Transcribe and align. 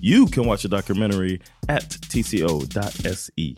You 0.00 0.26
can 0.26 0.46
watch 0.46 0.62
the 0.62 0.68
documentary 0.68 1.40
at 1.68 1.90
tco.se. 1.90 3.54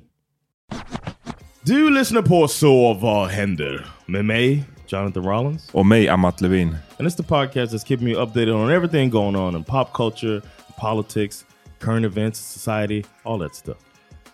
Du 1.63 1.91
lyssnar 1.91 2.23
på 2.23 2.49
Så 2.49 2.95
vad 2.95 3.29
händer? 3.29 3.87
Med 4.07 4.25
mig, 4.25 4.65
Jonathan 4.89 5.25
Rollins. 5.25 5.71
Och 5.73 5.87
mig, 5.87 6.09
Amat 6.09 6.41
Levin. 6.41 6.77
And 6.99 7.09
it's 7.09 7.17
the 7.17 7.23
podcast 7.23 7.73
that's 7.73 7.87
keeping 7.89 8.09
you 8.09 8.27
updated 8.27 8.55
on 8.55 8.71
everything 8.71 9.11
going 9.11 9.37
on 9.37 9.57
in 9.57 9.65
pop 9.65 9.93
culture, 9.93 10.41
politics, 10.81 11.45
current 11.81 12.07
events, 12.07 12.39
society, 12.39 13.03
all 13.23 13.41
that 13.41 13.55
stuff. 13.55 13.77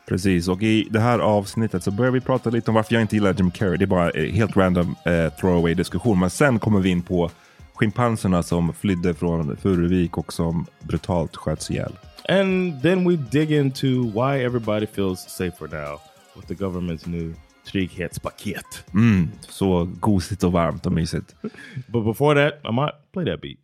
Precis, 0.09 0.49
och 0.49 0.63
i 0.63 0.89
det 0.91 1.01
här 1.01 1.19
avsnittet 1.19 1.85
så 1.85 1.91
börjar 1.91 2.13
vi 2.13 2.21
prata 2.21 2.51
lite 2.51 2.71
om 2.71 2.75
varför 2.75 2.95
jag 2.95 3.03
inte 3.03 3.17
gillar 3.17 3.35
Jim 3.35 3.51
Carrey. 3.51 3.77
Det 3.77 3.85
är 3.85 3.87
bara 3.87 4.11
helt 4.33 4.57
random 4.57 4.95
eh, 5.05 5.33
throwaway 5.41 5.75
diskussion. 5.75 6.19
Men 6.19 6.31
sen 6.31 6.59
kommer 6.59 6.81
vi 6.81 6.91
in 6.91 7.03
på 7.03 7.31
schimpanserna 7.77 8.43
som 8.43 8.73
flydde 8.73 9.15
från 9.15 9.57
Furuvik 9.57 10.19
och 10.19 10.33
som 10.33 10.67
brutalt 10.81 11.37
sköts 11.37 11.71
ihjäl. 11.71 11.93
And 12.29 12.83
then 12.83 13.09
we 13.09 13.17
dig 13.17 13.55
into 13.55 13.87
why 14.03 14.45
everybody 14.45 14.87
feels 14.87 15.21
safer 15.29 15.69
now 15.69 16.01
with 16.37 16.49
the 16.49 16.55
government's 16.55 17.09
new 17.09 17.35
trygghetspaket. 17.67 18.85
Mm, 18.95 19.29
så 19.41 19.89
gosigt 20.01 20.43
och 20.45 20.53
varmt 20.53 20.87
och 20.87 20.93
mysigt. 20.93 21.35
But 21.87 22.05
before 22.05 22.35
that, 22.51 22.61
I 22.65 22.73
might 22.73 23.13
play 23.13 23.25
that 23.25 23.41
beat. 23.41 23.59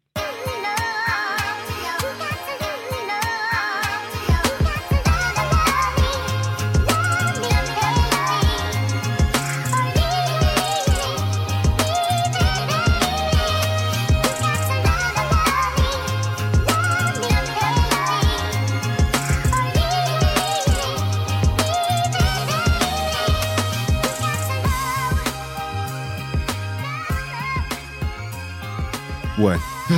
What? 29.42 29.60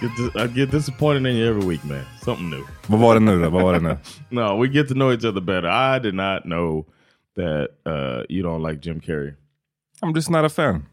Get 0.00 0.10
dis- 0.16 0.36
I 0.36 0.46
get 0.46 0.70
disappointed 0.70 1.26
in 1.26 1.36
you 1.36 1.46
every 1.46 1.64
week, 1.64 1.84
man. 1.84 2.06
Something 2.22 2.50
new. 2.50 2.64
Vad 2.86 3.00
var 3.00 3.14
det 3.14 3.20
nu 3.20 3.42
då? 3.42 3.50
Vad 3.50 3.62
var 3.62 3.72
det 3.72 3.80
nu? 3.80 3.96
No, 4.30 4.62
we 4.62 4.68
get 4.68 4.88
to 4.88 4.94
know 4.94 5.12
each 5.12 5.24
other 5.24 5.40
better. 5.40 5.68
I 5.68 5.98
did 5.98 6.14
not 6.14 6.42
know 6.44 6.86
that 7.36 7.68
uh, 7.86 8.22
you 8.30 8.42
don't 8.42 8.62
like 8.70 8.80
Jim 8.88 9.00
Carrey. 9.00 9.34
I'm 10.02 10.14
just 10.14 10.30
not 10.30 10.44
a 10.44 10.48
fan. 10.48 10.86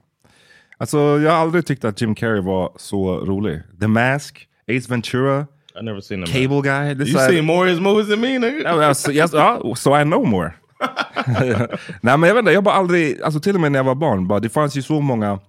Alltså, 0.77 0.97
jag 0.97 1.31
har 1.31 1.37
aldrig 1.37 1.65
tyckt 1.65 1.85
att 1.85 2.01
Jim 2.01 2.15
Carrey 2.15 2.41
var 2.41 2.71
så 2.75 3.19
rolig. 3.19 3.61
The 3.79 3.87
Mask, 3.87 4.47
Ace 4.67 4.89
Ventura, 4.89 5.47
I 5.81 5.83
never 5.83 6.01
seen 6.01 6.23
him. 6.23 6.27
Cable 6.27 6.61
Guy. 6.61 7.05
This 7.05 7.13
You 7.15 7.29
seen 7.29 7.45
more 7.45 7.63
of 7.67 7.71
his 7.71 7.79
movies 7.79 8.09
than 8.09 8.19
me, 8.19 8.39
nigga? 8.39 8.59
Ja, 8.63 8.85
alltså, 8.85 9.11
yes, 9.11 9.33
ja, 9.33 9.75
so 9.75 9.99
I 9.99 10.03
know 10.03 10.27
more. 10.27 10.53
Nej 12.01 12.17
men 12.17 12.23
jag 12.23 12.35
vet 12.35 12.39
inte, 12.39 12.51
jag 12.51 12.57
har 12.57 12.61
bara 12.61 12.75
aldrig, 12.75 13.21
alltså 13.21 13.39
till 13.39 13.55
och 13.55 13.61
med 13.61 13.71
när 13.71 13.79
jag 13.79 13.83
var 13.83 13.95
barn, 13.95 14.27
bara, 14.27 14.39
det 14.39 14.49
fanns 14.49 14.75
ju 14.77 14.81
så 14.81 15.01
många 15.01 15.39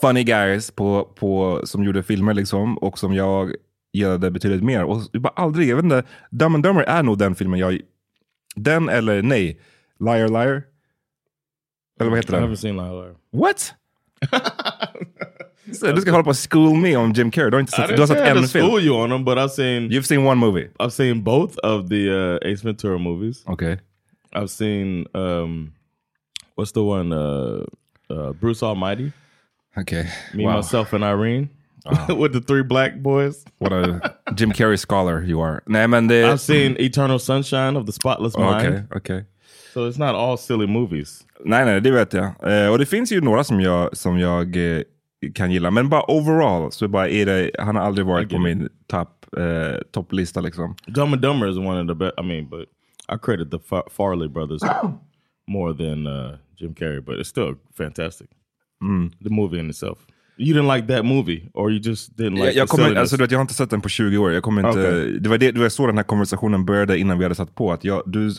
funny 0.00 0.24
guys 0.24 0.70
på, 0.70 1.04
på, 1.14 1.60
som 1.64 1.84
gjorde 1.84 2.02
filmer 2.02 2.34
liksom, 2.34 2.78
och 2.78 2.98
som 2.98 3.14
jag 3.14 3.54
gillade 3.92 4.30
betydligt 4.30 4.62
mer. 4.64 4.84
Och 4.84 5.02
jag 5.12 5.22
bara 5.22 5.32
aldrig, 5.36 5.68
jag 5.68 5.76
vet 5.76 5.84
inte, 5.84 6.02
Dumb 6.30 6.54
and 6.54 6.64
Dumber 6.64 6.82
är 6.82 7.02
nog 7.02 7.18
den 7.18 7.34
filmen 7.34 7.58
jag, 7.60 7.80
den 8.56 8.88
eller 8.88 9.22
nej, 9.22 9.60
Liar 10.00 10.28
Liar? 10.28 10.62
Eller 12.00 12.10
vad 12.10 12.18
heter 12.18 12.36
I 12.36 12.40
den? 12.40 12.50
haven't 12.50 12.56
seen 12.56 12.76
Liar 12.76 12.92
Liar. 13.02 13.14
What? 13.32 13.74
Så 15.74 15.92
du 15.94 16.00
ska 16.00 16.10
hålla 16.10 16.24
på 16.24 16.30
och 16.30 16.50
school 16.50 16.76
me 16.76 16.96
om 16.96 17.12
Jim 17.12 17.30
Carrey, 17.30 17.50
du 17.50 17.56
har 17.56 17.60
inte 17.60 17.82
I 17.82 17.86
sett, 17.86 17.96
du 17.96 18.02
har 18.02 18.06
sett 18.06 18.26
I 18.26 18.38
en 18.38 18.48
film. 18.48 18.66
school 18.66 18.80
you 18.82 19.02
on 19.04 19.10
them, 19.10 19.24
but 19.24 19.38
I've 19.38 19.48
seen 19.48 19.90
You've 19.90 20.02
seen 20.02 20.26
one 20.26 20.34
movie? 20.40 20.68
I've 20.78 20.90
seen 20.90 21.22
both 21.22 21.58
of 21.58 21.88
the 21.88 22.10
uh, 22.10 22.52
Ace 22.52 22.62
Ventura 22.64 22.98
movies. 22.98 23.42
Okay. 23.46 23.76
I've 24.32 24.50
seen 24.50 25.06
um, 25.14 25.72
what's 26.54 26.72
the 26.72 26.82
one? 26.82 27.12
Uh, 27.12 27.64
uh, 28.10 28.32
Bruce 28.32 28.62
Almighty. 28.62 29.12
Okej. 29.80 30.06
Me, 30.34 30.44
Wow. 30.44 30.56
myself, 30.56 30.92
and 30.92 31.04
Irene. 31.04 31.48
With 32.08 32.32
the 32.32 32.40
three 32.40 32.62
black 32.62 32.96
boys. 33.02 33.44
What 33.58 33.72
a 33.72 34.00
Jim 34.34 34.52
Carrey 34.52 34.76
scholar 34.76 35.24
you 35.24 35.40
are. 35.44 35.60
Nej 35.66 35.88
men 35.88 36.08
det... 36.08 36.24
I've 36.24 36.38
seen 36.40 36.76
Eternal 36.78 37.18
Sunshine 37.18 37.76
of 37.78 37.86
the 37.86 37.92
Spotless 37.92 38.36
Mind. 38.36 38.54
Okej, 38.56 38.82
okej. 38.90 39.24
So 39.74 39.88
it's 39.88 39.98
not 39.98 40.14
all 40.14 40.36
silly 40.38 40.66
movies. 40.66 41.24
Nej, 41.44 41.64
nej, 41.64 41.80
det 41.80 41.90
vet 41.90 42.12
jag. 42.12 42.24
Eh, 42.64 42.70
och 42.72 42.78
det 42.78 42.86
finns 42.86 43.12
ju 43.12 43.20
några 43.20 43.44
som 43.44 43.60
jag, 43.60 43.96
som 43.96 44.18
jag 44.18 44.56
eh, 44.76 44.82
kan 45.34 45.50
gilla. 45.50 45.70
Men 45.70 45.88
bara 45.88 46.10
overall 46.10 46.72
så 46.72 46.88
bara 46.88 47.08
är 47.08 47.26
det, 47.26 47.50
han 47.58 47.76
har 47.76 47.82
aldrig 47.82 48.06
varit 48.06 48.30
på 48.30 48.38
min 48.38 48.68
topp 48.86 49.26
eh, 49.36 49.80
topplista 49.92 50.40
liksom. 50.40 50.74
Dumb 50.86 51.12
and 51.12 51.22
Dumber 51.22 51.48
is 51.48 51.56
one 51.58 51.80
of 51.80 51.88
the 51.88 51.94
best. 51.94 52.14
I 52.18 52.22
mean, 52.22 52.48
but 52.48 52.68
I 53.14 53.18
credit 53.22 53.50
the 53.50 53.58
Farley 53.90 54.28
brothers 54.28 54.62
more 55.46 55.74
than 55.74 56.06
uh, 56.06 56.36
Jim 56.60 56.74
Carrey, 56.74 57.00
but 57.04 57.14
it's 57.18 57.28
still 57.28 57.54
fantastic. 57.76 58.28
The 59.24 59.30
movie 59.30 59.58
in 59.58 59.70
itself. 59.70 59.98
You 60.40 60.54
didn't 60.54 60.74
like 60.76 60.86
that 60.94 61.04
movie, 61.04 61.50
or 61.54 61.70
you 61.70 61.80
just 61.80 62.16
didn't 62.16 62.34
like 62.34 62.46
jag, 62.46 62.54
jag, 62.54 62.68
kommer, 62.68 62.94
alltså, 62.94 63.16
du 63.16 63.22
vet, 63.22 63.30
jag 63.30 63.38
har 63.38 63.42
inte 63.42 63.54
sett 63.54 63.70
den 63.70 63.80
på 63.80 63.88
20 63.88 64.18
år. 64.18 64.32
Jag 64.32 64.42
kommer 64.42 64.68
inte, 64.68 64.80
Okej. 64.80 65.20
det, 65.20 65.28
var 65.28 65.38
det, 65.38 65.52
det 65.52 65.60
var 65.60 65.68
så 65.68 65.86
den 65.86 65.96
här 65.96 66.04
konversationen 66.04 66.64
började 66.64 66.98
innan 66.98 67.18
vi 67.18 67.24
hade 67.24 67.34
satt 67.34 67.54
på. 67.54 67.72
Att 67.72 67.84
jag, 67.84 68.02
du 68.06 68.30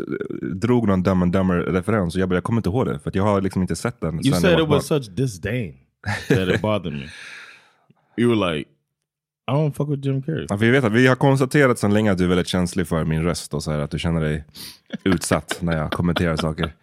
drog 0.55 0.87
någon 0.87 1.03
Dumb 1.03 1.23
and 1.23 1.35
Dumber-referens 1.35 2.15
och 2.15 2.21
jag 2.21 2.29
bara, 2.29 2.35
jag 2.35 2.43
kommer 2.43 2.59
inte 2.59 2.69
ihåg 2.69 2.85
det. 2.85 2.99
För 2.99 3.09
att 3.09 3.15
jag 3.15 3.23
har 3.23 3.41
liksom 3.41 3.61
inte 3.61 3.75
sett 3.75 4.01
den. 4.01 4.25
You 4.25 4.35
said 4.35 4.59
it 4.59 4.67
was 4.67 4.87
such 4.87 5.09
disdain 5.09 5.73
that 6.27 6.49
it 6.49 6.61
bothered 6.61 6.93
me. 6.93 7.07
You 8.17 8.35
were 8.35 8.55
like, 8.55 8.69
I 9.49 9.51
don't 9.51 9.71
fuck 9.71 9.89
with 9.89 10.07
Jim 10.07 10.21
Carrey. 10.21 10.45
Ja, 10.49 10.55
vi, 10.55 10.69
vet 10.69 10.83
att 10.83 10.91
vi 10.91 11.07
har 11.07 11.15
konstaterat 11.15 11.79
sedan 11.79 11.93
länge 11.93 12.11
att 12.11 12.17
du 12.17 12.23
är 12.23 12.27
väldigt 12.27 12.47
känslig 12.47 12.87
för 12.87 13.05
min 13.05 13.23
röst 13.23 13.53
och 13.53 13.63
så 13.63 13.71
här, 13.71 13.79
att 13.79 13.91
du 13.91 13.99
känner 13.99 14.21
dig 14.21 14.43
utsatt 15.03 15.59
när 15.61 15.77
jag 15.77 15.91
kommenterar 15.91 16.35
saker. 16.35 16.73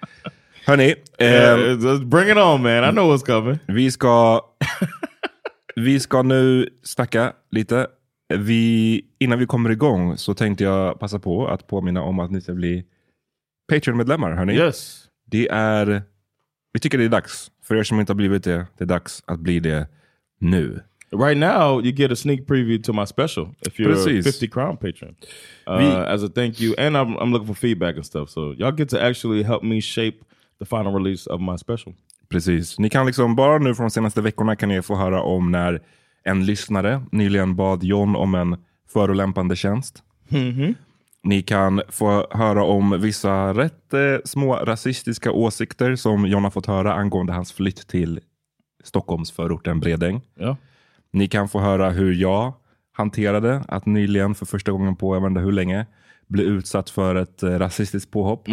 Hörni, 0.67 0.95
Yeah, 1.21 1.61
ehm, 1.61 1.79
let's 1.81 2.05
bring 2.05 2.29
it 2.31 2.37
on, 2.37 2.63
man. 2.63 2.85
I 2.85 2.91
know 2.91 3.13
what's 3.13 3.25
coming. 3.27 3.59
Vi 3.69 3.91
ska, 3.91 4.41
vi 5.77 6.01
ska 6.01 6.23
nu 6.23 6.69
snacka 6.83 7.33
lite. 7.51 7.87
Vi, 8.35 9.05
innan 9.19 9.39
vi 9.39 9.47
kommer 9.47 9.71
igång 9.71 10.17
så 10.17 10.35
tänkte 10.35 10.65
jag 10.65 11.01
passa 11.01 11.19
på 11.19 11.47
att 11.49 11.67
påminna 11.67 12.03
om 12.03 12.19
att 12.21 12.31
ni 12.31 12.41
ska 12.41 12.55
bli 12.55 12.85
Patreon-medlemmar. 13.73 14.33
Hörni. 14.33 14.55
Yes. 14.55 15.05
Det 15.27 15.49
är, 15.51 16.03
vi 16.73 16.81
tycker 16.81 16.99
det 16.99 17.05
är 17.05 17.09
dags. 17.09 17.51
För 17.65 17.75
er 17.77 17.83
som 17.83 18.01
inte 18.01 18.11
har 18.13 18.17
blivit 18.17 18.45
det, 18.45 18.67
det 18.79 18.85
är 18.85 18.89
dags 18.89 19.23
att 19.27 19.41
bli 19.41 19.61
det 19.61 19.87
nu. 20.41 20.81
Right 21.13 21.39
now, 21.39 21.85
you 21.85 21.93
get 21.93 22.13
a 22.13 22.17
sneak 22.17 22.47
preview 22.47 22.83
to 22.83 22.93
my 22.93 23.07
special 23.07 23.55
if 23.67 23.79
you're 23.79 23.93
Precis. 23.93 24.27
a 24.27 24.31
50 24.33 24.49
crown 24.49 24.77
patron. 24.77 25.15
Uh, 25.71 25.79
Vi- 25.79 26.13
as 26.15 26.23
a 26.25 26.29
thank 26.35 26.61
you, 26.61 26.75
and 26.79 26.97
I'm, 26.97 27.17
I'm 27.23 27.31
looking 27.33 27.47
for 27.47 27.55
feedback 27.55 27.97
and 27.97 28.07
stuff. 28.07 28.31
So 28.31 28.53
y'all 28.59 28.73
get 28.77 28.89
to 28.89 29.01
actually 29.01 29.43
help 29.45 29.63
me 29.63 29.81
shape 29.81 30.17
the 30.59 30.67
final 30.67 30.95
release 30.95 31.31
of 31.31 31.41
my 31.41 31.59
special. 31.59 31.95
Precis. 32.29 32.79
Ni 32.79 32.91
kan 32.91 33.07
liksom 33.07 33.37
bara 33.37 33.59
nu 33.59 33.75
från 33.75 33.87
de 33.87 33.91
senaste 33.91 34.21
veckorna 34.21 34.57
kan 34.57 34.69
ni 34.69 34.83
få 34.83 34.97
höra 34.97 35.23
om 35.23 35.53
när 35.53 35.83
en 36.25 36.47
lyssnare 36.47 37.03
nyligen 37.13 37.57
bad 37.57 37.85
John 37.85 38.17
om 38.17 38.35
en 38.35 38.57
förolämpande 38.89 39.57
tjänst. 39.57 40.03
Ni 41.23 41.43
kan 41.43 41.83
få 41.89 42.27
höra 42.31 42.65
om 42.65 43.01
vissa 43.01 43.55
rätt 43.55 43.95
eh, 43.95 44.01
små 44.25 44.57
rasistiska 44.57 45.33
åsikter 45.33 45.97
som 45.97 46.27
John 46.27 46.45
har 46.45 46.51
fått 46.51 46.67
höra 46.67 46.95
angående 46.95 47.33
hans 47.33 47.53
flytt 47.53 47.89
till 47.89 48.21
Stockholms 48.85 49.33
förorten 49.33 49.81
Bredäng. 49.81 50.21
Yeah. 50.41 50.57
Ni 51.13 51.29
kan 51.29 51.49
få 51.49 51.61
höra 51.61 51.91
hur 51.91 52.15
jag 52.15 52.53
hanterade 52.93 53.65
att 53.69 53.87
nyligen 53.87 54.35
för 54.35 54.47
första 54.47 54.73
gången 54.73 54.97
på 54.97 55.17
jag 55.17 55.21
vet 55.21 55.29
inte 55.29 55.41
hur 55.41 55.53
länge 55.53 55.87
bli 56.27 56.45
utsatt 56.45 56.91
för 56.91 57.15
ett 57.15 57.43
eh, 57.43 57.51
rasistiskt 57.51 58.11
påhopp. 58.11 58.49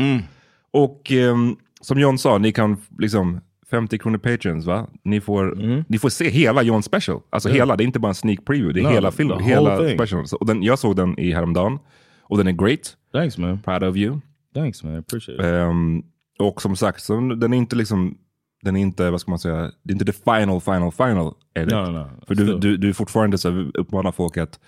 Och 0.71 1.11
ehm, 1.11 1.56
som 1.83 2.00
John 2.00 2.18
sa, 2.18 2.38
ni 2.38 2.51
kan 2.51 2.77
liksom 3.00 3.39
50 3.69 3.97
kronor 3.97 4.18
patrons 4.18 4.65
va? 4.65 4.88
Ni 5.03 5.21
får, 5.21 5.56
ni 5.88 5.97
får 6.00 6.09
se 6.09 6.30
hela 6.30 6.62
John 6.63 6.83
special. 6.83 7.19
Alltså 7.30 7.50
hela, 7.50 7.75
det 7.75 7.83
är 7.83 7.85
inte 7.85 8.00
bara 8.00 8.07
en 8.09 8.15
sneak 8.15 8.45
preview, 8.45 8.74
det 8.74 8.80
är 8.88 8.89
No, 8.91 8.95
hela 8.95 9.12
filmen, 9.12 9.39
hela 9.39 9.77
thing. 9.77 9.97
special. 9.97 10.27
Så, 10.27 10.38
och 10.38 10.45
den, 10.45 10.63
jag 10.63 10.80
såg 10.80 10.95
den 10.95 11.19
i 11.19 11.31
häromdagen 11.33 11.80
och 12.21 12.38
den 12.38 12.47
är 12.47 12.51
great. 12.51 12.97
Thanks, 13.13 13.38
man. 13.38 13.59
Proud 13.62 13.83
of 13.83 13.95
you. 13.95 14.19
Thanks, 14.56 14.83
man. 14.83 14.94
I 14.94 14.97
appreciate 14.97 15.39
it. 15.39 15.45
Ehm, 15.53 16.03
och 16.39 16.62
som 16.62 16.75
sagt, 16.75 17.01
så 17.03 17.19
den 17.19 17.53
är 17.53 17.57
inte 17.57 17.75
liksom 17.75 18.18
den 18.62 18.75
är 18.75 18.81
inte, 18.81 19.12
vad 19.12 19.21
ska 19.21 19.31
man 19.31 19.39
säga, 19.39 19.71
det 19.83 19.91
är 19.91 19.94
inte 19.94 20.06
the 20.06 20.12
final, 20.13 20.62
final, 20.62 20.91
final. 20.91 21.33
Det? 21.53 21.65
No, 21.65 21.91
no, 21.91 22.09
För 22.27 22.35
du, 22.35 22.57
du, 22.59 22.77
du 22.77 22.89
är 22.89 22.94
fortfarande 22.94 23.38
så 23.38 23.50
uppmanar 23.74 24.12
folk 24.12 24.38
att 24.38 24.59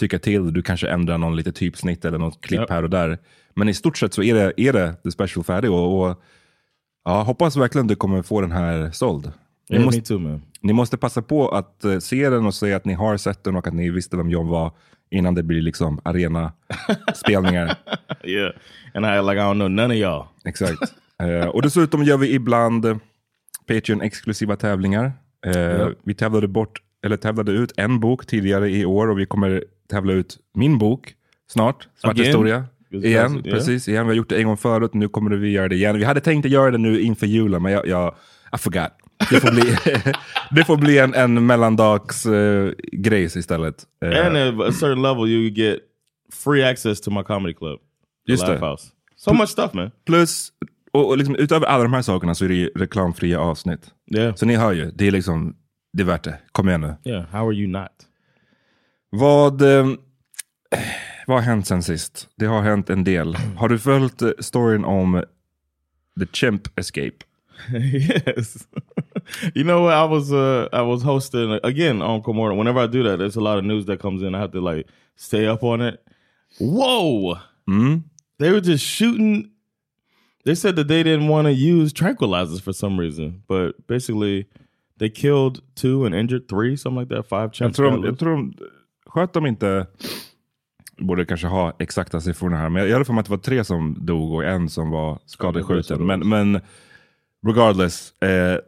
tycka 0.00 0.18
till. 0.18 0.52
Du 0.52 0.62
kanske 0.62 0.88
ändrar 0.88 1.18
någon 1.18 1.36
lite 1.36 1.52
typsnitt 1.52 2.04
eller 2.04 2.18
något 2.18 2.40
klipp 2.40 2.60
Ja. 2.68 2.74
här 2.74 2.82
och 2.82 2.90
där. 2.90 3.18
Men 3.54 3.68
i 3.68 3.74
stort 3.74 3.98
sett 3.98 4.14
så 4.14 4.22
är 4.22 4.34
det, 4.34 4.52
är 4.56 4.72
det 4.72 4.94
the 5.04 5.10
special 5.10 5.44
färdig. 5.44 5.70
Och, 5.70 6.00
och 6.10 6.22
ja, 7.04 7.22
hoppas 7.22 7.56
verkligen 7.56 7.86
du 7.86 7.96
kommer 7.96 8.22
få 8.22 8.40
den 8.40 8.52
här 8.52 8.90
såld. 8.90 9.32
Ni, 9.70 9.76
Yeah, 9.76 9.84
måste, 9.84 10.00
too, 10.00 10.40
ni 10.60 10.72
måste 10.72 10.96
passa 10.96 11.22
på 11.22 11.48
att 11.48 11.84
eh, 11.84 11.98
se 11.98 12.30
den 12.30 12.46
och 12.46 12.54
säga 12.54 12.76
att 12.76 12.84
ni 12.84 12.94
har 12.94 13.16
sett 13.16 13.44
den 13.44 13.56
och 13.56 13.66
att 13.66 13.74
ni 13.74 13.90
visste 13.90 14.16
vem 14.16 14.30
John 14.30 14.48
var 14.48 14.72
innan 15.10 15.34
det 15.34 15.42
blir 15.42 15.62
liksom 15.62 16.00
arena-spelningar. 16.04 17.76
Yeah. 18.24 18.52
And 18.94 19.06
I 19.06 19.20
like 19.30 19.40
I 19.40 19.44
don't 19.44 19.54
know 19.54 19.70
none 19.70 19.94
of 19.94 19.98
y'all. 20.00 20.24
Exakt. 20.44 20.94
Eh, 21.22 21.46
och 21.48 21.62
dessutom 21.62 22.04
gör 22.04 22.16
vi 22.16 22.34
ibland 22.34 23.00
Patreon-exklusiva 23.66 24.56
tävlingar. 24.56 25.12
Eh, 25.46 25.88
Vi 26.02 26.14
tävlade, 26.14 26.48
bort, 26.48 26.82
eller 27.06 27.16
tävlade 27.16 27.52
ut 27.52 27.72
en 27.76 28.00
bok 28.00 28.26
tidigare 28.26 28.70
i 28.70 28.84
år 28.84 29.08
och 29.10 29.18
vi 29.18 29.26
kommer 29.26 29.64
tävla 29.90 30.12
ut 30.12 30.38
min 30.54 30.78
bok 30.78 31.14
snart. 31.46 31.88
Svart 31.96 32.10
Again? 32.12 32.26
historia. 32.26 32.64
Igen, 32.94 33.32
yeah. 33.32 33.42
precis. 33.42 33.88
Igen. 33.88 34.06
Vi 34.06 34.10
har 34.10 34.16
gjort 34.16 34.28
det 34.28 34.36
en 34.36 34.46
gång 34.46 34.56
förut, 34.56 34.94
nu 34.94 35.08
kommer 35.08 35.30
vi 35.30 35.50
göra 35.50 35.68
det 35.68 35.74
igen. 35.74 35.98
Vi 35.98 36.04
hade 36.04 36.20
tänkt 36.20 36.44
att 36.44 36.52
göra 36.52 36.70
det 36.70 36.78
nu 36.78 37.00
inför 37.00 37.26
julen, 37.26 37.62
men 37.62 37.72
jag, 37.72 37.86
jag 37.86 38.14
I 38.54 38.58
forgot. 38.58 38.92
Det 39.30 39.40
får 39.40 39.50
bli, 39.50 39.76
det 40.50 40.64
får 40.64 40.76
bli 40.76 40.98
en, 40.98 41.14
en 41.14 41.46
mellandags 41.46 42.26
eh, 42.26 42.72
grejs 42.92 43.36
istället. 43.36 43.84
Eh, 44.04 44.26
And 44.26 44.36
at 44.36 44.68
a 44.68 44.72
certain 44.72 45.02
level, 45.02 45.28
you 45.28 45.50
get 45.50 45.78
free 46.44 46.64
access 46.64 47.00
to 47.00 47.10
my 47.10 47.22
comedy 47.22 47.54
club. 47.54 47.80
Just 48.28 48.46
det. 48.46 48.58
House. 48.58 48.86
So 49.16 49.32
much 49.32 49.48
stuff, 49.48 49.72
man. 49.72 49.90
Plus, 50.06 50.52
och, 50.92 51.08
och 51.08 51.18
liksom, 51.18 51.36
utöver 51.36 51.66
alla 51.66 51.82
de 51.82 51.92
här 51.92 52.02
sakerna 52.02 52.34
så 52.34 52.44
är 52.44 52.48
det 52.48 52.54
ju 52.54 52.66
reklamfria 52.74 53.40
avsnitt. 53.40 53.90
Yeah. 54.16 54.34
Så 54.34 54.46
ni 54.46 54.56
hör 54.56 54.72
ju, 54.72 54.90
det 54.90 55.06
är 55.06 55.10
liksom, 55.10 55.56
det 55.92 56.02
är 56.02 56.06
värt 56.06 56.24
det. 56.24 56.38
Kom 56.52 56.68
igen 56.68 56.80
nu. 56.80 56.94
Yeah. 57.04 57.24
How 57.24 57.48
are 57.48 57.54
you 57.54 57.68
not? 57.68 57.90
Vad, 59.10 59.62
eh, 59.62 59.86
vad 61.26 61.36
har 61.36 61.42
hänt 61.42 61.66
sen 61.66 61.82
sist? 61.82 62.28
Det 62.36 62.46
har 62.46 62.62
hänt 62.62 62.90
en 62.90 63.04
del. 63.04 63.34
Har 63.34 63.68
du 63.68 63.78
följt 63.78 64.22
eh, 64.22 64.30
storyn 64.38 64.84
om 64.84 65.24
The 66.20 66.26
Chimp 66.32 66.78
Escape? 66.78 67.16
yes. 67.72 68.68
you 69.54 69.64
know 69.64 69.82
what? 69.84 69.94
I 69.94 70.04
was 70.14 70.32
uh 70.32 70.68
I 70.72 70.82
was 70.82 71.02
hosting 71.02 71.52
again 71.62 72.02
on 72.02 72.22
Comorta. 72.22 72.56
Whenever 72.56 72.80
I 72.84 72.86
do 72.86 73.02
that, 73.04 73.18
there's 73.18 73.36
a 73.36 73.40
lot 73.40 73.58
of 73.58 73.64
news 73.64 73.86
that 73.86 74.00
comes 74.00 74.22
in. 74.22 74.34
I 74.34 74.38
have 74.38 74.52
to 74.52 74.60
like 74.60 74.86
stay 75.16 75.46
up 75.46 75.62
on 75.62 75.80
it. 75.80 76.00
Whoa! 76.60 77.38
They 78.38 78.50
were 78.50 78.60
just 78.60 78.84
shooting. 78.84 79.50
They 80.44 80.54
said 80.54 80.76
that 80.76 80.88
they 80.88 81.02
didn't 81.02 81.28
want 81.28 81.46
to 81.46 81.52
use 81.52 81.92
tranquilizers 81.92 82.60
for 82.60 82.72
some 82.72 83.00
reason, 83.00 83.42
but 83.48 83.86
basically 83.86 84.46
they 84.98 85.08
killed 85.08 85.62
two 85.74 86.04
and 86.04 86.14
injured 86.14 86.48
three, 86.48 86.76
something 86.76 86.98
like 87.00 87.08
that. 87.08 87.26
Five 87.26 87.52
Jag 87.52 87.70
chimps. 87.70 87.76
tror, 87.76 87.90
got 87.90 88.02
de, 88.02 88.06
jag 88.06 88.18
tror 88.18 88.36
de 88.36 88.54
sköt 89.06 89.32
de 89.32 89.46
inte, 89.46 89.86
borde 91.06 91.24
kanske 91.24 91.46
ha 91.46 91.76
exakta 91.78 92.20
siffrorna 92.20 92.56
här, 92.56 92.68
men 92.68 92.84
jag 92.84 92.92
hade 92.92 93.04
för 93.04 93.12
mig 93.12 93.20
att 93.20 93.26
det 93.26 93.30
var 93.30 93.38
tre 93.38 93.64
som 93.64 93.96
dog 94.06 94.32
och 94.34 94.44
en 94.44 94.68
som 94.68 94.90
var 94.90 95.18
skadeskjuten. 95.26 96.06
Men, 96.06 96.28
men 96.28 96.60
regardless, 97.46 98.22
eh, 98.22 98.58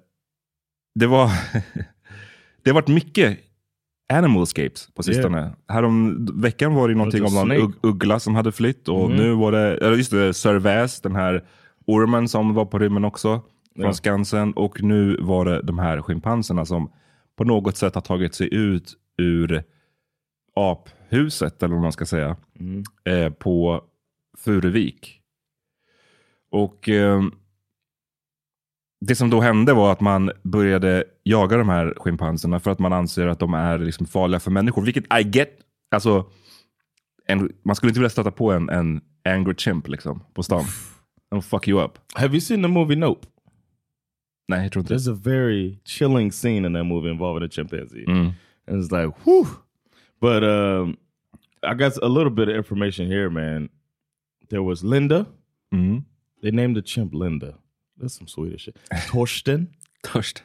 det 0.95 1.07
var 1.07 1.31
det 2.63 2.71
har 2.71 2.75
varit 2.75 2.89
mycket 2.89 3.39
animal 4.13 4.43
escapes 4.43 4.89
på 4.95 5.03
sistone. 5.03 5.53
Härom 5.69 6.27
veckan 6.41 6.75
var 6.75 6.89
det 6.89 6.95
någonting 6.95 7.25
om 7.25 7.35
någon 7.35 7.53
ugg, 7.53 7.75
uggla 7.83 8.21
som 8.21 8.35
hade 8.35 8.53
flytt 8.53 8.89
och 8.89 9.11
nu 9.11 9.33
var 9.33 9.53
det, 9.53 9.77
eller 9.77 9.97
just 9.97 10.11
det, 10.11 10.35
Servais, 10.35 11.01
den 11.01 11.17
här 11.17 11.45
ormen 11.87 12.29
som 12.29 12.55
var 12.55 12.65
på 12.65 12.79
rymmen 12.79 13.05
också 13.05 13.43
från 13.77 13.85
Ja. 13.85 13.93
Skansen 13.93 14.53
och 14.53 14.83
nu 14.83 15.17
var 15.21 15.45
det 15.45 15.63
de 15.63 15.79
här 15.79 16.03
schimpanserna 16.03 16.65
som 16.65 16.91
på 17.37 17.45
något 17.45 17.77
sätt 17.77 17.95
har 17.95 18.03
tagit 18.03 18.35
sig 18.35 18.55
ut 18.55 18.95
ur 19.19 19.65
aphuset, 20.57 21.63
eller 21.63 21.75
vad 21.75 21.83
man 21.83 21.93
ska 21.93 22.07
säga, 22.07 22.37
eh, 23.05 23.33
på 23.33 23.85
Furuvik. 24.39 25.23
Och 26.51 26.89
eh, 26.89 27.23
det 29.01 29.15
som 29.15 29.31
då 29.31 29.41
hände 29.41 29.73
var 29.73 29.93
att 29.93 30.01
man 30.01 30.31
började 30.43 31.05
jaga 31.23 31.57
de 31.57 31.69
här 31.69 31.95
schimpanserna 31.97 32.61
för 32.61 32.71
att 32.71 32.79
man 32.79 32.93
anser 32.93 33.27
att 33.27 33.39
de 33.39 33.55
är 33.55 33.79
liksom 33.79 34.07
farliga 34.07 34.41
för 34.41 34.51
människor. 34.51 34.83
Vilket 34.83 35.05
I 35.05 35.23
get. 35.23 35.51
Alltså, 35.91 36.25
en, 37.27 37.53
man 37.63 37.77
skulle 37.77 37.91
inte 37.91 38.01
vilja 38.01 38.11
stöta 38.11 38.31
på 38.31 38.53
en, 38.53 38.69
en 38.69 39.01
angry 39.25 39.55
chimp 39.55 39.89
liksom, 39.89 40.25
på 40.35 40.43
stan. 40.43 40.65
De 41.31 41.43
fuck 41.43 41.69
you 41.69 41.85
up. 41.85 41.99
Have 42.15 42.33
you 42.33 42.41
seen 42.41 42.63
the 42.63 42.69
movie 42.69 42.97
Nope? 42.97 43.27
Nej, 44.49 44.63
jag 44.63 44.73
tror 44.73 44.81
inte. 44.81 44.95
There's 44.95 45.13
a 45.13 45.21
very 45.25 45.79
chilling 45.85 46.33
scene 46.33 46.67
in 46.67 46.75
that 46.75 46.87
movie 46.87 47.11
involving 47.11 47.47
a 47.47 47.51
chimpanzee. 47.51 48.05
Mm. 48.09 48.33
And 48.69 48.83
it's 48.83 49.03
like, 49.03 49.17
whew. 49.25 49.47
But 50.21 50.43
um, 50.45 50.99
I 51.63 51.75
got 51.75 51.97
a 52.03 52.09
little 52.09 52.31
bit 52.31 52.49
of 52.49 52.57
information 52.57 53.07
here, 53.07 53.29
man. 53.31 53.69
There 54.49 54.63
was 54.63 54.83
Linda, 54.85 55.27
Mm. 55.75 56.05
They 56.43 56.51
named 56.53 56.77
the 56.77 56.83
chimp 56.83 57.13
Linda. 57.13 57.55
That's 57.99 58.15
some 58.17 58.29
Swedish 58.29 58.63
shit. 58.63 58.77
Torsten. 59.09 59.69
Törst. 60.05 60.43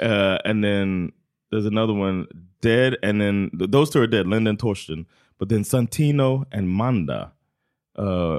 Uh, 0.00 0.38
and 0.44 0.62
then 0.62 1.12
there's 1.50 1.66
another 1.66 1.92
one, 1.92 2.26
dead, 2.60 2.96
and 3.02 3.20
then 3.20 3.50
th- 3.58 3.70
those 3.70 3.90
two 3.90 4.00
are 4.00 4.06
dead, 4.06 4.26
Linda 4.28 4.50
and 4.50 4.58
Torsten. 4.58 5.06
But 5.38 5.48
then 5.48 5.64
Santino 5.64 6.44
and 6.52 6.68
Manda. 6.70 7.32
Uh, 7.96 8.38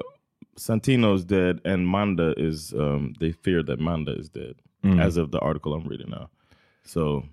Santino's 0.57 1.25
dead, 1.25 1.59
and 1.65 1.85
Manda 1.87 2.33
is. 2.37 2.73
Um, 2.73 3.13
they 3.19 3.33
fear 3.33 3.61
that 3.63 3.79
Manda 3.79 4.17
is 4.17 4.29
dead, 4.29 4.55
as 4.99 5.17
of 5.17 5.31
the 5.31 5.39
article 5.39 5.73
I'm 5.73 5.85
reading 5.87 6.09
now. 6.09 6.29
So 6.83 7.25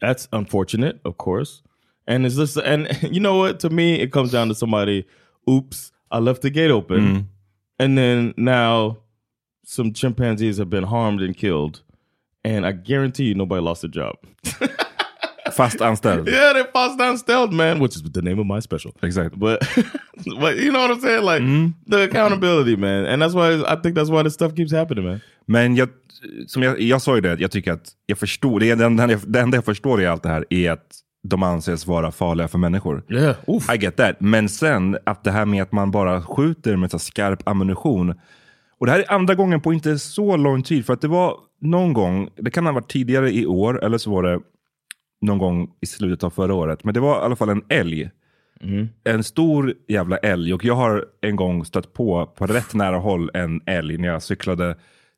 that's 0.00 0.28
unfortunate, 0.32 1.00
of 1.04 1.16
course. 1.18 1.62
And 2.08 2.24
it's 2.24 2.36
just, 2.36 2.56
and 2.56 2.88
you 3.12 3.20
know 3.20 3.36
what? 3.36 3.60
To 3.60 3.70
me, 3.70 4.00
it 4.00 4.12
comes 4.12 4.32
down 4.32 4.48
to 4.48 4.54
somebody. 4.54 5.06
Oops, 5.48 5.92
I 6.10 6.18
left 6.18 6.42
the 6.42 6.50
gate 6.50 6.70
open, 6.70 7.28
and 7.78 7.96
then 7.96 8.34
now 8.36 8.98
some 9.64 9.92
chimpanzees 9.92 10.56
have 10.58 10.70
been 10.70 10.84
harmed 10.84 11.20
and 11.20 11.36
killed, 11.36 11.82
and 12.44 12.66
I 12.66 12.72
guarantee 12.72 13.24
you 13.24 13.34
nobody 13.34 13.62
lost 13.62 13.84
a 13.84 13.88
job. 13.88 14.16
Fast 15.52 15.80
anställd. 15.80 16.28
yeah, 16.30 16.52
they 16.52 16.64
fast 16.72 17.20
stealth, 17.20 17.50
man, 17.50 17.78
which 17.78 17.96
is 17.96 18.02
the 18.02 18.22
name 18.22 18.38
of 18.38 18.46
my 18.46 18.60
special. 18.60 18.92
Exakt. 19.02 19.38
But 19.38 19.60
but 20.40 20.56
you 20.56 20.70
know 20.70 20.80
what 20.80 20.90
I'm 20.90 21.00
saying? 21.00 21.24
Like 21.24 21.42
the 21.86 22.02
accountability, 22.04 22.76
man. 22.76 23.06
And 23.06 23.22
that's 23.22 23.34
why 23.34 23.62
I 23.66 23.76
think 23.76 23.94
that's 23.94 24.10
why 24.10 24.22
this 24.22 24.34
stuff 24.34 24.54
keeps 24.54 24.72
happening, 24.72 25.04
man. 25.04 25.20
Men 25.46 25.76
jag, 25.76 25.88
som 26.46 26.62
jag, 26.62 26.80
jag 26.80 27.02
sa 27.02 27.14
ju 27.14 27.20
det, 27.20 27.40
jag 27.40 27.50
tycker 27.50 27.72
att 27.72 27.92
jag 28.06 28.18
förstår, 28.18 28.60
det 28.60 29.40
enda 29.40 29.56
jag 29.56 29.64
förstår 29.64 30.00
i 30.02 30.06
allt 30.06 30.22
det 30.22 30.28
här 30.28 30.44
är 30.50 30.70
att 30.70 31.02
de 31.22 31.42
anses 31.42 31.86
vara 31.86 32.10
farliga 32.12 32.48
för 32.48 32.58
människor. 32.58 33.02
Yeah. 33.08 33.36
Oof. 33.46 33.74
I 33.74 33.78
get 33.78 33.96
that. 33.96 34.16
Men 34.20 34.48
sen 34.48 34.98
att 35.06 35.24
det 35.24 35.30
här 35.30 35.44
med 35.44 35.62
att 35.62 35.72
man 35.72 35.90
bara 35.90 36.22
skjuter 36.22 36.76
med 36.76 36.90
så 36.90 36.98
skarp 36.98 37.48
ammunition. 37.48 38.14
Och 38.78 38.86
det 38.86 38.92
här 38.92 38.98
är 38.98 39.12
andra 39.12 39.34
gången 39.34 39.60
på 39.60 39.72
inte 39.72 39.98
så 39.98 40.36
lång 40.36 40.62
tid. 40.62 40.86
För 40.86 40.92
att 40.92 41.00
det 41.00 41.08
var 41.08 41.36
någon 41.60 41.92
gång, 41.92 42.28
det 42.36 42.50
kan 42.50 42.66
ha 42.66 42.72
varit 42.72 42.90
tidigare 42.90 43.32
i 43.32 43.46
år, 43.46 43.84
eller 43.84 43.98
så 43.98 44.10
var 44.10 44.22
det 44.22 44.40
någon 45.20 45.38
gång 45.38 45.70
i 45.80 45.86
slutet 45.86 46.24
av 46.24 46.30
förra 46.30 46.54
året. 46.54 46.84
Men 46.84 46.94
det 46.94 47.00
var 47.00 47.20
i 47.20 47.24
alla 47.24 47.36
fall 47.36 47.48
en 47.48 47.62
älg. 47.68 48.10
En 49.04 49.24
stor 49.24 49.74
jävla 49.88 50.16
älg. 50.16 50.54
Och 50.54 50.64
jag 50.64 50.74
har 50.74 51.06
en 51.20 51.36
gång 51.36 51.64
stött 51.64 51.92
på, 51.92 52.26
på 52.26 52.46
rätt 52.46 52.74
nära 52.74 52.96
håll, 52.96 53.30
en 53.34 53.60
älg 53.66 53.98
när 53.98 54.08
jag 54.08 54.22
cyklade. 54.22 54.66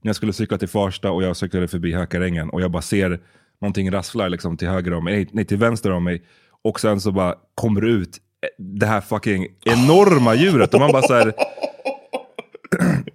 När 0.02 0.09
jag 0.09 0.16
skulle 0.16 0.33
cykla 0.33 0.59
till 0.59 0.69
Farsta 0.69 1.11
och 1.11 1.23
jag 1.23 1.37
cyklade 1.37 1.69
förbi 1.69 1.92
Hökarängen. 1.92 2.50
Och 2.50 2.61
jag 2.61 2.71
bara 2.71 2.83
ser 2.83 3.21
någonting 3.61 3.90
rasslar 3.90 4.29
liksom 4.29 4.57
till 4.57 4.69
höger 4.69 4.93
om 4.93 5.05
mig, 5.05 5.29
nej, 5.33 5.45
till 5.45 5.57
vänster 5.57 5.90
om 5.90 6.05
mig. 6.05 6.23
Och 6.64 6.81
sen 6.81 7.00
så 7.00 7.12
bara 7.12 7.35
kommer 7.55 7.81
det 7.81 7.88
ut 7.88 8.19
det 8.59 8.87
här 8.87 9.00
fucking 9.00 9.47
enorma 9.64 10.35
djuret. 10.35 10.75
Och 10.75 10.81
man 10.81 10.93
bara 10.93 11.02
så 11.02 11.14
här, 11.14 11.33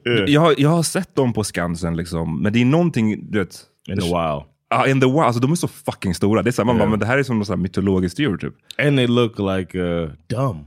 jag, 0.27 0.59
jag 0.59 0.69
har 0.69 0.83
sett 0.83 1.15
dem 1.15 1.33
på 1.33 1.43
Skansen 1.43 1.97
liksom. 1.97 2.41
Men 2.41 2.53
det 2.53 2.61
är 2.61 2.65
någonting, 2.65 3.31
du 3.31 3.39
vet. 3.39 3.61
In 3.87 3.99
a 3.99 4.05
while. 4.05 4.45
Ja, 4.69 4.87
in 4.87 5.01
the 5.01 5.07
wild. 5.07 5.19
Alltså 5.19 5.41
de 5.41 5.51
är 5.51 5.55
så 5.55 5.67
fucking 5.67 6.15
stora. 6.15 6.41
Det 6.41 6.49
är 6.49 6.51
så 6.51 6.61
här, 6.61 6.65
man 6.65 6.77
bara, 6.77 6.89
men 6.89 6.99
det 6.99 7.05
här 7.05 7.17
är 7.17 7.23
som 7.23 7.39
något 7.39 7.59
mytologiskt 7.59 8.19
djur 8.19 8.37
typ. 8.37 8.53
And 8.77 8.97
they 8.97 9.07
look 9.07 9.39
like 9.39 9.77
uh 9.77 10.11
dumb. 10.27 10.65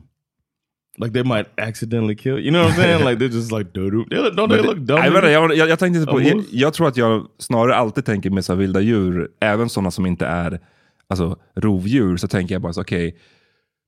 Like 1.01 1.13
they 1.13 1.25
might 1.25 1.47
accidentally 1.57 2.17
kill. 2.17 2.39
You 2.39 2.51
know 2.51 2.63
what 2.63 2.73
I'm 2.73 2.77
saying? 2.77 3.05
like 3.05 3.19
they're 3.19 3.33
just 3.33 3.53
like 3.53 3.73
doo 3.73 4.05
They 4.11 4.17
don't 4.17 4.49
they 4.49 4.63
look 4.63 4.79
dumb? 4.79 5.01
Nej, 5.01 5.11
vänta, 5.11 5.31
jag, 5.31 5.57
jag, 5.57 5.69
jag 5.69 5.79
tänkte 5.79 6.07
på, 6.07 6.23
jag, 6.23 6.45
jag 6.53 6.75
tror 6.75 6.89
att 6.89 6.97
jag 6.97 7.27
snarare 7.39 7.75
alltid 7.77 8.05
tänker 8.05 8.31
med 8.31 8.45
så 8.45 8.55
vilda 8.55 8.81
djur, 8.81 9.29
även 9.41 9.69
sådana 9.69 9.91
som 9.91 10.07
inte 10.07 10.27
är 10.27 10.61
alltså, 11.09 11.37
rovdjur, 11.55 12.17
så 12.17 12.29
tänker 12.29 12.55
jag 12.55 12.63
bara 12.63 12.73
så 12.73 12.81
okej, 12.81 13.17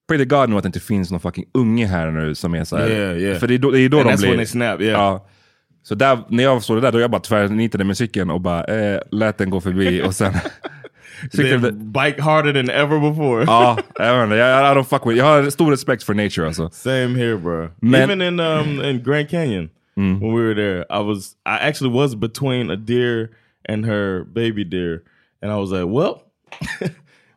pray 0.09 0.19
to 0.19 0.37
God 0.37 0.51
nu 0.51 0.57
att 0.57 0.63
det 0.63 0.67
inte 0.67 0.81
finns 0.81 1.11
någon 1.11 1.21
fucking 1.21 1.45
unge 1.55 1.87
här 1.87 2.11
nu 2.11 2.35
som 2.35 2.55
är 2.55 2.65
så 2.65 2.77
här. 2.77 2.91
Yeah, 2.91 3.19
yeah. 3.19 3.39
För 3.39 3.49
det 3.49 3.55
är 3.55 3.59
då, 3.59 3.71
det 3.71 3.81
är 3.81 3.89
då 3.89 4.01
And 4.01 4.09
de 4.09 4.13
that's 4.13 4.19
blir... 4.19 4.29
when 4.29 4.39
they 4.39 4.47
snap, 4.47 4.81
yeah. 4.81 5.01
Ja. 5.01 5.27
Så 5.83 5.95
där, 5.95 6.19
när 6.29 6.45
jag 6.45 6.63
såg 6.63 6.77
det 6.77 6.81
där, 6.81 6.93
då 6.93 7.01
jag 7.01 7.11
bara 7.11 7.21
tvärnitade 7.21 7.85
med 7.85 7.97
cykeln 7.97 8.31
och 8.31 8.41
bara 8.41 8.65
eh, 8.65 9.01
lät 9.11 9.39
den 9.39 9.51
gå 9.51 9.61
förbi 9.61 10.03
och 10.07 10.15
sen... 10.15 10.35
Bike 11.73 12.21
harder 12.23 12.53
than 12.53 12.71
ever 12.71 13.01
before. 13.11 13.45
ja, 13.47 13.79
jag 13.99 14.27
vet 14.27 14.39
jag, 14.39 14.73
I 14.73 14.79
don't 14.79 14.85
fuck 14.85 15.07
with, 15.07 15.19
jag 15.19 15.25
har 15.25 15.51
stor 15.51 15.71
respekt 15.71 16.03
för 16.03 16.15
nature 16.15 16.47
alltså. 16.47 16.71
Same 16.73 17.15
here, 17.19 17.37
bro. 17.37 17.69
Man- 17.81 18.01
Even 18.03 18.23
in 18.23 18.41
um 18.41 18.81
in 18.85 19.03
Grand 19.03 19.29
Canyon 19.31 19.71
when 20.21 20.35
we 20.35 20.43
were 20.43 20.55
there, 20.55 20.85
I 21.01 21.03
was 21.03 21.33
I 21.47 21.69
actually 21.69 21.95
was 21.95 22.15
between 22.15 22.71
a 22.71 22.77
deer 22.77 23.29
and 23.69 23.87
her 23.87 24.25
baby 24.25 24.65
deer, 24.65 25.03
and 25.43 25.53
I 25.53 25.57
was 25.57 25.71
like, 25.71 25.87
well. 25.87 26.15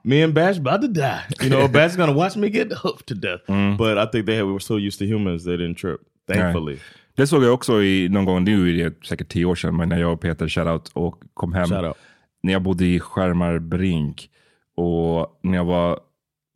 Me 0.05 0.21
and 0.23 0.33
Bash 0.33 0.57
about 0.57 0.81
to 0.81 0.87
die. 0.87 1.21
You 1.41 1.49
know, 1.49 1.67
Bash 1.71 1.95
gonna 1.95 2.11
watch 2.13 2.35
me 2.35 2.49
get 2.49 2.73
hoofed 2.73 3.05
to 3.07 3.15
death. 3.15 3.41
But 3.77 3.97
I 3.97 4.05
think 4.11 4.25
they 4.25 4.35
had, 4.35 4.45
we 4.45 4.51
were 4.51 4.59
so 4.59 4.75
used 4.77 4.99
to 4.99 5.05
humans 5.05 5.43
they 5.45 5.57
didn't 5.57 5.75
trip. 5.77 6.01
Thankfully. 6.27 6.77
Det 7.15 7.27
såg 7.27 7.43
jag 7.43 7.53
också 7.53 7.83
i, 7.83 8.09
någon 8.09 8.25
gång, 8.25 8.43
nu 8.43 8.93
säkert 9.05 9.29
tio 9.29 9.45
år 9.45 9.55
sedan, 9.55 9.77
men 9.77 9.89
när 9.89 9.97
jag 9.99 10.13
och 10.13 10.21
Peter 10.21 10.47
shoutout 10.47 10.89
och 10.93 11.15
kom 11.33 11.53
hem. 11.53 11.65
Shoutout. 11.65 11.97
När 12.43 12.53
jag 12.53 12.61
bodde 12.61 12.85
i 12.85 12.99
Skärmarbrink 12.99 14.29
och 14.75 15.39
när 15.41 15.57
jag 15.57 15.65
var 15.65 15.99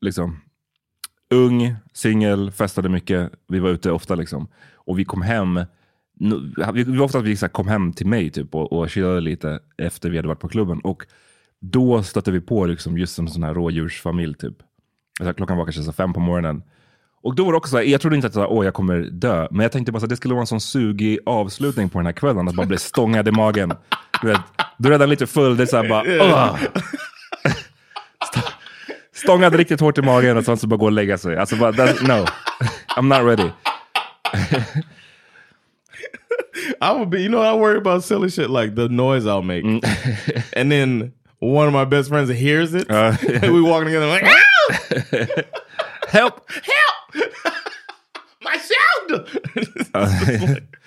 liksom 0.01 0.39
ung, 1.29 1.75
singel, 1.93 2.51
festade 2.51 2.89
mycket. 2.89 3.31
Vi 3.47 3.59
var 3.59 3.69
ute 3.69 3.91
ofta 3.91 4.15
liksom. 4.15 4.47
Och 4.73 4.99
vi 4.99 5.05
kom 5.05 5.21
hem. 5.21 5.59
Vi 6.73 6.83
vi 6.83 6.97
var 6.97 7.05
ofta 7.05 7.17
att 7.17 7.23
vi 7.25 7.35
så 7.35 7.45
här 7.45 7.51
kom 7.51 7.67
hem 7.67 7.93
till 7.93 8.07
mig 8.07 8.29
typ 8.29 8.55
och, 8.55 8.73
och 8.73 8.89
chillade 8.89 9.21
lite 9.21 9.59
efter 9.77 10.09
vi 10.09 10.17
hade 10.17 10.27
varit 10.27 10.39
på 10.39 10.47
klubben. 10.47 10.79
Och 10.79 11.03
då 11.59 12.03
stötte 12.03 12.31
vi 12.31 12.41
på 12.41 12.65
liksom 12.65 12.97
just 12.97 13.19
en 13.19 13.27
sån 13.27 13.43
här 13.43 13.53
rådjursfamilj 13.53 14.33
typ. 14.35 14.55
Alltså, 15.19 15.33
klockan 15.33 15.57
var 15.57 15.65
kanske 15.65 15.83
så 15.83 15.93
fem 15.93 16.13
på 16.13 16.19
morgonen. 16.19 16.63
Och 17.21 17.35
då 17.35 17.45
var 17.45 17.51
det 17.51 17.57
också 17.57 17.71
så 17.71 17.77
här, 17.77 17.83
jag 17.83 18.01
trodde 18.01 18.15
inte 18.15 18.27
att 18.27 18.33
så 18.33 18.39
här, 18.39 18.51
Åh, 18.51 18.65
jag 18.65 18.73
kommer 18.73 19.01
dö. 19.11 19.47
Men 19.51 19.63
jag 19.63 19.71
tänkte 19.71 19.91
bara 19.91 20.03
att 20.03 20.09
det 20.09 20.15
skulle 20.15 20.33
vara 20.33 20.41
en 20.41 20.47
sån 20.47 20.61
sugig 20.61 21.19
avslutning 21.25 21.89
på 21.89 21.99
den 21.99 22.05
här 22.05 22.13
kvällen. 22.13 22.47
Att 22.47 22.55
man 22.55 22.67
bli 22.67 22.77
stångad 22.77 23.27
i 23.27 23.31
magen. 23.31 23.73
Du 24.21 24.27
vet, 24.27 24.41
du 24.77 24.87
är 24.89 24.91
redan 24.91 25.09
lite 25.09 25.27
full, 25.27 25.57
det 25.57 25.63
är 25.63 25.67
så 25.67 25.77
här 25.77 25.89
bara... 25.89 26.59
St- 28.23 28.47
Stångad 29.13 29.55
riktigt 29.55 29.79
hårt 29.79 29.97
i 29.97 30.01
magen 30.01 30.37
och 30.37 30.45
sen 30.45 30.57
så 30.57 30.67
bara 30.67 30.77
gå 30.77 30.85
och 30.85 30.91
lägga 30.91 31.17
sig. 31.17 31.37
Alltså 31.37 31.55
bara, 31.55 31.71
no. 31.71 32.25
I'm 32.97 33.07
not 33.07 33.25
ready. 33.39 33.49
I 36.81 36.93
would 36.93 37.09
be, 37.09 37.19
you 37.19 37.29
know, 37.29 37.41
I 37.41 37.53
worry 37.53 37.77
about 37.77 38.03
silly 38.03 38.29
shit 38.29 38.49
like 38.49 38.75
the 38.75 38.87
noise 38.89 39.25
I'll 39.25 39.41
make, 39.43 39.63
and 40.55 40.71
then 40.71 41.11
one 41.39 41.67
of 41.67 41.73
my 41.73 41.85
best 41.85 42.09
friends 42.09 42.29
hears 42.31 42.73
it. 42.73 42.89
Uh, 42.89 43.15
and 43.41 43.53
we 43.53 43.61
walking 43.61 43.85
together 43.85 44.07
like, 44.07 44.23
"Ah! 44.25 44.37
Help! 46.09 46.49
my 48.41 48.57
sound. 48.57 49.27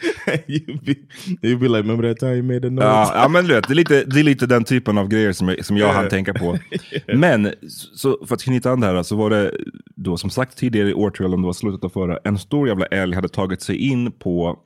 you'd 0.47 0.85
be, 0.85 0.95
you'd 1.43 1.59
be 1.59 1.69
like, 1.69 1.83
remember 1.83 2.09
that 2.09 2.19
time 2.19 2.35
you 2.35 2.43
made 2.43 2.61
the 2.61 2.71
noise? 2.71 2.87
Ja, 2.87 3.13
ja 3.15 3.29
men 3.29 3.47
vet, 3.47 3.69
det 3.69 3.73
är, 3.73 3.75
lite, 3.75 4.05
det 4.05 4.21
är 4.21 4.25
lite 4.25 4.47
den 4.47 4.65
typen 4.65 4.99
av 4.99 5.09
grejer 5.09 5.33
som 5.33 5.49
jag, 5.49 5.65
som 5.65 5.77
jag 5.77 5.93
hann 5.93 6.09
tänka 6.09 6.35
på. 6.35 6.59
Men 7.15 7.53
så, 7.95 8.27
för 8.27 8.35
att 8.35 8.43
knyta 8.43 8.71
an 8.71 8.81
det 8.81 8.87
här 8.87 9.03
så 9.03 9.17
var 9.17 9.31
det 9.31 9.55
då 9.97 10.17
som 10.17 10.31
sagt 10.31 10.59
tidigare 10.59 10.89
i 10.89 10.95
år, 10.95 11.11
tror 11.11 11.25
jag, 11.25 11.29
eller 11.29 11.37
om 11.37 11.43
det 11.43 11.47
var 11.47 11.53
slutet 11.53 11.85
av 11.85 11.89
förra, 11.89 12.19
en 12.25 12.39
stor 12.39 12.69
jävla 12.69 12.87
älg 12.87 13.15
hade 13.15 13.29
tagit 13.29 13.63
sig 13.63 13.77
in 13.77 14.13
på 14.13 14.59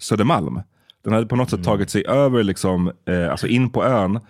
Södermalm. 0.00 0.60
Den 1.04 1.12
hade 1.12 1.26
på 1.26 1.36
något 1.36 1.50
sätt 1.50 1.64
tagit 1.64 1.90
sig 1.90 2.06
över, 2.06 2.42
liksom, 2.42 2.92
eh, 3.08 3.30
alltså 3.30 3.46
in 3.46 3.70
på 3.70 3.84
ön. 3.84 4.20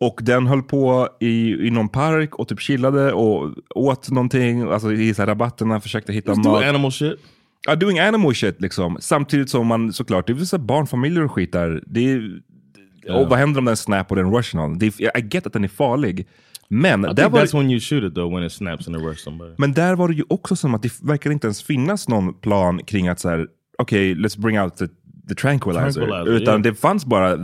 Och 0.00 0.20
den 0.22 0.46
höll 0.46 0.62
på 0.62 1.08
i, 1.20 1.66
i 1.66 1.70
någon 1.70 1.88
park 1.88 2.34
och 2.34 2.48
typ 2.48 2.60
chillade 2.60 3.12
och 3.12 3.50
åt 3.74 4.10
någonting, 4.10 4.62
alltså 4.62 4.92
i 4.92 5.14
så 5.14 5.22
här 5.22 5.26
rabatterna, 5.26 5.80
försökte 5.80 6.12
hitta 6.12 6.34
mat. 6.34 6.64
animal 6.64 6.92
shit. 6.92 7.20
Ja, 7.66 7.76
doing 7.76 7.98
animal 7.98 8.34
shit 8.34 8.60
liksom. 8.60 8.96
Samtidigt 9.00 9.50
som 9.50 9.66
man 9.66 9.92
såklart, 9.92 10.26
det 10.26 10.32
är 10.32 10.36
så 10.36 10.58
barnfamiljer 10.58 11.24
och 11.24 11.32
skit 11.32 11.52
där. 11.52 11.82
Det 11.86 12.12
är, 12.12 12.40
Och 13.10 13.28
vad 13.28 13.38
händer 13.38 13.58
om 13.58 13.64
den 13.64 13.76
snap 13.76 14.10
och 14.10 14.16
den 14.16 14.34
rush 14.34 14.56
någon? 14.56 14.78
Det 14.78 14.86
är, 14.86 15.18
I 15.18 15.28
get 15.30 15.46
att 15.46 15.52
den 15.52 15.64
är 15.64 15.68
farlig. 15.68 16.28
Men 16.68 17.04
I 17.04 17.14
där, 17.14 17.28
var 17.28 17.40
that's 17.40 17.52
det, 17.52 17.58
when 17.58 17.70
you 17.70 17.80
shoot 17.80 18.04
it 18.04 18.14
though, 18.14 18.34
when 18.34 18.44
it 18.44 18.52
snaps 18.52 18.88
and 18.88 18.96
it 18.96 19.02
rush 19.02 19.18
somebody. 19.18 19.54
men 19.58 19.72
där 19.72 19.94
var 19.94 20.08
det 20.08 20.14
ju 20.14 20.24
också 20.28 20.56
som 20.56 20.74
att 20.74 20.82
det 20.82 20.92
verkar 21.02 21.30
inte 21.30 21.46
ens 21.46 21.62
finnas 21.62 22.08
någon 22.08 22.34
plan 22.34 22.84
kring 22.84 23.08
att 23.08 23.20
så 23.20 23.28
här, 23.28 23.46
okej, 23.78 24.14
let's 24.14 24.40
bring 24.40 24.60
out 24.60 24.76
the, 24.76 24.86
the 25.28 25.34
tranquilizer. 25.34 26.00
Tranquilizer, 26.00 26.26
Utan 26.26 26.54
yeah. 26.54 26.62
det 26.62 26.74
fanns 26.74 27.06
bara, 27.06 27.36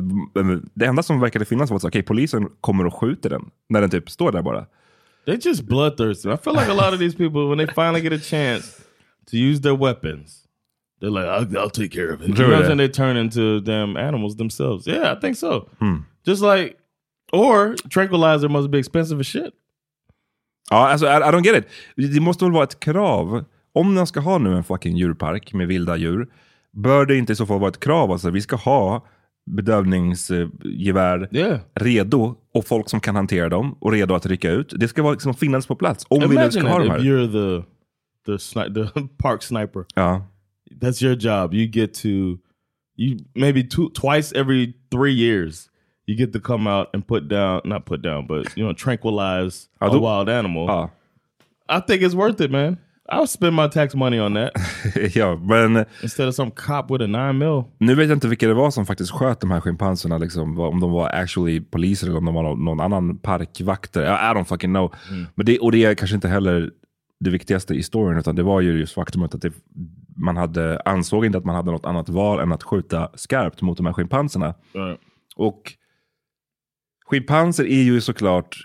det 0.75 0.87
enda 0.87 1.03
som 1.03 1.21
verkade 1.21 1.45
finnas 1.45 1.71
var 1.71 1.77
att 1.77 1.85
okej, 1.85 2.03
polisen 2.03 2.49
kommer 2.61 2.87
och 2.87 2.95
skjuter 2.95 3.31
den. 3.31 3.43
När 3.69 3.81
den 3.81 3.91
typ 3.91 4.11
står 4.11 4.33
där 4.33 4.43
bara. 4.43 4.67
They're 5.27 5.47
just 5.47 5.63
bloodthirsty. 5.63 6.29
I 6.29 6.37
feel 6.37 6.57
like 6.57 6.71
a 6.71 6.75
lot 6.75 6.95
of 6.95 6.99
these 6.99 7.17
people, 7.17 7.49
when 7.49 7.59
they 7.59 7.67
finally 7.67 8.01
get 8.01 8.13
a 8.13 8.25
chance 8.25 8.88
to 9.31 9.37
use 9.37 9.61
their 9.61 9.75
weapons, 9.75 10.47
they're 11.01 11.11
like, 11.11 11.27
I'll, 11.27 11.59
I'll 11.59 11.71
take 11.71 11.91
care 11.91 12.13
of 12.15 12.21
it. 12.23 12.29
You 12.29 12.35
know 12.35 12.49
what 12.49 12.59
I'm 12.59 12.65
saying? 12.67 12.79
They 12.79 12.89
turn 12.89 13.17
into 13.17 13.61
damn 13.61 13.97
animals 13.97 14.37
themselves. 14.37 14.87
Yeah, 14.87 15.13
I 15.17 15.21
think 15.21 15.37
so. 15.37 15.69
Just 16.27 16.43
like, 16.43 16.77
or 17.33 17.75
tranquilizer 17.91 18.49
must 18.49 18.71
be 18.71 18.79
expensive 18.79 19.21
as 19.21 19.27
shit. 19.27 19.55
Ja, 20.71 20.89
alltså 20.89 21.07
I, 21.07 21.17
I 21.17 21.31
don't 21.33 21.43
get 21.43 21.57
it. 21.57 21.67
Det 22.15 22.21
måste 22.21 22.45
väl 22.45 22.53
vara 22.53 22.65
ett 22.65 22.81
krav. 22.81 23.45
Om 23.75 23.95
man 23.95 24.07
ska 24.07 24.21
ha 24.21 24.39
nu 24.39 24.57
en 24.57 24.65
fucking 24.65 24.97
djurpark 24.97 25.53
med 25.53 25.69
vilda 25.69 25.97
djur, 25.97 26.29
bör 26.73 27.07
det 27.07 27.17
inte 27.17 27.33
i 27.33 27.37
så 27.37 27.47
fall 27.47 27.61
vara 27.61 27.69
ett 27.69 27.81
krav? 27.81 28.13
Alltså, 28.13 28.31
vi 28.31 28.41
ska 28.41 28.57
ha 28.57 29.07
bedövningsgevär 29.51 31.29
Yeah. 31.33 31.59
redo 31.75 32.35
och 32.55 32.67
folk 32.67 32.91
som 32.91 33.01
kan 33.01 33.17
hantera 33.17 33.49
dem 33.49 33.77
och 33.81 33.93
redo 33.93 34.15
att 34.15 34.27
rycka 34.27 34.51
ut. 34.51 34.73
Det 34.77 34.89
ska 34.89 35.03
vara 35.03 35.13
liksom 35.13 35.35
finnas 35.35 35.67
på 35.67 35.75
plats 35.75 36.07
om 36.09 36.21
vi 36.21 36.27
nu 36.27 36.33
Imagine 36.35 36.53
ska 36.53 36.69
ha 36.69 36.79
de 36.79 36.91
här. 36.91 36.99
The 38.29 38.37
sni- 38.39 38.73
the 38.75 39.09
park 39.19 39.43
sniper. 39.43 39.87
Ja. 39.97 40.21
That's 40.81 41.03
your 41.03 41.17
job. 41.17 41.55
You 41.55 41.67
get 41.67 41.95
to 42.03 42.39
you 42.97 43.17
maybe 43.35 43.63
two 43.65 43.89
twice 43.91 44.33
every 44.41 44.75
three 44.91 45.15
years 45.15 45.71
you 46.07 46.17
get 46.17 46.33
to 46.33 46.41
come 46.41 46.67
out 46.71 46.89
and 46.95 47.07
put 47.07 47.29
down 47.29 47.61
not 47.65 47.85
put 47.87 48.03
down 48.03 48.27
but 48.27 48.57
you 48.57 48.65
know 48.65 48.73
tranquilize 48.75 49.69
a 49.81 49.89
då- 49.89 50.01
wild 50.01 50.29
animal. 50.29 50.67
Ja. 50.67 50.91
I 51.71 51.81
think 51.81 52.03
it's 52.03 52.15
worth 52.15 52.41
it, 52.41 52.51
man. 52.51 52.77
I'll 53.11 53.27
spend 53.27 53.57
my 53.57 53.69
tax 53.69 53.95
money 53.95 54.21
on 54.21 54.35
that 54.35 54.53
ja, 55.17 55.37
men 55.37 55.77
eh, 55.77 55.85
instead 56.03 56.29
of 56.29 56.35
some 56.35 56.51
cop 56.51 56.91
with 56.91 57.03
a 57.03 57.07
nine 57.07 57.39
mil. 57.39 57.65
nu 57.79 57.95
vet 57.95 58.09
jag 58.09 58.17
inte 58.17 58.29
vilka 58.29 58.49
det 58.49 58.55
var 58.55 58.71
som 58.71 58.87
faktiskt 58.87 59.11
sköt 59.11 59.41
de 59.41 59.51
här 59.51 59.61
schimpanserna. 59.61 60.19
Liksom, 60.19 60.59
om 60.61 60.81
de 60.81 60.91
var 60.93 61.09
actually 61.09 61.61
poliser 61.61 62.07
eller 62.07 62.19
om 62.19 62.25
de 62.25 62.35
var 62.35 62.43
någon, 62.43 62.65
någon 62.65 62.81
annan 62.81 63.19
parkvakter. 63.19 64.03
I, 64.03 64.07
I 64.07 64.35
don't 64.35 64.45
fucking 64.45 64.71
know. 64.71 64.95
Mm. 65.11 65.27
Men 65.35 65.47
det, 65.47 65.59
och 65.59 65.73
det 65.73 65.85
är 65.85 65.95
kanske 65.95 66.15
inte 66.15 66.29
heller 66.29 66.71
det 67.21 67.31
viktigaste 67.31 67.75
i 67.75 67.83
storyn, 67.83 68.19
utan 68.19 68.37
det 68.37 68.43
var 68.43 68.61
ju 68.61 68.79
just 68.79 68.95
faktumet 68.95 69.35
att 69.35 69.43
det, 69.43 69.53
man 70.17 70.37
hade, 70.37 70.81
ansåg 70.81 71.27
inte 71.27 71.39
att 71.39 71.45
man 71.45 71.55
hade 71.55 71.71
något 71.71 71.87
annat 71.87 72.09
val 72.09 72.41
än 72.41 72.53
att 72.53 72.63
skjuta 72.63 73.11
skarpt 73.15 73.63
mot 73.63 73.77
de 73.77 73.87
här 73.87 73.93
schimpanserna. 73.93 74.55
Right. 74.73 75.01
Och 75.37 75.73
schimpanser 77.07 77.65
är 77.65 77.83
ju 77.83 78.01
såklart, 78.01 78.57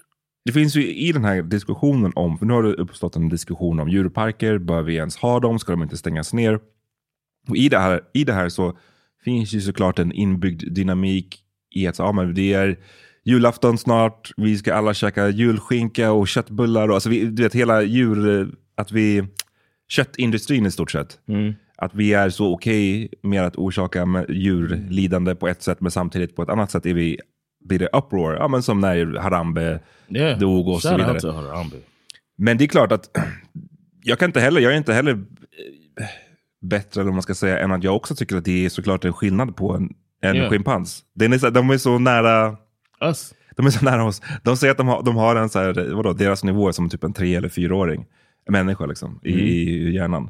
det 0.46 0.52
finns 0.52 0.76
ju 0.76 0.94
i 0.94 1.12
den 1.12 1.26
här 1.26 1.42
diskussionen 1.42 2.12
om, 2.16 2.38
för 2.38 2.46
nu 2.46 2.54
har 2.54 2.64
det 2.64 2.74
uppstått 2.74 3.16
en 3.16 3.30
diskussion 3.30 3.80
om 3.80 3.90
djurparker, 3.90 4.58
bör 4.58 4.82
vi 4.82 4.96
ens 4.96 5.18
ha 5.18 5.40
dem, 5.40 5.60
ska 5.60 5.72
de 5.72 5.84
inte 5.84 5.98
stängas 5.98 6.34
ner? 6.34 6.60
Och 7.50 7.58
i 7.58 7.70
det 7.70 7.80
här, 7.80 8.02
i 8.14 8.24
det 8.24 8.34
här 8.34 8.50
så 8.50 8.78
finns 9.24 9.54
ju 9.54 9.62
såklart 9.62 10.00
en 10.00 10.12
inbyggd 10.12 10.74
dynamik 10.74 11.40
i 11.76 11.88
att 11.88 12.00
ja, 12.00 12.12
men 12.12 12.34
det 12.34 12.54
är 12.54 12.80
julafton 13.24 13.78
snart, 13.78 14.32
vi 14.38 14.58
ska 14.58 14.74
alla 14.74 14.94
käka 14.94 15.30
julskinka 15.30 16.12
och 16.12 16.28
köttbullar. 16.28 16.88
Och, 16.88 16.94
alltså 16.94 17.10
vi, 17.10 17.26
du 17.26 17.44
vet 17.44 17.56
hela 17.56 17.82
djur, 17.82 18.50
att 18.76 18.92
vi, 18.92 19.24
köttindustrin 19.88 20.66
i 20.66 20.72
stort 20.72 20.92
sett. 20.92 21.20
Att 21.78 21.96
vi 21.96 22.14
är 22.14 22.30
så 22.30 22.54
okej 22.54 23.10
med 23.24 23.44
att 23.46 23.56
orsaka 23.56 24.26
djurlidande 24.30 25.36
på 25.36 25.48
ett 25.48 25.64
sätt 25.64 25.82
men 25.82 25.92
samtidigt 25.92 26.36
på 26.36 26.42
ett 26.44 26.50
annat 26.50 26.72
sätt 26.72 26.86
är 26.86 26.94
vi, 26.94 27.20
blir 27.66 27.80
det 27.80 27.90
uproar. 27.94 28.34
Ja, 28.34 28.48
men 28.48 28.64
som 28.64 28.80
när 28.80 29.18
Harambe 29.20 29.80
Yeah. 30.10 30.40
dog 30.40 30.68
och 30.68 30.82
så 30.82 30.98
vidare. 30.98 31.20
Men 32.38 32.58
det 32.58 32.64
är 32.64 32.68
klart 32.68 32.92
att 32.92 33.10
jag 34.04 34.20
kan 34.20 34.30
inte 34.30 34.40
heller, 34.40 34.62
jag 34.62 34.74
är 34.74 34.78
inte 34.78 34.94
heller 34.94 35.12
eh, 35.12 36.06
bättre 36.62 37.02
eller 37.02 37.10
vad 37.10 37.14
man 37.16 37.22
ska 37.24 37.36
säga 37.36 37.60
än 37.60 37.72
att 37.72 37.84
jag 37.84 37.96
också 37.96 38.16
tycker 38.16 38.36
att 38.38 38.46
det 38.46 38.66
är 38.66 38.70
såklart 38.70 39.06
en 39.06 39.14
skillnad 39.14 39.56
på 39.56 39.74
en, 39.74 39.90
en 40.22 40.36
Ja. 40.36 40.50
schimpans. 40.50 41.04
Den 41.16 41.34
är 41.34 41.52
de 41.52 41.70
är 41.70 41.78
så 41.78 42.00
nära 42.00 42.58
Us. 43.08 43.34
de 43.56 43.66
är 43.66 43.70
så 43.70 43.86
nära 43.86 44.04
oss. 44.06 44.22
De 44.44 44.58
säger 44.58 44.72
att 44.72 44.78
de 44.78 44.88
har, 44.88 45.04
de 45.04 45.16
har 45.16 45.36
en 45.36 45.50
så 45.50 45.60
här, 45.60 45.94
vadå, 45.96 46.14
deras 46.14 46.44
nivå 46.44 46.68
är 46.68 46.72
som 46.72 46.90
typ 46.90 47.04
en 47.04 47.14
tre 47.14 47.36
eller 47.36 47.50
fyraåring. 47.50 48.06
Människa 48.50 48.86
liksom, 48.86 49.20
i, 49.24 49.32
i 49.32 49.94
hjärnan. 49.96 50.30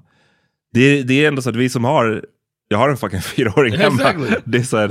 Det, 0.74 1.04
det 1.04 1.24
är 1.24 1.28
ändå 1.28 1.42
så 1.42 1.50
att 1.50 1.56
vi 1.56 1.70
som 1.70 1.84
har, 1.84 2.26
jag 2.68 2.78
har 2.78 2.90
en 2.90 2.98
fucking 2.98 3.22
fyraåring 3.36 3.74
hemma. 3.74 3.96
Exactly. 3.96 4.36
Det 4.46 4.58
är 4.58 4.64
så 4.64 4.78
här, 4.78 4.90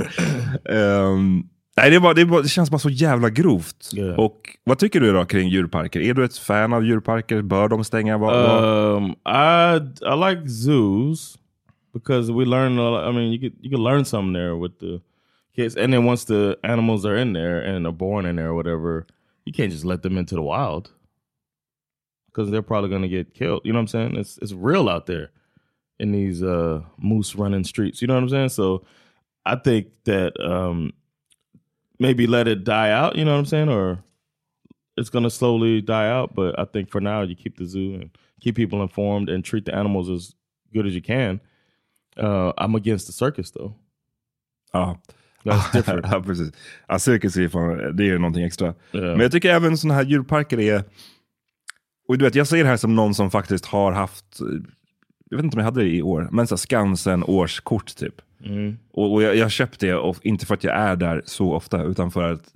nej, 1.77 1.89
det, 1.89 1.95
är 1.95 1.99
bara, 1.99 2.13
det, 2.13 2.21
är 2.21 2.25
bara, 2.25 2.41
det 2.41 2.47
känns 2.47 2.71
bara 2.71 2.79
så 2.79 2.89
jävla 2.89 3.29
grovt. 3.29 3.91
Yeah. 3.95 4.19
Och 4.19 4.39
vad 4.63 4.79
tycker 4.79 4.99
du 4.99 5.13
då 5.13 5.25
kring 5.25 5.49
djurparker? 5.49 5.99
Är 5.99 6.13
du 6.13 6.25
ett 6.25 6.37
fan 6.37 6.73
av 6.73 6.85
djurparker? 6.85 7.41
Bör 7.41 7.67
de 7.67 7.83
stänga? 7.83 8.17
Vad? 8.17 8.63
Um, 8.95 9.05
I 9.11 9.75
I 10.01 10.15
like 10.29 10.49
zoos 10.49 11.37
because 11.93 12.31
we 12.33 12.45
learn. 12.45 12.73
I 12.73 13.11
mean, 13.11 13.33
you 13.33 13.39
could 13.39 13.65
you 13.65 13.75
could 13.75 13.83
learn 13.83 14.05
something 14.05 14.33
there 14.33 14.53
with 14.53 14.79
the 14.79 14.99
kids, 15.55 15.75
and 15.75 15.93
then 15.93 16.05
once 16.05 16.25
the 16.25 16.57
animals 16.63 17.05
are 17.05 17.15
in 17.15 17.33
there 17.33 17.59
and 17.61 17.85
are 17.85 17.91
born 17.91 18.25
in 18.25 18.35
there 18.35 18.49
or 18.49 18.55
whatever, 18.55 19.07
you 19.45 19.53
can't 19.53 19.71
just 19.71 19.85
let 19.85 20.01
them 20.03 20.17
into 20.17 20.35
the 20.35 20.41
wild 20.41 20.91
because 22.27 22.49
they're 22.49 22.61
probably 22.61 22.89
going 22.89 23.01
to 23.01 23.07
get 23.07 23.33
killed. 23.33 23.61
You 23.63 23.73
know 23.73 23.77
what 23.77 23.81
I'm 23.81 23.87
saying? 23.87 24.15
It's 24.17 24.37
it's 24.39 24.53
real 24.53 24.89
out 24.89 25.05
there 25.05 25.31
in 25.99 26.11
these 26.11 26.41
uh, 26.41 26.81
moose 26.97 27.35
running 27.35 27.63
streets. 27.63 28.01
You 28.01 28.07
know 28.07 28.15
what 28.15 28.23
I'm 28.23 28.29
saying? 28.29 28.49
So 28.49 28.83
I 29.45 29.55
think 29.55 29.87
that 30.05 30.33
um, 30.39 30.93
maybe 31.99 32.27
let 32.27 32.47
it 32.47 32.63
die 32.63 32.91
out. 32.91 33.15
You 33.15 33.25
know 33.25 33.33
what 33.33 33.39
I'm 33.39 33.45
saying? 33.45 33.69
Or 33.69 34.03
it's 34.97 35.09
going 35.09 35.23
to 35.23 35.29
slowly 35.29 35.81
die 35.81 36.09
out. 36.09 36.33
But 36.33 36.57
I 36.59 36.65
think 36.65 36.89
for 36.89 37.01
now, 37.01 37.21
you 37.21 37.35
keep 37.35 37.57
the 37.57 37.65
zoo 37.65 37.95
and 37.95 38.09
keep 38.41 38.55
people 38.55 38.81
informed 38.81 39.29
and 39.29 39.43
treat 39.43 39.65
the 39.65 39.75
animals 39.75 40.09
as 40.09 40.33
good 40.73 40.87
as 40.87 40.95
you 40.95 41.01
can. 41.01 41.39
Uh, 42.17 42.53
I'm 42.57 42.75
against 42.75 43.07
the 43.07 43.13
circus 43.13 43.51
though. 43.51 43.75
Ja. 44.73 44.95
That's 45.43 45.73
different. 45.73 46.05
ja, 46.11 46.23
precis. 46.23 46.51
Ja, 46.87 46.99
cirkus 46.99 47.37
är 47.37 47.47
fan, 47.47 47.95
det 47.95 48.09
är 48.09 48.17
någonting 48.17 48.43
extra. 48.43 48.67
Yeah. 48.67 49.07
Men 49.07 49.19
jag 49.19 49.31
tycker 49.31 49.49
även 49.49 49.77
sådana 49.77 49.95
här 49.95 50.03
djurparker 50.03 50.59
är... 50.59 50.83
Och 52.07 52.17
du 52.17 52.25
vet, 52.25 52.35
jag 52.35 52.47
säger 52.47 52.63
det 52.63 52.69
här 52.69 52.77
som 52.77 52.95
någon 52.95 53.13
som 53.13 53.31
faktiskt 53.31 53.65
har 53.65 53.91
haft, 53.91 54.25
jag 55.29 55.37
vet 55.37 55.43
inte 55.43 55.55
om 55.55 55.59
jag 55.59 55.65
hade 55.65 55.81
det 55.81 55.89
i 55.89 56.01
år, 56.01 56.29
men 56.31 56.47
så 56.47 56.57
Skansen 56.57 57.23
årskort 57.23 57.95
typ. 57.95 58.15
Och, 58.91 59.13
och 59.13 59.23
jag, 59.23 59.35
jag 59.35 59.51
köpte 59.51 59.85
det, 59.85 59.95
och 59.95 60.17
inte 60.21 60.45
för 60.45 60.53
att 60.53 60.63
jag 60.63 60.75
är 60.75 60.95
där 60.95 61.21
så 61.25 61.53
ofta, 61.53 61.83
utan 61.83 62.11
för 62.11 62.31
att 62.31 62.53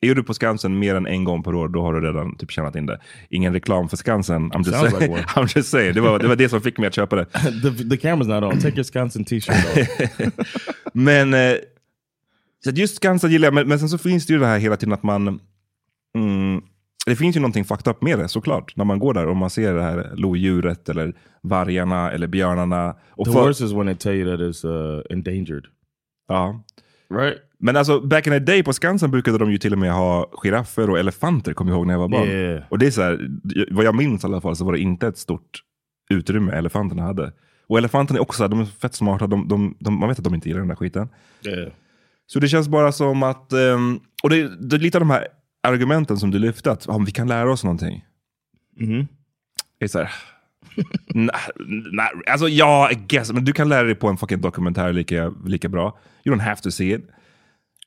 är 0.00 0.14
du 0.14 0.22
på 0.22 0.34
Skansen 0.34 0.78
mer 0.78 0.94
än 0.94 1.06
en 1.06 1.24
gång 1.24 1.42
per 1.42 1.54
år, 1.54 1.68
då 1.68 1.82
har 1.82 1.94
du 1.94 2.08
redan 2.08 2.36
typ 2.36 2.50
tjänat 2.50 2.76
in 2.76 2.86
det. 2.86 3.00
Ingen 3.28 3.52
reklam 3.52 3.88
för 3.88 3.96
Skansen. 3.96 4.52
I'm 4.52 4.58
just, 4.58 4.78
saying, 4.78 5.14
like. 5.14 5.28
I'm 5.34 5.56
just 5.56 5.70
saying. 5.70 5.94
Det 5.94 6.00
var, 6.00 6.18
det 6.18 6.28
var 6.28 6.36
det 6.36 6.48
som 6.48 6.60
fick 6.60 6.78
mig 6.78 6.86
att 6.86 6.94
köpa 6.94 7.16
det. 7.16 7.24
the 7.62 7.96
the 7.96 8.08
camera's 8.08 8.40
not 8.40 8.52
on. 8.52 8.60
Take 8.60 8.68
your 8.68 8.76
Wisconsin 8.76 9.24
t-shirt 9.24 9.56
off. 9.56 10.32
Men 10.92 11.34
eh, 11.34 11.54
så 12.64 12.70
att 12.70 12.78
just 12.78 12.96
Skansen 12.96 13.30
gillar 13.30 13.46
jag, 13.46 13.54
men, 13.54 13.68
men 13.68 13.78
sen 13.78 13.88
så 13.88 13.98
finns 13.98 14.26
det 14.26 14.32
ju 14.32 14.38
det 14.38 14.46
här 14.46 14.58
hela 14.58 14.76
tiden 14.76 14.92
att 14.92 15.02
man... 15.02 15.40
Mm, 16.18 16.62
det 17.06 17.16
finns 17.16 17.36
ju 17.36 17.40
någonting 17.40 17.64
fucked 17.64 17.90
up 17.90 18.02
med 18.02 18.18
det 18.18 18.28
såklart. 18.28 18.76
När 18.76 18.84
man 18.84 18.98
går 18.98 19.14
där 19.14 19.26
och 19.26 19.36
man 19.36 19.50
ser 19.50 19.74
det 19.74 19.82
här 19.82 20.12
lodjuret 20.16 20.88
eller 20.88 21.14
vargarna 21.42 22.10
eller 22.10 22.26
björnarna. 22.26 22.96
Och 23.10 23.26
The 23.26 23.32
för- 23.32 23.46
worst 23.46 23.60
is 23.60 23.72
when 23.72 23.86
they 23.86 23.94
tell 23.96 24.14
you 24.14 24.30
that 24.36 24.40
it's 24.40 24.66
uh, 24.66 25.02
endangered. 25.10 25.64
ja. 26.28 26.64
Right? 27.14 27.38
Men 27.58 27.76
alltså 27.76 28.00
back 28.00 28.26
in 28.26 28.32
the 28.32 28.38
day 28.38 28.62
på 28.62 28.72
Skansen 28.72 29.10
brukade 29.10 29.38
de 29.38 29.52
ju 29.52 29.58
till 29.58 29.72
och 29.72 29.78
med 29.78 29.92
ha 29.92 30.30
giraffer 30.42 30.90
och 30.90 30.98
elefanter, 30.98 31.52
kommer 31.52 31.72
jag 31.72 31.78
ihåg 31.78 31.86
när 31.86 31.94
jag 31.94 32.00
var 32.00 32.08
barn. 32.08 32.28
Yeah. 32.28 32.62
Och 32.68 32.78
det 32.78 32.86
är 32.86 32.90
så 32.90 33.02
här, 33.02 33.28
vad 33.70 33.84
jag 33.84 33.94
minns 33.94 34.24
i 34.24 34.26
alla 34.26 34.40
fall 34.40 34.56
så 34.56 34.64
var 34.64 34.72
det 34.72 34.78
inte 34.78 35.06
ett 35.06 35.18
stort 35.18 35.62
utrymme 36.10 36.52
elefanterna 36.52 37.02
hade. 37.02 37.32
Och 37.66 37.78
elefanterna 37.78 38.18
är 38.18 38.22
också 38.22 38.36
så 38.36 38.42
här, 38.42 38.48
de 38.48 38.60
är 38.60 38.64
fett 38.64 38.94
smarta, 38.94 39.26
de, 39.26 39.48
de, 39.48 39.76
de, 39.80 39.98
man 40.00 40.08
vet 40.08 40.18
att 40.18 40.24
de 40.24 40.34
inte 40.34 40.48
gillar 40.48 40.60
den 40.60 40.68
där 40.68 40.76
skiten. 40.76 41.08
Yeah. 41.46 41.72
Så 42.32 42.40
det 42.40 42.48
känns 42.48 42.68
bara 42.68 42.92
som 42.92 43.22
att, 43.22 43.52
ehm, 43.52 44.00
och 44.22 44.30
det, 44.30 44.36
är 44.36 44.78
lite 44.78 44.98
av 44.98 45.00
de 45.00 45.10
här 45.10 45.26
argumenten 45.62 46.16
som 46.16 46.30
du 46.30 46.38
lyfte, 46.38 46.72
att 46.72 46.86
om 46.86 47.04
vi 47.04 47.12
kan 47.12 47.28
lära 47.28 47.52
oss 47.52 47.64
någonting. 47.64 48.04
Mhm. 48.76 49.06
Det 49.78 49.84
är 49.84 49.88
så 49.88 49.98
här, 49.98 50.12
nej, 51.06 51.30
nej, 51.92 52.08
alltså 52.26 52.48
ja, 52.48 52.90
I 52.90 52.94
guess, 52.94 53.32
men 53.32 53.44
du 53.44 53.52
kan 53.52 53.68
lära 53.68 53.82
dig 53.82 53.94
på 53.94 54.08
en 54.08 54.16
fucking 54.16 54.40
dokumentär 54.40 54.92
lika, 54.92 55.34
lika 55.46 55.68
bra. 55.68 55.98
You 56.24 56.36
don't 56.36 56.42
have 56.42 56.60
to 56.60 56.70
see 56.70 56.94
it. 56.94 57.04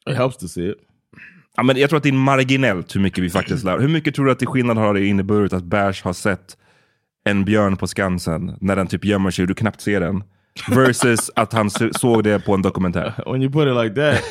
It 0.10 0.17
helps 0.17 0.38
to 0.38 0.47
see 0.47 0.69
it. 0.69 0.77
Ja, 1.55 1.63
men 1.63 1.77
jag 1.77 1.89
tror 1.89 1.97
att 1.97 2.03
det 2.03 2.10
är 2.10 2.13
marginellt 2.13 2.95
hur 2.95 3.01
mycket 3.01 3.23
vi 3.23 3.29
faktiskt 3.29 3.63
lär. 3.63 3.79
Hur 3.79 3.88
mycket 3.88 4.15
tror 4.15 4.25
du 4.25 4.31
att 4.31 4.39
det 4.39 4.45
skillnad 4.45 4.77
har 4.77 4.93
det 4.93 5.05
inneburit 5.05 5.53
att 5.53 5.63
Bärs 5.63 6.03
har 6.03 6.13
sett 6.13 6.58
en 7.23 7.45
björn 7.45 7.77
på 7.77 7.88
Skansen 7.88 8.58
när 8.62 8.75
den 8.75 8.88
typ 8.88 9.05
gömmer 9.05 9.31
sig 9.31 9.43
och 9.43 9.47
du 9.47 9.53
knappt 9.53 9.81
ser 9.81 9.99
den? 9.99 10.23
Versus 10.70 11.32
att 11.36 11.54
han 11.54 11.70
såg 12.00 12.24
det 12.24 12.46
på 12.46 12.54
en 12.54 12.62
dokumentär. 12.62 13.13
When 13.32 13.41
you 13.41 13.52
put 13.52 13.68
it 13.68 13.84
like 13.84 13.96
that, 13.96 14.24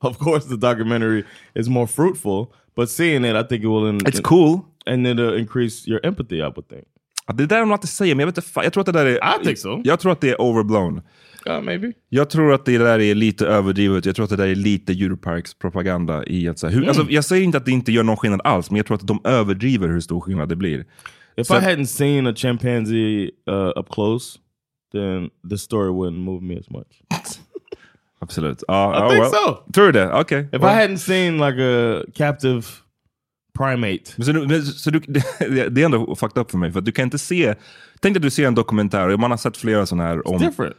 of 0.10 0.18
course 0.18 0.48
the 0.48 0.56
documentary 0.56 1.24
is 1.54 1.68
more 1.68 1.86
fruitful. 1.86 2.46
But 2.76 2.90
seeing 2.90 3.24
it, 3.24 3.36
I 3.36 3.42
think 3.48 3.62
it 3.64 3.68
will. 3.70 3.88
In, 3.88 3.98
It's 4.00 4.20
cool. 4.22 4.60
and 4.86 5.06
it'll 5.06 5.38
increase 5.38 5.90
your 5.90 6.06
empathy. 6.06 6.36
I 6.36 6.42
would 6.42 6.68
think. 6.68 6.84
Det 7.34 7.46
där 7.46 7.62
är 7.62 7.64
något 7.66 7.84
att 7.84 7.90
säga, 7.90 8.14
men 8.14 8.20
jag 8.20 8.26
vet 8.26 8.38
inte, 8.38 8.50
jag 8.54 8.72
tror 8.72 8.80
att 8.80 8.86
det 8.86 8.92
där 8.92 9.06
är... 9.06 9.40
I 9.40 9.44
think 9.44 9.58
so. 9.58 9.80
Jag 9.84 10.00
tror 10.00 10.12
att 10.12 10.20
det 10.20 10.30
är 10.30 10.40
overblown. 10.40 11.00
Uh, 11.48 11.60
maybe. 11.60 11.92
Jag 12.08 12.30
tror 12.30 12.52
att 12.52 12.64
det 12.64 12.78
där 12.78 12.98
är 13.00 13.14
lite 13.14 13.46
överdrivet. 13.46 14.06
Jag 14.06 14.16
tror 14.16 14.24
att 14.24 14.30
det 14.30 14.36
där 14.36 14.46
är 14.48 14.54
lite 14.54 14.92
djurparkspropaganda 14.92 16.26
i 16.26 16.48
att 16.48 16.58
så 16.58 16.68
hur, 16.68 16.88
alltså, 16.88 17.06
Jag 17.08 17.24
säger 17.24 17.44
inte 17.44 17.58
att 17.58 17.64
det 17.64 17.70
inte 17.70 17.92
gör 17.92 18.02
någon 18.02 18.16
skillnad 18.16 18.40
alls, 18.44 18.70
men 18.70 18.76
jag 18.76 18.86
tror 18.86 18.94
att 18.94 19.06
de 19.06 19.20
överdriver 19.24 19.88
hur 19.88 20.00
stor 20.00 20.20
skillnad 20.20 20.48
det 20.48 20.56
blir. 20.56 20.84
If 21.36 21.46
So- 21.50 21.58
I 21.58 21.60
hadn't 21.60 21.84
seen 21.86 22.26
a 22.26 22.32
chimpanzee 22.36 23.30
uh, 23.50 23.72
up 23.78 23.88
close, 23.90 24.38
then 24.94 25.30
the 25.50 25.58
story 25.58 25.90
wouldn't 25.90 26.18
move 26.18 26.42
me 26.42 26.58
as 26.58 26.70
much. 26.70 27.02
Absolut. 28.20 28.62
Ja, 28.68 28.92
I 28.92 28.98
ja, 28.98 29.08
think 29.10 29.22
well. 29.22 29.32
so. 29.32 29.72
Tror 29.72 29.86
du 29.86 29.92
det? 29.92 30.12
Okej. 30.12 30.48
If 30.52 30.62
Well. 30.62 30.70
I 30.70 30.74
hadn't 30.74 30.98
seen 30.98 31.38
like 31.38 31.60
a 31.60 32.02
captive 32.14 32.62
primate, 33.58 34.24
Så, 34.24 34.32
du, 34.32 34.62
så 34.62 34.90
du, 34.90 34.98
det, 35.68 35.80
är 35.80 35.84
ändå 35.84 36.14
fucked 36.16 36.40
up 36.40 36.50
för 36.50 36.58
mig, 36.58 36.72
för 36.72 36.78
att 36.78 36.84
du 36.84 36.92
kan 36.92 37.02
inte 37.02 37.18
se... 37.18 37.54
Tänk 38.00 38.16
att 38.16 38.22
du 38.22 38.30
ser 38.30 38.46
en 38.46 38.54
dokumentär, 38.54 39.08
och 39.08 39.20
man 39.20 39.30
har 39.30 39.38
sett 39.38 39.56
flera 39.56 39.86
sådana 39.86 40.08
här 40.08 40.28
om... 40.28 40.38
different. 40.38 40.76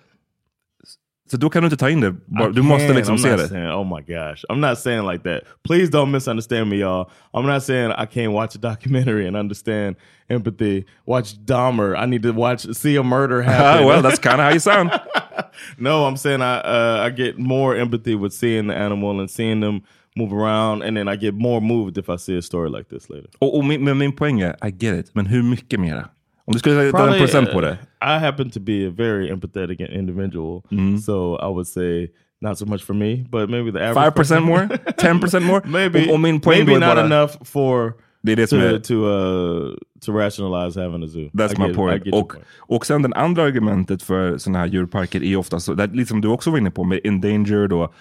Så 1.31 1.37
då 1.37 1.49
kan 1.49 1.61
du 1.63 1.65
inte 1.65 1.77
ta 1.77 1.89
in 1.89 2.01
det, 2.01 2.15
du 2.53 2.61
måste 2.61 2.93
liksom 2.93 3.17
se 3.17 3.35
det. 3.35 3.47
Saying, 3.47 3.71
oh 3.71 3.83
my 3.83 4.01
gosh, 4.01 4.45
I'm 4.49 4.59
not 4.59 4.79
saying 4.79 5.07
like 5.11 5.23
that. 5.23 5.43
Please 5.63 5.91
don't 5.91 6.11
misunderstand 6.11 6.69
me, 6.69 6.75
y'all. 6.75 7.09
I'm 7.33 7.47
not 7.47 7.63
saying 7.63 7.91
I 7.91 8.05
can't 8.05 8.31
watch 8.31 8.55
a 8.55 8.59
documentary 8.59 9.27
and 9.27 9.35
understand 9.35 9.95
empathy. 10.29 10.85
Watch 11.05 11.35
Dahmer. 11.45 11.95
I 11.97 12.05
need 12.05 12.23
to 12.23 12.31
watch 12.31 12.67
see 12.73 12.95
a 12.97 13.03
murder 13.03 13.41
happen. 13.51 13.85
well, 13.85 14.01
that's 14.01 14.19
kind 14.19 14.39
of 14.39 14.45
how 14.47 14.53
you 14.53 14.59
sound. 14.59 14.91
no, 15.77 16.05
I'm 16.05 16.17
saying 16.17 16.41
I 16.41 16.57
uh, 16.59 17.07
I 17.07 17.09
get 17.09 17.39
more 17.39 17.75
empathy 17.75 18.15
with 18.15 18.33
seeing 18.33 18.67
the 18.67 18.75
animal 18.75 19.19
and 19.19 19.29
seeing 19.29 19.61
them 19.61 19.81
move 20.15 20.33
around, 20.33 20.83
and 20.83 20.95
then 20.95 21.07
I 21.07 21.15
get 21.17 21.33
more 21.33 21.61
moved 21.61 21.97
if 21.97 22.09
I 22.09 22.17
see 22.17 22.37
a 22.37 22.41
story 22.41 22.69
like 22.69 22.89
this 22.89 23.09
later. 23.09 23.29
Och, 23.39 23.57
och 23.57 23.65
min, 23.65 23.97
min 23.97 24.11
poäng 24.11 24.41
är, 24.41 24.55
I 24.67 24.71
get 24.71 24.93
it, 24.93 25.15
men 25.15 25.25
hur 25.25 25.43
mycket 25.43 25.79
mera? 25.79 26.09
Om 26.47 26.53
du 26.53 26.59
skulle 26.59 26.91
ta 26.91 27.13
en 27.13 27.19
procent 27.19 27.49
på 27.53 27.61
det? 27.61 27.71
uh, 27.71 28.15
I 28.15 28.19
happen 28.19 28.49
to 28.51 28.59
be 28.59 28.87
a 28.87 28.91
very 28.97 29.29
empathetic 29.31 29.79
individual, 29.79 30.61
Mm-hmm. 30.71 30.97
so 30.97 31.35
I 31.35 31.47
would 31.49 31.67
say 31.67 32.07
not 32.41 32.57
so 32.57 32.65
much 32.65 32.83
for 32.85 32.93
me, 32.93 33.25
but 33.31 33.49
maybe 33.49 33.71
the 33.71 33.79
average 33.85 34.13
5% 34.13 34.15
person- 34.15 34.43
more? 34.43 34.67
10% 34.97 35.39
more? 35.39 35.61
maybe. 35.65 36.05
Och, 36.07 36.13
och 36.13 36.19
min 36.19 36.39
poäng 36.41 36.65
maybe 36.65 36.73
not 36.85 36.95
bara, 36.95 37.05
enough 37.05 37.33
for 37.43 37.93
Det 38.21 38.31
är 38.31 38.35
det 38.35 38.47
som 38.47 38.59
to 38.59 38.65
är... 38.65 38.79
to 38.79 38.93
uh, 38.93 39.75
to 40.05 40.11
rationalize 40.11 40.81
having 40.81 41.03
a 41.03 41.07
zoo. 41.07 41.29
That's 41.33 41.53
I 41.55 41.59
my 41.59 41.65
get- 41.67 41.75
point. 41.75 42.01
Och, 42.13 42.29
point. 42.29 42.45
och 42.57 42.85
sen 42.85 43.01
den 43.01 43.13
andra 43.13 43.43
argumentet 43.43 44.03
för 44.03 44.37
sådana 44.37 44.59
här 44.59 44.65
djurparker 44.67 45.23
är 45.23 45.35
ofta 45.35 45.59
så, 45.59 45.73
det, 45.73 45.87
liksom 45.87 46.21
du 46.21 46.27
också 46.27 46.51
var 46.51 46.57
inne 46.57 46.71
på 46.71 46.83
med 46.83 46.99
endangered 47.03 47.73
och 47.73 47.93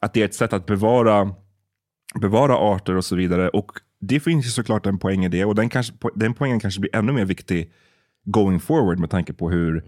att 0.00 0.14
det 0.14 0.20
är 0.20 0.24
ett 0.24 0.34
sätt 0.34 0.52
att 0.52 0.66
bevara, 0.66 1.30
bevara 2.20 2.56
arter 2.56 2.96
och 2.96 3.04
så 3.04 3.16
vidare. 3.16 3.48
Och 3.48 3.72
det 4.00 4.20
finns 4.20 4.46
ju 4.46 4.50
såklart 4.50 4.86
en 4.86 4.98
poäng 4.98 5.24
i 5.24 5.28
det 5.28 5.44
och 5.44 5.54
den, 5.54 5.68
kanske, 5.68 5.92
den 6.14 6.34
poängen 6.34 6.60
kanske 6.60 6.80
blir 6.80 6.96
ännu 6.96 7.12
mer 7.12 7.24
viktig 7.24 7.72
going 8.30 8.60
forward 8.60 8.98
med 8.98 9.10
tanke 9.10 9.32
på 9.32 9.50
hur 9.50 9.82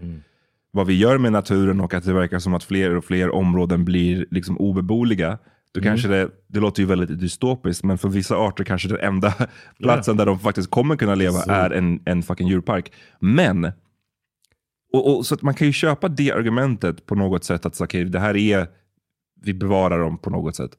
vad 0.73 0.87
vi 0.87 0.97
gör 0.97 1.17
med 1.17 1.31
naturen 1.31 1.81
och 1.81 1.93
att 1.93 2.03
det 2.03 2.13
verkar 2.13 2.39
som 2.39 2.53
att 2.53 2.63
fler 2.63 2.95
och 2.95 3.05
fler 3.05 3.29
områden 3.29 3.85
blir 3.85 4.25
liksom 4.31 4.57
obeboliga. 4.57 5.37
Då 5.73 5.81
kanske 5.81 6.07
det, 6.07 6.29
det 6.47 6.59
låter 6.59 6.81
ju 6.81 6.87
väldigt 6.87 7.19
dystopiskt, 7.19 7.83
men 7.83 7.97
för 7.97 8.09
vissa 8.09 8.35
arter 8.35 8.63
kanske 8.63 8.87
den 8.87 8.99
enda 8.99 9.33
platsen 9.79 10.17
där 10.17 10.25
de 10.25 10.39
faktiskt 10.39 10.69
kommer 10.69 10.95
kunna 10.95 11.15
leva 11.15 11.43
är 11.43 11.69
en, 11.69 12.01
en 12.05 12.23
fucking 12.23 12.47
djurpark. 12.47 12.91
Men, 13.19 13.71
och, 14.93 15.17
och, 15.17 15.25
så 15.25 15.35
att 15.35 15.41
man 15.41 15.53
kan 15.53 15.67
ju 15.67 15.73
köpa 15.73 16.07
det 16.07 16.31
argumentet 16.31 17.05
på 17.05 17.15
något 17.15 17.43
sätt, 17.43 17.65
att 17.65 17.75
så, 17.75 17.83
okay, 17.83 18.03
det 18.03 18.19
här 18.19 18.37
är, 18.37 18.67
vi 19.41 19.53
bevarar 19.53 19.99
dem 19.99 20.17
på 20.17 20.29
något 20.29 20.55
sätt. 20.55 20.71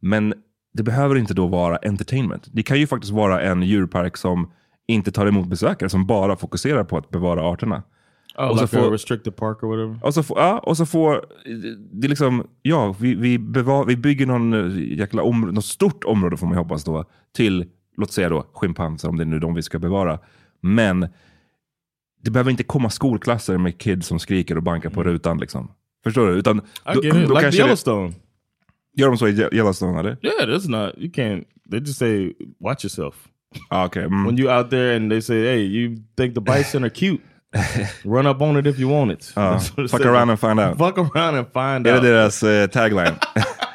Men 0.00 0.34
det 0.74 0.82
behöver 0.82 1.16
inte 1.16 1.34
då 1.34 1.46
vara 1.46 1.76
entertainment. 1.76 2.48
Det 2.52 2.62
kan 2.62 2.78
ju 2.78 2.86
faktiskt 2.86 3.12
vara 3.12 3.42
en 3.42 3.62
djurpark 3.62 4.16
som 4.16 4.50
inte 4.88 5.12
tar 5.12 5.26
emot 5.26 5.46
besökare, 5.48 5.88
som 5.88 6.06
bara 6.06 6.36
fokuserar 6.36 6.84
på 6.84 6.96
att 6.96 7.10
bevara 7.10 7.42
arterna. 7.42 7.82
Oh, 8.38 8.48
och 8.48 8.56
så 8.58 8.64
like 8.64 8.76
får- 8.76 8.90
restricted 8.90 9.36
park 9.36 9.62
or 9.62 9.68
whatever. 9.76 10.06
Och 10.06 10.14
så, 10.14 10.22
får, 10.22 10.38
ja, 10.38 10.58
och 10.58 10.76
så 10.76 10.86
får, 10.86 11.24
det 12.00 12.06
är 12.06 12.08
liksom, 12.08 12.46
ja, 12.62 12.96
vi, 13.00 13.14
vi, 13.14 13.38
bevar, 13.38 13.84
vi 13.84 13.96
bygger 13.96 14.26
någon 14.26 14.52
eh, 14.52 14.98
jäkla 14.98 15.22
om, 15.22 15.40
något 15.40 15.64
stort 15.64 16.04
område 16.04 16.36
får 16.36 16.46
man 16.46 16.56
hoppas 16.56 16.84
då, 16.84 17.04
till, 17.36 17.64
låt 17.96 18.12
säga 18.12 18.28
då 18.28 18.46
schimpanser, 18.54 19.08
om 19.08 19.16
det 19.16 19.22
är 19.22 19.26
nu 19.26 19.38
de 19.38 19.54
vi 19.54 19.62
ska 19.62 19.78
bevara. 19.78 20.18
Men 20.60 21.08
det 22.22 22.30
behöver 22.30 22.50
inte 22.50 22.64
komma 22.64 22.90
skolklasser 22.90 23.58
med 23.58 23.78
kids 23.78 24.06
som 24.06 24.18
skriker 24.18 24.56
och 24.56 24.62
bankar 24.62 24.90
på 24.90 25.02
rutan. 25.04 25.38
Liksom. 25.38 25.70
Förstår 26.04 26.26
du? 26.26 26.32
Utan, 26.32 26.58
I 26.58 26.62
get 26.86 26.96
it. 27.04 27.14
Like 27.14 27.26
kanske 27.40 27.50
det- 27.50 27.56
Yellowstone. 27.56 28.12
Gör 28.96 29.08
de 29.08 29.18
så 29.18 29.28
i 29.28 29.32
Ye- 29.32 29.54
Yellowstone 29.54 29.98
eller? 30.00 30.16
Yeah, 30.22 30.48
that's 30.58 30.68
not. 30.70 30.94
You 30.98 31.10
can't. 31.12 31.44
They 31.70 31.78
just 31.80 31.98
say, 31.98 32.32
"Watch 32.60 32.84
yourself." 32.84 33.28
Ah, 33.70 33.84
okay. 33.84 34.02
mm. 34.02 34.26
When 34.26 34.36
you 34.36 34.50
out 34.50 34.70
there 34.70 34.92
and 34.94 35.10
they 35.10 35.20
say, 35.20 35.42
"Hey, 35.42 35.60
you 35.62 35.98
think 36.16 36.34
the 36.34 36.40
bison 36.40 36.84
are 36.84 36.90
cute? 36.90 37.20
Run 38.04 38.26
up 38.26 38.40
on 38.42 38.56
it 38.56 38.66
if 38.66 38.78
you 38.78 38.88
want 38.88 39.10
it." 39.12 39.32
Ja, 39.36 39.52
That's 39.52 39.76
what 39.76 39.84
it 39.84 39.90
fuck 39.90 40.00
says. 40.00 40.06
around 40.06 40.30
and 40.30 40.38
find 40.40 40.58
out. 40.60 40.78
Fuck 40.78 40.98
around 40.98 41.34
and 41.36 41.46
find 41.52 41.86
out. 41.86 42.02
deras 42.02 42.42
eh, 42.42 42.66
tagline? 42.68 43.22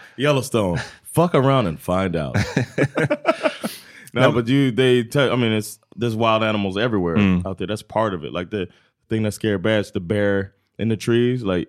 Yellowstone. 0.17 0.79
Fuck 1.03 1.35
around 1.35 1.67
and 1.67 1.79
find 1.79 2.15
out. 2.15 2.35
no, 4.13 4.31
but 4.31 4.47
you 4.47 4.71
they 4.71 5.03
tell. 5.03 5.31
I 5.31 5.35
mean, 5.35 5.51
it's 5.51 5.79
there's 5.95 6.15
wild 6.15 6.43
animals 6.43 6.77
everywhere 6.77 7.17
Mm. 7.17 7.45
out 7.45 7.57
there. 7.57 7.67
That's 7.67 7.81
part 7.83 8.13
of 8.13 8.23
it. 8.23 8.33
Like 8.33 8.49
the 8.49 8.67
thing 9.09 9.23
that 9.23 9.31
scared 9.33 9.61
bats, 9.63 9.91
the 9.91 9.99
bear 9.99 10.53
in 10.77 10.89
the 10.89 10.97
trees. 10.97 11.43
Like 11.43 11.67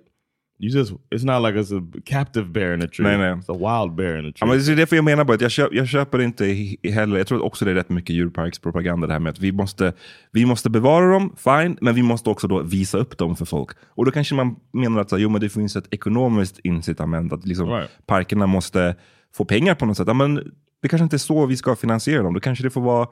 you 0.61 0.79
just, 0.79 0.93
it's 1.15 1.25
not 1.25 1.43
like 1.47 1.61
it's 1.61 1.79
a 1.79 1.83
captive 2.07 2.49
bear 2.49 2.75
in 2.75 2.81
the 2.81 2.89
tree. 2.89 3.07
Nej, 3.07 3.19
nej. 3.19 3.33
It's 3.33 3.51
a 3.55 3.83
wild 3.85 3.97
bear 3.97 4.19
in 4.19 4.25
Ja, 4.25 4.33
tree. 4.33 4.49
men 4.49 4.59
det 4.59 4.73
är 4.73 4.77
därför 4.77 4.97
jag 4.97 5.05
menar 5.05 5.25
bara 5.25 5.35
att 5.35 5.41
jag, 5.41 5.51
köp, 5.51 5.69
jag 5.73 5.89
köper 5.89 6.19
inte 6.21 6.45
he- 6.45 6.91
heller, 6.93 7.17
jag 7.19 7.27
tror 7.27 7.45
också 7.45 7.65
det 7.65 7.71
är 7.71 7.75
rätt 7.75 7.89
mycket 7.89 8.17
djurparkspropaganda 8.17 9.07
det 9.07 9.13
här 9.13 9.21
med 9.21 9.31
att 9.31 9.39
vi 9.41 9.53
måste, 9.53 9.93
vi 10.33 10.47
måste 10.47 10.71
bevara 10.71 11.13
dem, 11.13 11.37
fine, 11.37 11.79
men 11.81 11.95
vi 11.95 12.03
måste 12.03 12.31
också 12.31 12.49
då 12.49 12.63
visa 12.63 12.99
upp 12.99 13.19
dem 13.19 13.37
för 13.37 13.45
folk. 13.45 13.71
Och 13.89 14.05
då 14.05 14.11
kanske 14.11 14.35
man 14.35 14.57
menar 14.73 15.01
att 15.01 15.11
så, 15.11 15.19
jo, 15.19 15.29
men 15.29 15.41
det 15.41 15.49
finns 15.49 15.77
ett 15.77 15.87
ekonomiskt 15.91 16.59
incitament, 16.65 17.33
att 17.33 17.47
liksom, 17.47 17.69
Right. 17.71 17.91
parkerna 18.07 18.47
måste 18.47 18.95
få 19.37 19.45
pengar 19.45 19.75
på 19.75 19.87
något 19.87 19.97
sätt. 19.97 20.07
Ja, 20.09 20.15
men 20.15 20.35
det 20.83 20.89
kanske 20.89 21.03
inte 21.03 21.17
är 21.17 21.19
så 21.19 21.47
vi 21.47 21.57
ska 21.57 21.77
finansiera 21.77 22.23
dem, 22.23 22.35
då 22.35 22.41
kanske 22.41 22.65
det 22.65 22.71
får 22.71 22.81
vara 22.81 23.09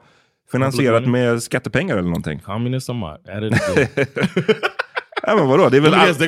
finansierat 0.51 1.07
med 1.07 1.43
skattepengar 1.43 1.97
eller 1.97 2.07
någonting. 2.09 2.39
Communist 2.39 2.89
or 2.89 2.93
not? 2.93 3.29
Add 3.29 3.43
it. 3.43 3.53
Ja, 5.27 5.35
men 5.35 5.47
vadå? 5.47 5.69
Det 5.69 5.77
är 5.77 5.81
väl 5.81 5.93
all, 5.93 6.13
det 6.17 6.25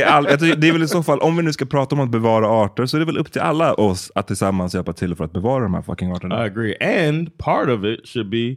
är, 0.00 0.06
all, 0.06 0.24
det 0.24 0.68
är 0.68 0.72
väl 0.72 0.82
i 0.82 0.88
så 0.88 1.02
fall, 1.02 1.18
om 1.18 1.36
vi 1.36 1.42
nu 1.42 1.52
ska 1.52 1.64
prata 1.64 1.94
om 1.94 2.00
att 2.00 2.10
bevara 2.10 2.48
arter, 2.48 2.86
så 2.86 2.96
är 2.96 2.98
det 2.98 3.06
väl 3.06 3.18
upp 3.18 3.32
till 3.32 3.40
alla 3.40 3.74
oss 3.74 4.12
att 4.14 4.26
tillsammans 4.26 4.74
hjälpa 4.74 4.92
till 4.92 5.14
för 5.14 5.24
att 5.24 5.32
bevara 5.32 5.62
de 5.62 5.74
här 5.74 5.82
fucking 5.82 6.12
arterna. 6.12 6.44
I 6.44 6.46
agree. 6.46 7.06
And 7.08 7.38
part 7.38 7.68
of 7.68 7.84
it 7.84 8.08
should 8.08 8.30
be 8.30 8.56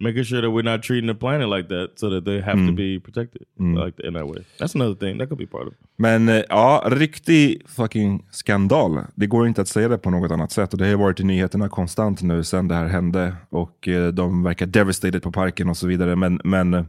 making 0.00 0.24
sure 0.24 0.40
that 0.40 0.50
we're 0.50 0.72
not 0.72 0.82
treating 0.82 1.08
the 1.08 1.14
planet 1.14 1.48
like 1.48 1.68
that 1.68 1.98
so 1.98 2.10
that 2.10 2.24
they 2.24 2.40
have 2.40 2.66
to 2.66 2.72
be 2.72 3.00
protected 3.00 3.42
like 3.58 4.08
in 4.08 4.14
that 4.14 4.26
way. 4.26 4.44
That's 4.58 4.74
another 4.74 4.94
thing. 4.94 5.18
That 5.18 5.28
could 5.28 5.38
be 5.38 5.46
part 5.46 5.66
of 5.66 5.72
it. 5.72 5.78
Men 5.96 6.28
eh, 6.28 6.42
ja, 6.48 6.84
riktig 6.86 7.62
fucking 7.66 8.24
skandal. 8.30 9.00
Det 9.14 9.26
går 9.26 9.46
inte 9.46 9.60
att 9.60 9.68
säga 9.68 9.88
det 9.88 9.98
på 9.98 10.10
något 10.10 10.30
annat 10.30 10.52
sätt. 10.52 10.72
Och 10.72 10.78
det 10.78 10.86
har 10.86 10.96
varit 10.96 11.20
i 11.20 11.24
nyheterna 11.24 11.68
konstant 11.68 12.22
nu 12.22 12.44
sen 12.44 12.68
det 12.68 12.74
här 12.74 12.86
hände. 12.86 13.34
Och 13.50 13.88
eh, 13.88 14.08
de 14.08 14.42
verkar 14.42 14.66
devastated 14.66 15.22
på 15.22 15.32
parken 15.32 15.68
och 15.68 15.76
så 15.76 15.86
vidare. 15.86 16.16
Men, 16.16 16.40
men 16.44 16.86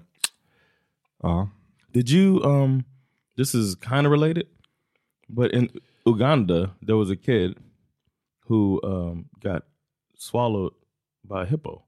ja. 1.23 1.47
Did 1.91 2.09
you 2.09 2.41
um 2.43 2.85
this 3.35 3.55
is 3.55 3.75
kind 3.75 4.05
of 4.05 4.11
related, 4.11 4.47
but 5.29 5.51
in 5.51 5.69
Uganda 6.05 6.71
there 6.81 6.97
was 6.97 7.09
a 7.09 7.15
kid 7.15 7.57
who 8.47 8.79
um 8.83 9.25
got 9.43 9.63
swallowed 10.15 10.73
by 11.23 11.43
a 11.43 11.45
hippo. 11.45 11.83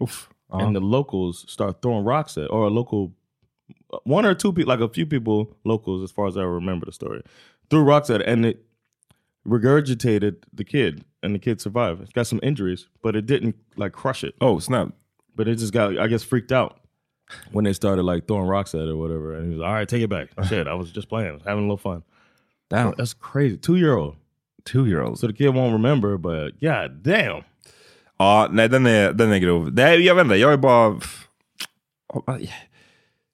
Uff. 0.00 0.28
Ja. 0.52 0.58
and 0.58 0.74
the 0.74 0.80
locals 0.80 1.44
start 1.48 1.80
throwing 1.80 2.04
rocks 2.04 2.36
at, 2.36 2.50
or 2.50 2.66
a 2.66 2.70
local, 2.70 3.12
one 4.02 4.26
or 4.26 4.34
two 4.34 4.52
people, 4.52 4.68
like 4.68 4.80
a 4.80 4.88
few 4.88 5.06
people, 5.06 5.56
locals, 5.64 6.02
as 6.02 6.10
far 6.10 6.26
as 6.26 6.36
I 6.36 6.42
remember 6.42 6.86
the 6.86 6.92
story, 6.92 7.22
threw 7.68 7.82
rocks 7.82 8.10
at 8.10 8.20
it, 8.20 8.26
and 8.26 8.44
it 8.44 8.64
regurgitated 9.46 10.36
the 10.52 10.64
kid, 10.64 11.04
and 11.22 11.34
the 11.34 11.38
kid 11.38 11.60
survived. 11.60 12.02
It's 12.02 12.12
got 12.12 12.26
some 12.26 12.40
injuries, 12.42 12.88
but 13.00 13.14
it 13.14 13.26
didn't 13.26 13.56
like 13.76 13.92
crush 13.92 14.24
it. 14.24 14.34
Oh, 14.40 14.58
snap. 14.58 14.88
But 15.36 15.46
it 15.46 15.56
just 15.56 15.72
got, 15.72 15.96
I 15.98 16.08
guess, 16.08 16.24
freaked 16.24 16.50
out 16.50 16.80
when 17.52 17.64
they 17.64 17.72
started 17.72 18.02
like 18.04 18.26
throwing 18.26 18.48
rocks 18.48 18.74
at 18.74 18.82
it 18.82 18.88
or 18.88 18.96
whatever. 18.96 19.36
And 19.36 19.52
he 19.52 19.58
was, 19.58 19.62
all 19.62 19.72
right, 19.72 19.88
take 19.88 20.02
it 20.02 20.10
back. 20.10 20.28
Shit, 20.48 20.66
I 20.66 20.74
was 20.74 20.92
just 20.92 21.08
playing, 21.08 21.34
was 21.34 21.42
having 21.44 21.64
a 21.64 21.72
little 21.72 21.92
fun. 21.92 22.02
Damn. 22.70 22.94
That's 22.96 23.14
crazy. 23.14 23.56
Two 23.56 23.76
year 23.76 23.96
old. 23.96 24.16
Two 24.64 24.86
year 24.86 25.02
olds. 25.02 25.20
So 25.20 25.26
the 25.26 25.32
kid 25.32 25.54
won't 25.54 25.72
remember, 25.72 26.16
but 26.16 26.60
god 26.60 27.02
damn. 27.02 27.44
Ja, 28.18 28.48
nej 28.50 28.68
den 28.68 28.86
är, 28.86 29.12
den 29.12 29.32
är 29.32 29.38
grov. 29.38 29.72
Det 29.72 29.82
är, 29.82 29.98
jag 29.98 30.14
vet 30.14 30.24
inte, 30.24 30.36
jag 30.36 30.52
är 30.52 30.56
bara... 30.56 31.00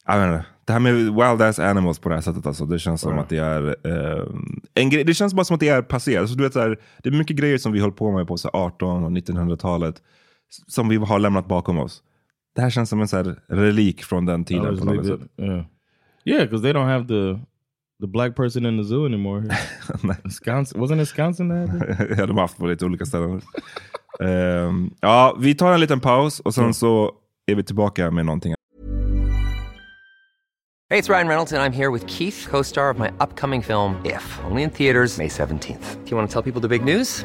Jag 0.07 0.19
vet 0.19 0.27
inte. 0.27 0.45
Det 0.65 0.73
här 0.73 0.81
med 0.81 0.95
wild 0.95 1.43
ass 1.43 1.59
animals 1.59 1.99
på 1.99 2.09
det 2.09 2.15
här 2.15 2.23
sättet, 2.23 2.47
alltså, 2.47 2.67
det 2.67 2.79
känns 2.79 3.01
som 3.01 3.19
att 3.19 3.29
det 3.29 3.39
är 3.39 3.77
eh, 3.85 4.25
en 4.75 4.91
grej. 4.91 5.05
Det 5.05 5.15
känns 5.15 5.35
bara 5.35 5.45
som 5.45 5.55
att 5.55 5.61
det 5.61 5.69
är 5.69 5.83
passé. 5.83 6.17
Alltså, 6.17 6.37
du 6.37 6.45
vet, 6.45 6.53
så 6.53 6.61
här, 6.61 6.79
det 7.03 7.09
är 7.09 7.13
mycket 7.13 7.37
grejer 7.37 7.59
som 7.59 7.73
vi 7.73 7.81
höll 7.81 7.93
på 7.93 8.13
med 8.13 8.27
på 8.29 8.37
så 8.37 8.51
här, 8.53 8.61
18 8.61 9.05
och 9.05 9.11
1900-talet 9.11 10.03
som 10.67 10.89
vi 10.89 10.97
har 10.97 11.19
lämnat 11.19 11.47
bakom 11.47 11.79
oss. 11.79 12.03
Det 12.57 12.63
här 12.63 12.71
känns 12.71 12.91
som 12.91 13.01
en 13.01 13.09
så 13.09 13.17
här, 13.17 13.37
relik 13.47 14.05
från 14.05 14.27
den 14.27 14.45
tiden. 14.45 14.79
På 14.79 14.85
något 14.85 15.07
leaving 15.07 15.19
sätt. 15.19 15.31
Yeah, 15.37 15.65
yeah, 16.25 16.43
because 16.43 16.63
they 16.63 16.73
don't 16.73 16.87
have 16.87 17.07
the 17.09 17.41
the 18.01 18.07
black 18.07 18.37
person 18.37 18.67
in 18.67 18.79
the 18.79 18.85
zoo 18.85 19.07
anymore. 19.07 19.43
Wisconsin 20.25 20.81
wasn't 20.81 20.95
it 20.95 21.01
Wisconsin 21.01 21.49
that 21.49 22.09
ja, 22.19 22.27
de 22.27 22.37
har 22.37 22.41
haft 22.41 22.59
på 22.59 22.67
lite 22.67 22.85
olika 22.85 23.07
ställen. 23.07 23.41
Ehm, 24.21 24.91
ja, 25.01 25.37
vi 25.41 25.55
tar 25.55 25.73
en 25.73 25.81
liten 25.81 26.01
paus 26.01 26.41
och 26.41 26.55
sen 26.55 26.75
så 26.75 27.13
är 27.47 27.55
vi 27.55 27.63
tillbaka 27.63 28.11
med 28.11 28.27
någonting 28.27 28.55
Hey, 30.91 30.99
it's 30.99 31.09
Ryan 31.09 31.27
Reynolds, 31.27 31.53
and 31.53 31.61
I'm 31.63 31.73
here 31.73 31.91
with 31.91 32.07
Keith, 32.07 32.47
co 32.51 32.63
star 32.63 32.91
of 32.91 32.99
my 32.99 33.09
upcoming 33.19 33.63
film, 33.63 33.97
If, 34.05 34.39
only 34.45 34.63
in 34.63 34.71
theaters, 34.71 35.19
May 35.19 35.29
17th. 35.29 36.05
Do 36.05 36.11
you 36.11 36.17
want 36.17 36.31
to 36.31 36.33
tell 36.33 36.53
people 36.53 36.61
the 36.61 36.69
big 36.69 36.85
news? 36.85 37.25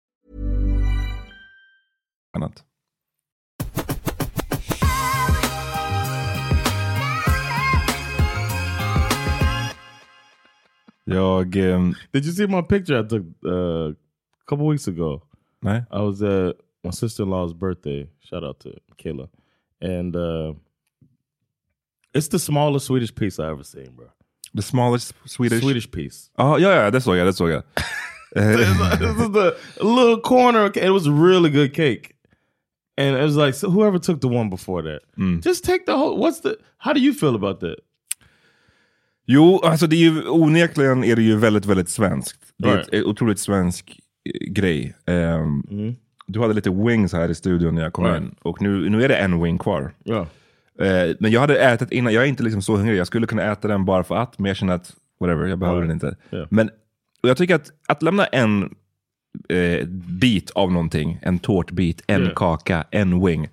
Annat. 2.33 2.63
Jag... 11.05 11.55
ehm, 11.55 11.93
Did 12.11 12.25
you 12.25 12.33
see 12.33 12.47
my 12.47 12.61
picture 12.61 12.99
I 12.99 13.03
took 13.03 13.23
uh, 13.43 13.89
a 13.91 13.95
couple 14.45 14.65
weeks 14.67 14.87
ago? 14.87 15.21
nej. 15.61 15.85
I 15.91 15.99
was 16.01 16.21
at 16.21 16.55
my 16.83 16.91
sister 16.91 17.23
in 17.23 17.29
law's 17.29 17.53
birthday. 17.53 18.07
Shout 18.19 18.43
out 18.43 18.59
to 18.61 18.69
Kayla, 18.97 19.27
and 19.81 20.15
uh, 20.15 20.53
it's 22.13 22.27
the 22.29 22.39
smallest 22.39 22.85
Swedish 22.85 23.13
piece 23.13 23.39
I 23.39 23.49
ever 23.51 23.63
seen, 23.63 23.91
bro. 23.95 24.07
The 24.53 24.61
smallest 24.61 25.13
Swedish... 25.25 25.61
Swedish 25.61 25.89
piece. 25.91 26.29
Oh, 26.37 26.57
yeah, 26.57 26.75
ja, 26.75 26.91
det 26.91 27.01
såg 27.01 27.17
jag. 27.17 27.27
Det 27.27 27.33
såg 27.33 27.49
jag. 27.49 27.63
this 28.35 28.67
is 28.67 29.31
the 29.31 29.55
little 29.81 30.19
corner. 30.21 30.71
It 30.75 30.89
was 30.89 31.07
really 31.07 31.49
good 31.49 31.73
cake, 31.73 32.13
and 33.01 33.17
it 33.17 33.23
was 33.23 33.45
like 33.45 33.53
so 33.53 33.67
whoever 33.69 33.99
took 33.99 34.21
the 34.21 34.27
one 34.27 34.49
before 34.49 34.81
that, 34.93 35.01
just 35.45 35.65
take 35.65 35.85
the 35.85 35.91
whole. 35.91 36.17
What's 36.17 36.41
the? 36.41 36.55
How 36.77 36.93
do 36.93 36.99
you 36.99 37.13
feel 37.13 37.35
about 37.35 37.59
that? 37.59 37.75
Jo, 39.25 39.59
alltså 39.63 39.87
det 39.87 39.95
är 39.95 39.99
ju 39.99 40.27
onekligen 40.29 41.03
är 41.03 41.15
det 41.15 41.21
ju 41.21 41.35
väldigt, 41.37 41.65
väldigt 41.65 41.89
svenskt. 41.89 42.39
Det 42.57 42.67
är 42.69 42.73
Right. 42.73 42.87
ett, 42.87 42.93
ett 42.93 43.03
otroligt 43.05 43.39
svensk 43.39 43.99
eh, 44.25 44.51
grej. 44.51 44.95
Ehm, 45.05 45.63
Du 46.27 46.39
hade 46.39 46.53
lite 46.53 46.69
wings 46.69 47.13
här 47.13 47.29
i 47.29 47.35
studion 47.35 47.75
när 47.75 47.81
jag 47.81 47.93
kom 47.93 48.05
Right. 48.05 48.21
in. 48.21 48.35
Och 48.41 48.61
nu, 48.61 48.89
nu 48.89 49.03
är 49.03 49.07
det 49.09 49.15
en 49.15 49.43
wing 49.43 49.57
kvar. 49.57 49.91
Yeah. 50.05 50.27
Eh, 50.79 51.15
men 51.19 51.31
jag 51.31 51.41
hade 51.41 51.57
ätit 51.59 51.91
innan, 51.91 52.13
jag 52.13 52.23
är 52.23 52.27
inte 52.27 52.43
liksom 52.43 52.61
så 52.61 52.75
hungrig. 52.75 52.97
Jag 52.97 53.07
skulle 53.07 53.27
kunna 53.27 53.51
äta 53.51 53.67
den 53.67 53.85
bara 53.85 54.03
för 54.03 54.15
att, 54.15 54.39
men 54.39 54.45
jag 54.49 54.57
känner 54.57 54.73
att 54.73 54.93
whatever, 55.19 55.47
jag 55.47 55.59
behöver 55.59 55.79
Ja. 55.81 55.87
den 55.87 55.91
inte. 55.91 56.15
Ja. 56.29 56.47
Men 56.49 56.69
jag 57.21 57.37
tycker 57.37 57.55
att, 57.55 57.71
att 57.87 58.01
lämna 58.03 58.25
en 58.25 58.75
eh, 59.49 59.87
bit 60.21 60.51
av 60.51 60.71
någonting, 60.71 61.19
en 61.21 61.39
tårtbit, 61.39 62.03
en 62.07 62.23
Ja. 62.25 62.31
kaka, 62.35 62.85
en 62.91 63.25
wing. 63.25 63.47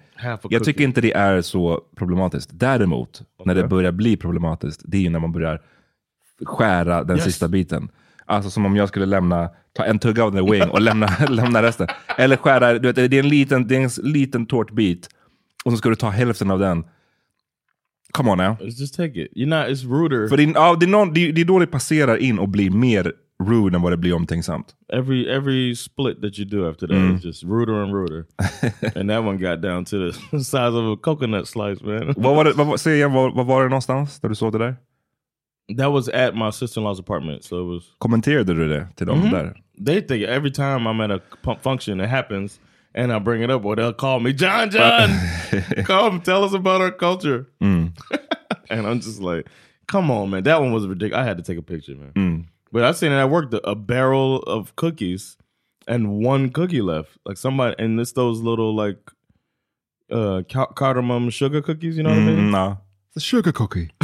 Jag 0.50 0.64
tycker 0.64 0.84
inte 0.84 1.00
det 1.00 1.12
är 1.12 1.42
så 1.42 1.80
problematiskt. 1.96 2.50
Däremot, 2.52 3.22
när 3.44 3.54
det 3.54 3.66
börjar 3.68 3.92
bli 3.92 4.16
problematiskt, 4.16 4.82
det 4.84 4.96
är 4.96 5.00
ju 5.02 5.10
när 5.10 5.18
man 5.20 5.32
börjar 5.32 5.60
skära 6.44 7.04
den 7.04 7.16
Yes. 7.16 7.24
sista 7.24 7.48
biten. 7.48 7.88
Alltså 8.24 8.50
som 8.50 8.66
om 8.66 8.76
jag 8.76 8.88
skulle 8.88 9.06
lämna, 9.06 9.50
ta 9.72 9.84
en 9.84 9.98
tugga 9.98 10.24
av 10.24 10.32
den 10.32 10.50
wing 10.50 10.68
och 10.68 10.80
lämna, 10.80 11.08
lämna 11.28 11.62
resten. 11.62 11.86
Eller 12.18 12.36
skära, 12.36 12.78
du 12.78 12.92
vet, 12.92 12.96
det 13.10 13.16
är 13.18 13.22
en 13.22 13.28
liten, 13.28 13.66
det 13.68 13.76
är 13.76 13.80
en 13.80 14.12
liten 14.12 14.46
tårtbit 14.46 15.08
och 15.64 15.72
så 15.72 15.78
ska 15.78 15.88
du 15.88 15.94
ta 15.94 16.08
hälften 16.10 16.50
av 16.50 16.58
den. 16.58 16.84
Come 18.12 18.30
on 18.30 18.38
now. 18.38 18.56
Just 18.62 18.94
take 18.96 19.20
it. 19.24 19.32
You're 19.36 19.46
not. 19.46 19.68
It's 19.78 19.88
ruder. 20.00 20.28
För 20.28 20.36
det, 20.36 20.42
är- 20.42 20.52
ja, 20.54 20.76
det, 20.80 20.86
är 20.86 20.90
någon, 20.90 21.14
det, 21.14 21.28
är- 21.28 21.32
det 21.32 21.40
är 21.40 21.44
då 21.44 21.58
det 21.58 21.66
passerar 21.66 22.16
in 22.16 22.38
och 22.38 22.48
blir 22.48 22.70
mer 22.70 23.12
rude 23.42 23.76
än 23.76 23.82
vad 23.82 23.92
det 23.92 23.96
blir 23.96 24.14
omtänksamt. 24.14 24.74
every 24.92 25.28
every 25.28 25.76
split 25.76 26.20
that 26.22 26.38
you 26.38 26.48
do 26.48 26.70
after 26.70 26.86
that 26.86 26.96
Mm. 26.96 27.16
is 27.16 27.24
just 27.24 27.42
ruder 27.44 27.82
and 27.82 27.92
ruder. 27.94 28.24
and 29.00 29.10
that 29.10 29.24
one 29.24 29.38
got 29.38 29.60
down 29.62 29.84
to 29.84 29.96
the 29.96 30.12
size 30.44 30.74
of 30.78 30.98
a 30.98 31.00
coconut 31.02 31.48
slice, 31.48 31.84
man. 31.84 32.14
Vad 32.16 32.36
var 32.36 32.44
det, 32.44 32.52
vad, 32.52 32.80
säg 32.80 32.94
igen, 32.96 33.12
vad, 33.12 33.34
vad 33.34 33.46
var 33.46 33.62
det 33.62 33.68
någonstans 33.68 34.20
där 34.20 34.28
du 34.28 34.34
såg 34.34 34.52
det 34.52 34.58
där? 34.58 34.76
that 35.76 35.92
was 35.92 36.08
at 36.08 36.34
my 36.34 36.50
sister-in-law's 36.50 36.98
apartment, 36.98 37.44
so 37.44 37.60
it 37.60 37.74
was. 37.74 37.82
Kommenterade 37.98 38.54
du 38.54 38.68
det 38.68 38.88
till 38.96 39.06
dem 39.06 39.22
mm-hmm. 39.22 39.30
där? 39.30 39.54
They 39.84 40.00
think 40.00 40.24
every 40.24 40.50
time 40.50 40.86
I'm 40.88 41.00
at 41.00 41.10
a 41.10 41.56
function, 41.62 42.00
it 42.00 42.08
happens, 42.08 42.60
and 42.94 43.12
I 43.12 43.18
bring 43.18 43.42
it 43.42 43.50
up, 43.50 43.64
or 43.64 43.76
they'll 43.76 43.92
call 43.92 44.20
me, 44.20 44.32
John, 44.32 44.70
John, 44.70 45.10
come 45.84 46.20
tell 46.20 46.42
us 46.44 46.54
about 46.54 46.80
our 46.80 46.90
culture. 46.90 47.46
Mm. 47.60 47.92
and 48.70 48.86
I'm 48.86 49.00
just 49.00 49.20
like, 49.20 49.46
come 49.86 50.10
on, 50.10 50.30
man, 50.30 50.42
that 50.44 50.60
one 50.60 50.72
was 50.72 50.86
ridiculous. 50.86 51.22
I 51.22 51.24
had 51.24 51.36
to 51.36 51.42
take 51.42 51.58
a 51.58 51.62
picture, 51.62 51.94
man. 51.94 52.12
Mm. 52.16 52.44
But 52.72 52.84
I've 52.84 52.96
seen 52.96 53.12
it 53.12 53.16
at 53.16 53.30
work, 53.30 53.50
the, 53.50 53.66
a 53.68 53.74
barrel 53.74 54.38
of 54.42 54.74
cookies, 54.76 55.36
and 55.86 56.18
one 56.24 56.50
cookie 56.50 56.82
left. 56.82 57.10
Like 57.24 57.36
somebody, 57.38 57.74
and 57.78 57.98
it's 58.00 58.12
those 58.12 58.40
little 58.40 58.74
like 58.74 58.98
uh 60.10 60.42
ca- 60.50 60.72
cardamom 60.74 61.30
sugar 61.30 61.62
cookies. 61.62 61.96
You 61.96 62.02
know 62.02 62.10
what 62.10 62.18
I 62.18 62.22
mean? 62.22 62.38
Mm, 62.50 62.52
ja. 62.52 62.76
The 63.14 63.20
sugar 63.20 63.52
cookie. 63.52 63.90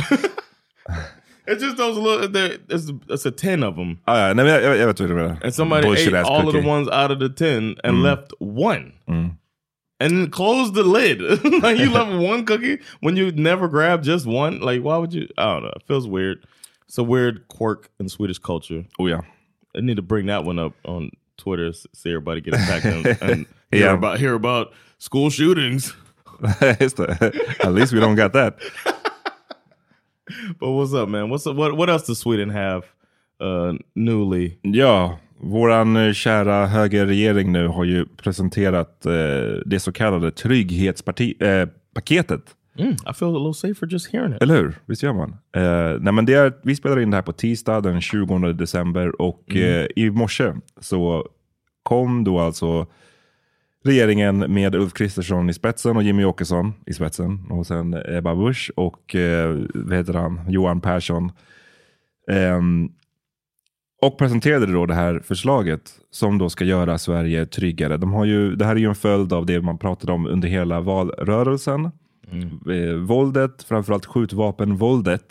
It's 1.47 1.63
just 1.63 1.77
those 1.77 1.99
little. 1.99 2.27
they're- 2.29 2.59
It's 2.71 2.91
it's 3.09 3.27
a 3.27 3.31
ten 3.31 3.63
of 3.63 3.77
them, 3.77 3.99
Ah, 4.07 4.29
ja, 4.29 4.33
nej, 4.35 4.45
men 4.45 4.47
jag, 4.47 4.63
jag, 4.63 4.77
jag 4.79 4.87
vet 4.87 5.01
vad 5.01 5.09
du 5.11 5.15
menar. 5.15 5.37
and 5.43 5.55
somebody 5.55 5.87
Bullshit 5.87 6.09
ate 6.09 6.15
ass 6.21 6.27
all 6.27 6.49
of 6.49 6.55
the 6.55 6.63
ones 6.67 6.89
out 6.89 7.11
of 7.11 7.19
the 7.19 7.29
ten 7.29 7.77
and 7.85 8.03
left 8.03 8.33
one. 8.41 8.93
And 10.01 10.11
then 10.11 10.31
closed 10.31 10.75
the 10.75 10.83
lid. 10.83 11.21
like 11.63 11.79
you 11.79 11.91
left 11.91 12.13
one 12.13 12.45
cookie 12.47 12.81
when 13.01 13.17
you 13.17 13.31
never 13.33 13.69
grabbed 13.69 14.05
just 14.05 14.25
one. 14.27 14.61
Like 14.61 14.81
why 14.83 14.97
would 14.97 15.13
you? 15.13 15.29
I 15.37 15.45
don't 15.53 15.63
know. 15.65 15.73
It 15.77 15.83
feels 15.87 16.09
weird. 16.09 16.47
It's 16.89 16.99
a 16.99 17.03
weird 17.03 17.49
quirk 17.49 17.89
in 18.01 18.09
Swedish 18.09 18.39
culture. 18.39 18.85
Oh 18.99 19.07
ja. 19.09 19.21
I 19.77 19.81
need 19.81 19.97
to 19.97 20.03
bring 20.03 20.27
that 20.27 20.45
one 20.45 20.59
up 20.59 20.73
on 20.85 21.11
Twitter. 21.37 21.73
See 21.73 22.11
everybody 22.11 22.41
get 22.41 22.55
attacked 22.55 22.85
and, 22.87 23.07
and 23.23 23.47
hear 23.71 23.81
Yeah. 23.87 23.95
about 23.95 24.19
hear 24.21 24.35
about 24.35 24.73
school 24.99 25.31
shootings. 25.31 25.95
Det. 26.61 26.81
At 27.65 27.73
least 27.75 27.93
we 27.93 28.01
don't 28.01 28.17
got 28.17 28.33
that. 28.33 28.59
But 30.59 30.71
what's 30.71 30.93
up, 30.95 31.09
man? 31.09 31.29
What's 31.31 31.47
up? 31.47 31.57
What 31.57 31.77
what 31.77 31.89
else 31.91 32.07
does 32.07 32.19
Sweden 32.19 32.51
have 32.51 32.83
uh, 33.41 33.73
newly? 33.95 34.59
Ja, 34.63 35.19
våran 35.41 35.97
eh, 35.97 36.13
kära 36.13 36.67
högerregering 36.67 37.53
nu 37.53 37.69
har 37.69 37.85
ju 37.85 38.07
presenterat 38.17 39.07
eh, 39.07 39.13
det 39.67 39.81
så 39.81 39.93
kallade 39.93 40.31
trygghetspaketet. 40.31 41.41
Eh. 42.49 42.49
Mm, 42.79 42.93
I 42.93 43.13
feel 43.15 43.37
a 43.37 43.39
little 43.39 43.55
safer 43.55 43.87
just 43.87 44.13
hearing 44.13 44.35
it. 44.35 44.43
Eller 44.43 44.57
hur? 44.57 44.79
Visst 44.87 45.03
gör 45.03 45.13
man? 45.13 45.37
Eh, 45.57 46.01
nej 46.01 46.13
men 46.13 46.27
det 46.27 46.35
är, 46.35 46.53
vi 46.63 46.77
spelar 46.77 47.01
in 47.01 47.11
det 47.11 47.17
här 47.17 47.23
på 47.23 47.33
tisdag 47.33 47.81
den 47.81 48.01
20 48.01 48.53
december 48.53 49.23
och 49.23 49.57
eh, 49.57 49.87
i 49.97 50.11
morse 50.11 50.53
så 50.81 51.29
kom 51.83 52.25
då 52.25 52.41
alltså 52.41 52.87
regeringen 53.85 54.39
med 54.39 54.75
Ulf 54.75 54.93
Kristersson 54.93 55.51
i 55.51 55.55
spetsen 55.55 55.97
och 55.97 56.03
Jimmy 56.03 56.25
Åkesson 56.25 56.73
i 56.87 56.93
spetsen 56.93 57.47
och 57.51 57.67
sen 57.67 58.03
Ebba 58.09 58.35
Busch 58.35 58.71
och 58.77 59.15
eh, 59.15 59.59
vad 59.75 59.97
heter 59.97 60.15
han? 60.15 60.41
Johan 60.49 60.81
Persson. 60.81 61.33
Ehm, 62.31 62.89
och 64.03 64.19
presenterade 64.19 64.73
då 64.73 64.87
det 64.87 64.95
här 64.95 65.21
förslaget 65.25 65.91
som 66.11 66.39
då 66.39 66.51
ska 66.51 66.65
göra 66.65 66.99
Sverige 66.99 67.47
tryggare. 67.47 67.97
De 67.97 68.13
har 68.13 68.25
ju, 68.25 68.57
det 68.57 68.65
här 68.65 68.77
är 68.77 68.81
ju 68.81 68.89
en 68.89 68.95
följd 68.95 69.33
av 69.33 69.47
det 69.47 69.61
man 69.61 69.79
pratade 69.79 70.13
om 70.13 70.27
under 70.27 70.49
hela 70.49 70.81
valrörelsen. 70.81 71.91
Eh, 72.33 72.95
våldet, 72.95 73.63
framförallt 73.63 74.07
skjutvapenvåldet. 74.07 75.25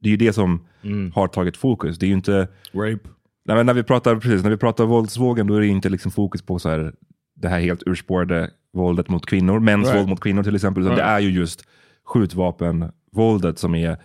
Det 0.00 0.08
är 0.08 0.10
ju 0.10 0.16
det 0.16 0.32
som 0.32 0.66
har 1.14 1.28
tagit 1.28 1.56
fokus. 1.56 1.98
Det 1.98 2.06
är 2.06 2.08
ju 2.08 2.14
inte... 2.14 2.48
Rape. 2.72 3.08
Nej, 3.44 3.64
när, 3.64 3.74
vi 3.74 3.82
pratar, 3.82 4.16
precis, 4.16 4.42
när 4.42 4.50
vi 4.50 4.56
pratar 4.56 4.84
våldsvågen 4.84 5.46
då 5.46 5.54
är 5.54 5.60
det 5.60 5.66
inte 5.66 5.88
liksom 5.88 6.10
fokus 6.12 6.42
på 6.42 6.58
så 6.58 6.68
här, 6.68 6.92
det 7.36 7.48
här 7.48 7.60
helt 7.60 7.82
urspårade 7.86 8.50
våldet 8.72 9.08
mot 9.08 9.26
kvinnor. 9.26 9.60
Mäns 9.60 9.86
Right. 9.86 9.98
våld 10.00 10.08
mot 10.08 10.20
kvinnor 10.20 10.42
till 10.42 10.54
exempel. 10.54 10.82
Utan 10.82 10.96
Right. 10.96 11.06
det 11.06 11.10
är 11.10 11.20
ju 11.20 11.30
just 11.30 11.64
skjutvapenvåldet 12.04 13.58
som 13.58 13.74
är 13.74 13.96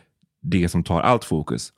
det 0.42 0.70
som 0.70 0.84
tar 0.84 1.02
allt 1.02 1.24
fokus. 1.24 1.74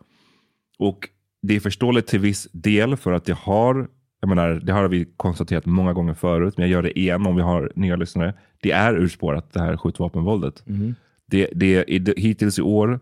Och 0.80 1.10
det 1.42 1.56
är 1.56 1.60
förståeligt 1.60 2.08
till 2.08 2.20
viss 2.20 2.48
del 2.52 2.98
för 2.98 3.12
att 3.12 3.26
det 3.26 3.34
har, 3.34 3.88
jag 4.22 4.28
menar, 4.30 4.50
det 4.50 4.74
har 4.74 4.88
vi 4.88 5.06
konstaterat 5.18 5.66
många 5.66 5.94
gånger 5.94 6.14
förut, 6.14 6.58
men 6.58 6.64
jag 6.64 6.72
gör 6.72 6.82
det 6.84 7.00
igen 7.00 7.26
om 7.26 7.36
vi 7.36 7.42
har 7.42 7.72
nya 7.76 7.96
lyssnare. 7.96 8.34
Det 8.66 8.72
är 8.72 8.94
urspårat 8.98 9.54
det 9.54 9.60
här 9.60 9.78
skjutvapenvåldet. 9.78 10.64
Det, 11.26 11.50
det, 11.54 11.84
i- 11.88 12.14
hittills 12.18 12.60
i 12.60 12.62
år, 12.62 13.00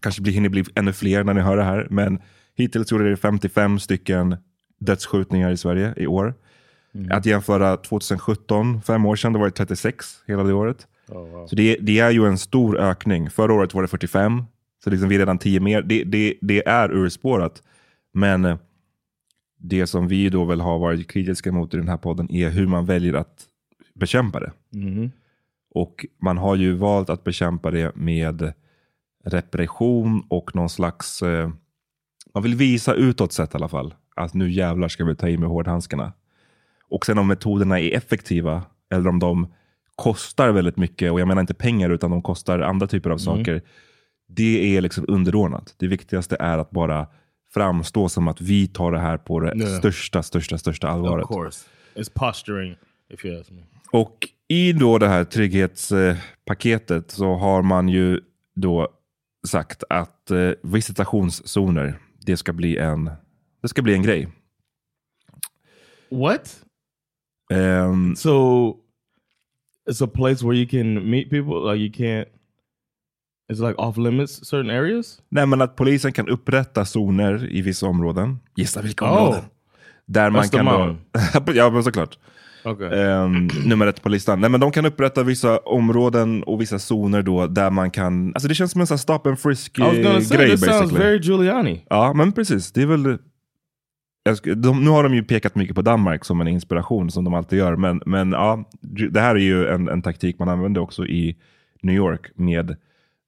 kanske 0.00 0.22
blir, 0.22 0.32
hinner 0.32 0.48
bli 0.48 0.64
ännu 0.74 0.92
fler 0.92 1.24
när 1.24 1.34
ni 1.34 1.40
hör 1.40 1.56
det 1.56 1.62
här, 1.62 1.86
men 1.90 2.18
hittills 2.56 2.92
gjorde 2.92 3.10
det 3.10 3.16
55 3.16 3.78
stycken 3.78 4.36
dödsskjutningar 4.80 5.50
i 5.50 5.56
Sverige 5.56 5.94
i 5.96 6.06
år. 6.06 6.34
Att 7.10 7.26
jämföra 7.26 7.76
2017, 7.76 8.82
fem 8.82 9.06
år 9.06 9.16
sedan, 9.16 9.32
då 9.32 9.38
var 9.38 9.46
det 9.46 9.52
36 9.52 10.06
hela 10.26 10.42
det 10.42 10.52
året. 10.52 10.86
Så 11.48 11.56
det, 11.56 11.76
det 11.80 11.98
är 11.98 12.10
ju 12.10 12.26
en 12.26 12.38
stor 12.38 12.78
ökning. 12.78 13.30
Förra 13.30 13.54
året 13.54 13.74
var 13.74 13.82
det 13.82 13.88
45, 13.88 14.42
så 14.84 14.90
liksom 14.90 15.08
vi 15.08 15.14
är 15.14 15.18
redan 15.18 15.38
10 15.38 15.60
mer. 15.60 15.82
Det, 15.82 16.04
det, 16.04 16.34
det 16.40 16.66
är 16.68 16.92
urspårat. 16.92 17.62
Men 18.14 18.58
det 19.58 19.86
som 19.86 20.08
vi 20.08 20.28
då 20.28 20.44
väl 20.44 20.60
har 20.60 20.78
varit 20.78 21.08
kritiska 21.10 21.52
mot 21.52 21.74
i 21.74 21.76
den 21.76 21.88
här 21.88 21.96
podden 21.96 22.30
är 22.32 22.50
hur 22.50 22.66
man 22.66 22.86
väljer 22.86 23.14
att 23.14 23.46
bekämpa 24.00 24.40
det. 24.40 24.52
Och 25.74 26.06
man 26.22 26.38
har 26.38 26.56
ju 26.56 26.72
valt 26.72 27.10
att 27.10 27.24
bekämpa 27.24 27.70
det 27.70 27.96
med 27.96 28.52
repression 29.24 30.24
och 30.28 30.54
någon 30.56 30.68
slags... 30.70 31.22
Eh, 31.22 31.50
man 32.34 32.42
vill 32.42 32.54
visa 32.54 32.94
utåt 32.94 33.32
sett 33.32 33.54
i 33.54 33.56
alla 33.56 33.68
fall 33.68 33.94
att 34.16 34.34
nu 34.34 34.50
jävlar 34.50 34.88
ska 34.88 35.04
vi 35.04 35.14
ta 35.16 35.28
i 35.28 35.38
med 35.38 35.48
hårdhandskarna. 35.48 36.12
Och 36.88 37.06
sen 37.06 37.18
om 37.18 37.28
metoderna 37.28 37.80
är 37.80 37.96
effektiva 37.96 38.62
eller 38.90 39.08
om 39.08 39.18
de 39.18 39.52
kostar 39.96 40.50
väldigt 40.50 40.76
mycket, 40.76 41.12
och 41.12 41.20
jag 41.20 41.28
menar 41.28 41.40
inte 41.40 41.54
pengar 41.54 41.90
utan 41.90 42.10
de 42.10 42.22
kostar 42.22 42.58
andra 42.58 42.86
typer 42.86 43.10
av 43.10 43.18
saker. 43.18 43.62
Det 44.28 44.76
är 44.76 44.80
liksom 44.80 45.04
underordnat. 45.08 45.74
Det 45.78 45.86
viktigaste 45.86 46.36
är 46.40 46.58
att 46.58 46.70
bara 46.70 47.06
framstå 47.54 48.08
som 48.08 48.28
att 48.28 48.40
vi 48.40 48.68
tar 48.68 48.92
det 48.92 48.98
här 48.98 49.18
på 49.18 49.40
det 49.40 49.52
Yeah. 49.56 49.78
största, 49.78 50.22
största, 50.22 50.58
största 50.58 50.88
allvaret. 50.88 51.24
Of 51.24 51.30
course. 51.30 51.66
It's 51.94 52.10
posturing, 52.14 52.76
if 53.08 53.24
you 53.24 53.40
ask 53.40 53.50
me. 53.50 53.62
Och 53.92 54.28
i 54.48 54.72
då 54.72 54.98
det 54.98 55.08
här 55.08 55.24
trygghetspaketet 55.24 57.10
så 57.10 57.34
har 57.34 57.62
man 57.62 57.88
ju 57.88 58.20
då 58.54 58.88
sagt 59.48 59.84
att 59.88 60.30
eh, 60.30 60.50
visitationszoner, 60.62 61.98
det 62.26 62.36
ska 62.36 62.52
bli 62.52 62.76
en, 62.76 63.10
det 63.62 63.68
ska 63.68 63.82
bli 63.82 63.94
en 63.94 64.02
grej. 64.02 64.28
What? 66.10 66.64
Ehm, 67.52 68.16
So 68.16 68.30
it's 69.90 70.04
a 70.04 70.10
place 70.14 70.46
where 70.46 70.56
you 70.56 70.68
can 70.68 71.10
meet 71.10 71.30
people. 71.30 71.72
Like 71.74 71.80
you 71.84 71.92
can't. 71.92 72.26
It's 73.52 73.68
like 73.68 73.74
off 73.78 73.96
limits 73.96 74.44
certain 74.50 74.70
areas. 74.70 75.22
nej, 75.28 75.46
men 75.46 75.60
att 75.62 75.76
polisen 75.76 76.12
kan 76.12 76.28
upprätta 76.28 76.84
zoner 76.84 77.48
i 77.52 77.62
vissa 77.62 77.86
områden. 77.86 78.38
Gissa 78.56 78.82
vilka 78.82 79.04
Oh. 79.04 79.10
områden? 79.22 79.44
Där 80.06 80.30
man 80.30 80.48
kan 80.48 80.64
då, 80.64 80.70
Östermalm. 80.72 81.54
Ja, 81.56 81.70
men 81.70 81.84
såklart. 81.84 82.18
Okay. 82.64 83.00
Ehm, 83.00 83.48
nummer 83.66 83.86
ett 83.86 84.02
på 84.02 84.08
listan. 84.08 84.40
Nej, 84.40 84.50
men 84.50 84.60
de 84.60 84.72
kan 84.72 84.86
upprätta 84.86 85.22
vissa 85.22 85.58
områden 85.58 86.42
och 86.42 86.60
vissa 86.60 86.78
zoner 86.78 87.22
då 87.22 87.46
där 87.46 87.70
man 87.70 87.90
kan... 87.90 88.34
Alltså 88.34 88.48
det 88.48 88.54
känns 88.54 88.72
som 88.72 88.80
en 88.80 88.86
sån 88.86 88.98
stop 88.98 89.20
and 89.24 89.38
frisk 89.38 89.78
I 89.78 89.82
was 89.82 89.96
gonna 89.96 90.10
eh, 90.10 90.20
say 90.20 90.36
grej 90.36 90.50
this 90.50 90.60
sounds 90.60 90.80
basically. 90.80 91.04
very 91.04 91.18
Giuliani. 91.18 91.84
Ja, 91.90 92.12
men 92.12 92.32
precis. 92.32 92.72
Det 92.72 92.82
är 92.82 92.86
väl... 92.86 93.18
De, 94.56 94.84
nu 94.84 94.90
har 94.90 95.02
de 95.02 95.14
ju 95.14 95.24
pekat 95.24 95.54
mycket 95.54 95.76
på 95.76 95.82
Danmark 95.82 96.24
som 96.24 96.40
en 96.40 96.48
inspiration, 96.48 97.10
som 97.10 97.24
de 97.24 97.34
alltid 97.34 97.58
gör. 97.58 97.76
Men, 97.76 98.02
men 98.06 98.32
ja, 98.32 98.64
det 99.10 99.20
här 99.20 99.34
är 99.34 99.40
ju 99.40 99.66
en, 99.66 99.88
en 99.88 100.02
taktik 100.02 100.38
man 100.38 100.48
använder 100.48 100.80
också 100.80 101.06
i 101.06 101.36
New 101.82 101.94
York 101.94 102.30
med 102.34 102.76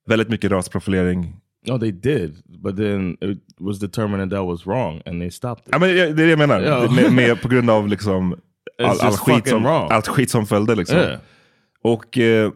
väldigt 0.06 0.28
mycket 0.28 0.50
rasprofilering. 0.50 1.36
Oh, 1.68 1.78
they 1.78 1.92
did, 1.92 2.42
but 2.44 2.76
then 2.76 3.16
it 3.20 3.38
was 3.58 3.78
determined 3.78 4.30
that 4.30 4.38
that 4.38 4.46
was 4.46 4.66
wrong, 4.66 5.02
and 5.06 5.20
they 5.20 5.30
stopped 5.30 5.66
it. 5.66 5.68
Ja, 5.72 5.78
men 5.78 5.88
det 5.88 6.02
är 6.02 6.14
det 6.14 6.26
jag 6.26 6.38
menar. 6.38 6.88
Med, 6.94 7.12
med, 7.12 7.42
på 7.42 7.48
grund 7.48 7.70
av 7.70 7.88
liksom 7.88 8.36
all, 8.84 9.00
all, 9.00 9.12
skit 9.12 9.48
som, 9.48 9.66
allt 9.66 10.08
skit 10.08 10.30
som 10.30 10.46
följde. 10.46 10.74
Liksom. 10.74 10.98
Yeah. 10.98 11.18
Och 11.82 12.18
eh, 12.18 12.52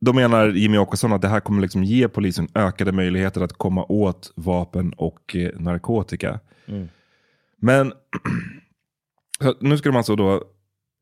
då 0.00 0.12
menar 0.12 0.48
Jimmy 0.48 0.78
Åkesson 0.78 1.12
att 1.12 1.22
det 1.22 1.28
här 1.28 1.40
kommer 1.40 1.62
liksom 1.62 1.84
ge 1.84 2.08
polisen 2.08 2.48
ökade 2.54 2.92
möjligheter 2.92 3.40
att 3.40 3.52
komma 3.52 3.84
åt 3.88 4.32
vapen 4.34 4.92
och 4.96 5.36
eh, 5.36 5.60
narkotika. 5.60 6.40
Men 7.56 7.92
så 9.42 9.54
nu 9.60 9.78
ska 9.78 9.88
de 9.88 9.96
alltså 9.96 10.16
då 10.16 10.44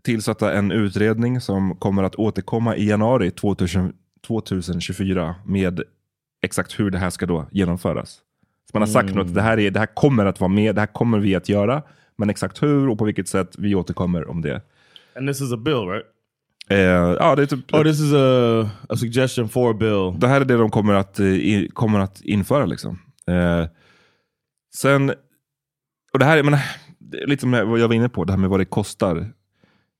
tillsätta 0.04 0.52
en 0.52 0.72
utredning 0.72 1.40
som 1.40 1.76
kommer 1.76 2.02
att 2.02 2.14
återkomma 2.14 2.76
i 2.76 2.88
januari 2.88 3.30
2000, 3.30 3.92
2024 4.26 5.34
med 5.46 5.82
exakt 6.42 6.80
hur 6.80 6.90
det 6.90 6.98
här 6.98 7.10
ska 7.10 7.26
då 7.26 7.46
genomföras. 7.50 8.20
Så 8.70 8.70
man 8.72 8.82
har 8.82 8.86
sagt 8.86 9.14
nu 9.14 9.20
att 9.20 9.34
det 9.34 9.42
här, 9.42 9.58
är, 9.58 9.70
det 9.70 9.78
här 9.78 9.94
kommer 9.94 10.26
att 10.26 10.40
vara 10.40 10.48
med, 10.48 10.74
det 10.74 10.80
här 10.80 10.86
kommer 10.86 11.18
vi 11.18 11.34
att 11.34 11.48
göra. 11.48 11.82
Men 12.18 12.30
exakt 12.30 12.62
hur 12.62 12.88
och 12.88 12.98
på 12.98 13.04
vilket 13.04 13.28
sätt, 13.28 13.54
vi 13.58 13.74
återkommer 13.74 14.28
om 14.30 14.40
det. 14.42 14.62
And 15.16 15.28
this 15.28 15.40
is 15.40 15.52
a 15.52 15.56
bill, 15.56 15.88
right? 15.88 16.06
Eh, 16.70 16.78
ja, 17.20 17.36
det 17.36 17.42
är 17.42 17.46
typ, 17.46 17.74
Oh, 17.74 17.82
this 17.82 18.00
is 18.00 18.12
a 18.12 18.70
a 18.88 18.96
suggestion 18.96 19.48
for 19.48 19.70
a 19.70 19.76
bill. 19.80 20.20
det 20.20 20.28
här 20.28 20.40
är 20.40 20.44
det 20.44 20.56
de 20.56 20.70
kommer 20.70 20.94
att, 20.94 21.20
eh, 21.20 21.26
i, 21.26 21.70
kommer 21.72 22.00
att 22.00 22.20
införa. 22.20 22.66
Liksom. 22.66 22.98
Eh, 23.26 23.66
sen, 24.76 25.10
och 26.12 26.18
det 26.18 26.24
här 26.24 26.38
är, 26.38 26.42
men, 26.42 26.58
det 26.98 27.18
är 27.22 27.26
lite 27.26 27.40
som 27.40 27.50
vad 27.50 27.78
jag 27.78 27.88
var 27.88 27.94
inne 27.94 28.08
på, 28.08 28.24
det 28.24 28.32
här 28.32 28.38
med 28.38 28.50
vad 28.50 28.60
det 28.60 28.64
kostar. 28.64 29.32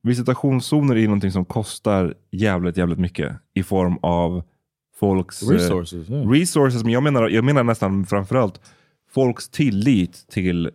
Visitationszoner 0.02 0.96
är 0.96 1.04
någonting 1.04 1.32
som 1.32 1.44
kostar 1.44 2.14
jävligt, 2.30 2.76
jävligt 2.76 2.98
mycket 2.98 3.36
i 3.54 3.62
form 3.62 3.98
av 4.02 4.42
folks 5.00 5.42
eh, 5.42 5.48
Resources. 5.48 6.10
Yeah. 6.10 6.30
resources. 6.30 6.84
Men 6.84 6.92
jag 6.92 7.02
menar, 7.02 7.28
jag 7.28 7.44
menar 7.44 7.64
nästan 7.64 8.06
framförallt 8.06 8.60
folks 9.14 9.48
tillit 9.48 10.28
till 10.30 10.70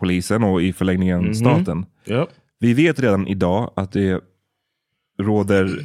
polisen 0.00 0.42
och 0.42 0.62
i 0.62 0.72
förlängningen 0.72 1.34
staten. 1.34 1.86
Yep. 2.06 2.28
Vi 2.58 2.74
vet 2.74 3.00
redan 3.00 3.26
idag 3.26 3.72
att 3.76 3.92
det 3.92 4.20
råder, 5.18 5.78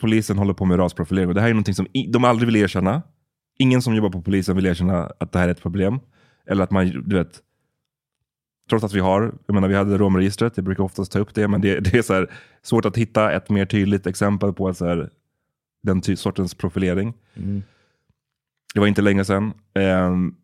polisen 0.00 0.38
håller 0.38 0.54
på 0.54 0.64
med 0.64 0.78
rasprofilering. 0.78 1.28
Och 1.28 1.34
det 1.34 1.40
här 1.40 1.48
är 1.48 1.54
någonting 1.54 1.74
som 1.74 1.86
de 2.08 2.24
aldrig 2.24 2.46
vill 2.46 2.56
erkänna. 2.56 3.02
Ingen 3.58 3.82
som 3.82 3.94
jobbar 3.94 4.10
på 4.10 4.22
polisen 4.22 4.56
vill 4.56 4.66
erkänna 4.66 5.12
att 5.20 5.32
det 5.32 5.38
här 5.38 5.48
är 5.48 5.52
ett 5.52 5.62
problem. 5.62 6.00
Eller 6.46 6.64
att 6.64 6.70
man, 6.70 7.02
du 7.06 7.16
vet, 7.16 7.40
trots 8.70 8.84
att 8.84 8.92
vi 8.92 9.00
har, 9.00 9.34
jag 9.46 9.54
menar 9.54 9.68
vi 9.68 9.74
hade 9.74 9.98
romregistret, 9.98 10.56
jag 10.56 10.64
brukar 10.64 10.84
oftast 10.84 11.12
ta 11.12 11.18
upp 11.18 11.34
det, 11.34 11.48
men 11.48 11.60
det, 11.60 11.80
det 11.80 11.94
är 11.98 12.02
så 12.02 12.14
här, 12.14 12.30
svårt 12.62 12.84
att 12.84 12.96
hitta 12.96 13.32
ett 13.32 13.50
mer 13.50 13.66
tydligt 13.66 14.06
exempel 14.06 14.52
på 14.52 14.74
så 14.74 14.86
här, 14.86 15.10
den 15.82 16.00
ty- 16.00 16.16
sortens 16.16 16.54
profilering. 16.54 17.14
Det 18.74 18.80
var 18.80 18.86
inte 18.86 19.02
länge 19.02 19.24
sedan. 19.24 19.52
Ehm, 19.74 20.34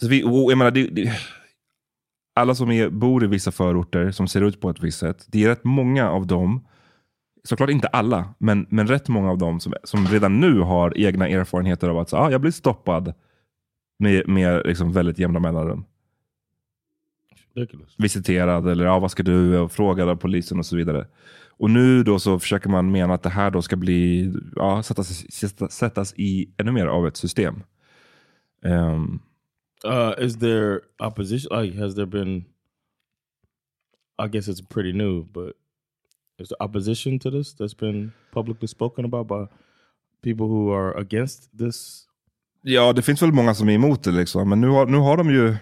så 0.00 0.08
vi, 0.08 0.24
och 0.24 0.52
jag 0.52 0.58
menar, 0.58 0.70
det, 0.70 0.86
det, 0.86 1.12
alla 2.38 2.54
som 2.54 2.70
är, 2.70 2.88
bor 2.88 3.24
i 3.24 3.26
vissa 3.26 3.52
förorter 3.52 4.10
som 4.10 4.28
ser 4.28 4.40
ut 4.40 4.60
på 4.60 4.70
ett 4.70 4.82
visst 4.82 4.98
sätt, 4.98 5.26
det 5.28 5.44
är 5.44 5.48
rätt 5.48 5.64
många 5.64 6.10
av 6.10 6.26
dem, 6.26 6.66
såklart 7.44 7.70
inte 7.70 7.86
alla, 7.88 8.34
men, 8.38 8.66
men 8.70 8.86
rätt 8.86 9.08
många 9.08 9.30
av 9.30 9.38
dem 9.38 9.60
som, 9.60 9.74
som 9.84 10.06
redan 10.06 10.40
nu 10.40 10.60
har 10.60 10.98
egna 10.98 11.28
erfarenheter 11.28 11.88
av 11.88 11.98
att 11.98 12.08
så, 12.08 12.16
ah, 12.16 12.30
jag 12.30 12.40
blir 12.40 12.50
stoppad 12.50 13.14
med, 13.98 14.28
med 14.28 14.62
liksom 14.66 14.92
väldigt 14.92 15.18
jämna 15.18 15.40
mellanrum. 15.40 15.84
Visiterad 17.98 18.68
eller 18.68 18.84
ja, 18.84 18.98
vad 18.98 19.10
ska 19.10 19.22
du? 19.22 19.58
Och 19.58 19.72
frågad 19.72 20.08
av 20.08 20.16
polisen 20.16 20.58
och 20.58 20.66
så 20.66 20.76
vidare. 20.76 21.06
Och 21.58 21.70
nu 21.70 22.02
då 22.02 22.18
så 22.18 22.38
försöker 22.38 22.68
man 22.68 22.90
mena 22.90 23.14
att 23.14 23.22
det 23.22 23.30
här 23.30 23.50
då 23.50 23.62
ska 23.62 23.76
bli, 23.76 24.32
ja, 24.56 24.82
sättas, 24.82 25.32
sättas, 25.70 26.14
i 26.16 26.50
ännu 26.56 26.72
mer 26.72 26.86
av 26.86 27.06
ett 27.06 27.16
system. 27.16 27.62
Ehm, 28.64 29.18
Uh, 29.84 30.14
is 30.18 30.38
there 30.38 30.80
opposition? 30.98 31.48
Like, 31.50 31.78
has 31.78 31.94
there 31.94 32.06
been? 32.06 32.44
I 34.18 34.28
guess 34.28 34.48
it's 34.48 34.60
pretty 34.60 34.92
new, 34.92 35.24
but 35.32 35.54
is 36.38 36.48
there 36.48 36.62
opposition 36.62 37.18
to 37.20 37.30
this 37.30 37.54
that's 37.54 37.74
been 37.74 38.12
publicly 38.32 38.68
spoken 38.68 39.04
about 39.04 39.28
by 39.28 39.46
people 40.22 40.46
who 40.46 40.72
are 40.72 40.96
against 40.98 41.58
this? 41.58 42.04
Ja, 42.62 42.92
det 42.92 43.02
finns 43.02 43.22
väl 43.22 43.32
många 43.32 43.54
som 43.54 43.68
är 43.68 43.72
emot 43.72 44.02
det, 44.02 44.10
liksom. 44.10 44.48
men 44.48 44.60
nu 44.60 44.68
har, 44.68 44.86
nu 44.86 44.98
har 44.98 45.16
de 45.16 45.30
ju 45.30 45.56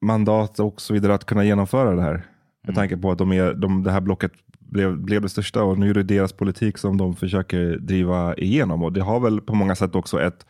mandat 0.00 0.60
och 0.60 0.80
så 0.80 0.94
vidare 0.94 1.14
att 1.14 1.24
kunna 1.24 1.44
genomföra 1.44 1.94
det 1.94 2.02
här. 2.02 2.26
Med 2.62 2.74
tanke 2.74 2.96
på 2.96 3.10
att 3.10 3.18
de 3.18 3.32
är, 3.32 3.54
de, 3.54 3.82
det 3.82 3.90
här 3.90 4.00
blocket 4.00 4.32
blev, 4.58 4.98
blev 4.98 5.22
det 5.22 5.28
största 5.28 5.62
och 5.62 5.78
nu 5.78 5.90
är 5.90 5.94
det 5.94 6.02
deras 6.02 6.32
politik 6.32 6.78
som 6.78 6.96
de 6.98 7.16
försöker 7.16 7.76
driva 7.76 8.34
igenom. 8.36 8.82
Och 8.82 8.92
det 8.92 9.00
har 9.00 9.20
väl 9.20 9.40
på 9.40 9.54
många 9.54 9.74
sätt 9.74 9.94
också 9.94 10.20
ett, 10.20 10.46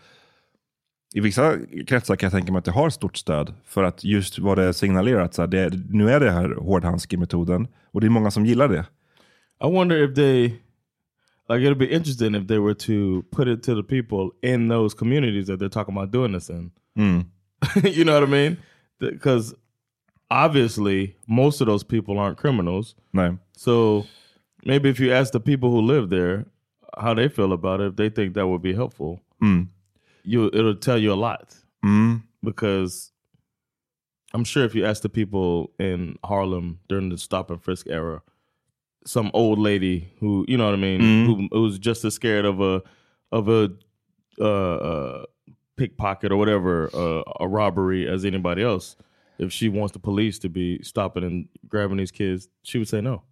i 1.17 1.21
vissa 1.21 1.59
kretsar 1.87 2.17
kan 2.17 2.27
jag 2.27 2.33
tänka 2.33 2.53
mig 2.53 2.59
att 2.59 2.65
det 2.65 2.71
har 2.71 2.91
stort 2.91 3.17
stöd. 3.17 3.55
För 3.65 3.83
att 3.83 4.05
just 4.05 4.39
vad 4.39 4.59
det 4.59 4.75
signalerat, 4.75 5.35
så 5.35 5.43
här, 5.43 5.49
det, 5.49 5.73
nu 5.91 6.11
är 6.11 6.21
det 6.21 6.31
här 6.31 6.49
hårdhandske-metoden 6.49 7.69
och 7.93 8.01
det 8.01 8.07
är 8.07 8.11
många 8.11 8.31
som 8.31 8.47
gillar 8.47 8.69
det. 8.69 8.87
I 9.65 9.71
wonder 9.73 10.03
if 10.05 10.15
they, 10.15 10.43
like, 11.49 11.67
it'd 11.67 11.79
be 11.79 11.95
interesting 11.95 12.35
if 12.35 12.49
they 12.49 12.59
were 12.59 12.75
to 12.75 13.23
put 13.37 13.49
it 13.49 13.63
to 13.63 13.75
the 13.75 13.83
people 13.83 14.53
in 14.53 14.69
those 14.69 14.97
communities 14.97 15.47
that 15.47 15.61
they're 15.61 15.73
talking 15.73 15.97
about 15.97 16.13
doing 16.13 16.33
this 16.33 16.51
in. 16.51 16.71
you 17.85 18.05
know 18.05 18.21
what 18.21 18.29
I 18.29 18.33
mean? 18.33 18.57
Because 19.01 19.55
obviously, 20.31 21.17
most 21.27 21.61
of 21.61 21.67
those 21.67 21.85
people 21.85 22.19
aren't 22.19 22.37
criminals. 22.37 22.97
Nej. 23.13 23.39
So 23.57 24.05
maybe 24.65 24.91
if 24.91 25.01
you 25.01 25.13
ask 25.13 25.33
the 25.33 25.41
people 25.41 25.69
who 25.71 25.81
live 25.81 26.09
there 26.11 26.45
how 26.99 27.15
they 27.15 27.29
feel 27.29 27.53
about 27.53 27.81
it, 27.81 27.87
if 27.91 27.97
they 27.97 28.11
think 28.11 28.35
that 28.35 28.47
would 28.49 28.63
be 28.63 28.75
helpful, 28.75 29.21
you 30.25 30.47
it'll 30.53 30.75
tell 30.75 30.99
you 30.99 31.13
a 31.13 31.15
lot. 31.15 31.55
Because 32.43 33.13
I'm 34.33 34.45
sure 34.45 34.65
if 34.65 34.75
you 34.75 34.85
ask 34.85 35.03
the 35.03 35.09
people 35.09 35.71
in 35.79 36.17
Harlem 36.25 36.81
during 36.89 37.09
the 37.11 37.19
stop 37.19 37.51
and 37.51 37.63
frisk 37.63 37.87
era, 37.89 38.23
some 39.07 39.31
old 39.35 39.59
lady 39.59 40.09
who 40.21 40.45
you 40.49 40.57
know 40.57 40.65
what 40.65 40.75
I 40.75 40.79
mean, 40.79 41.01
who, 41.27 41.49
who 41.53 41.63
was 41.63 41.79
just 41.79 42.05
as 42.05 42.15
scared 42.15 42.45
of 42.45 42.61
a 42.61 42.83
of 43.33 43.49
a 43.49 43.71
uh, 44.41 44.45
uh, 44.45 45.25
pickpocket 45.77 46.33
or 46.33 46.37
whatever, 46.37 46.91
uh, 46.95 47.23
a 47.41 47.47
robbery 47.49 48.09
as 48.09 48.25
anybody 48.25 48.63
else. 48.63 48.97
If 49.39 49.53
she 49.53 49.69
wants 49.69 49.93
the 49.93 49.99
police 49.99 50.39
to 50.41 50.49
be 50.49 50.81
stopping 50.83 51.25
and 51.25 51.49
grabbing 51.69 51.97
these 51.97 52.13
kids, 52.13 52.49
she 52.63 52.79
would 52.79 52.89
say 52.89 53.01
no. 53.01 53.23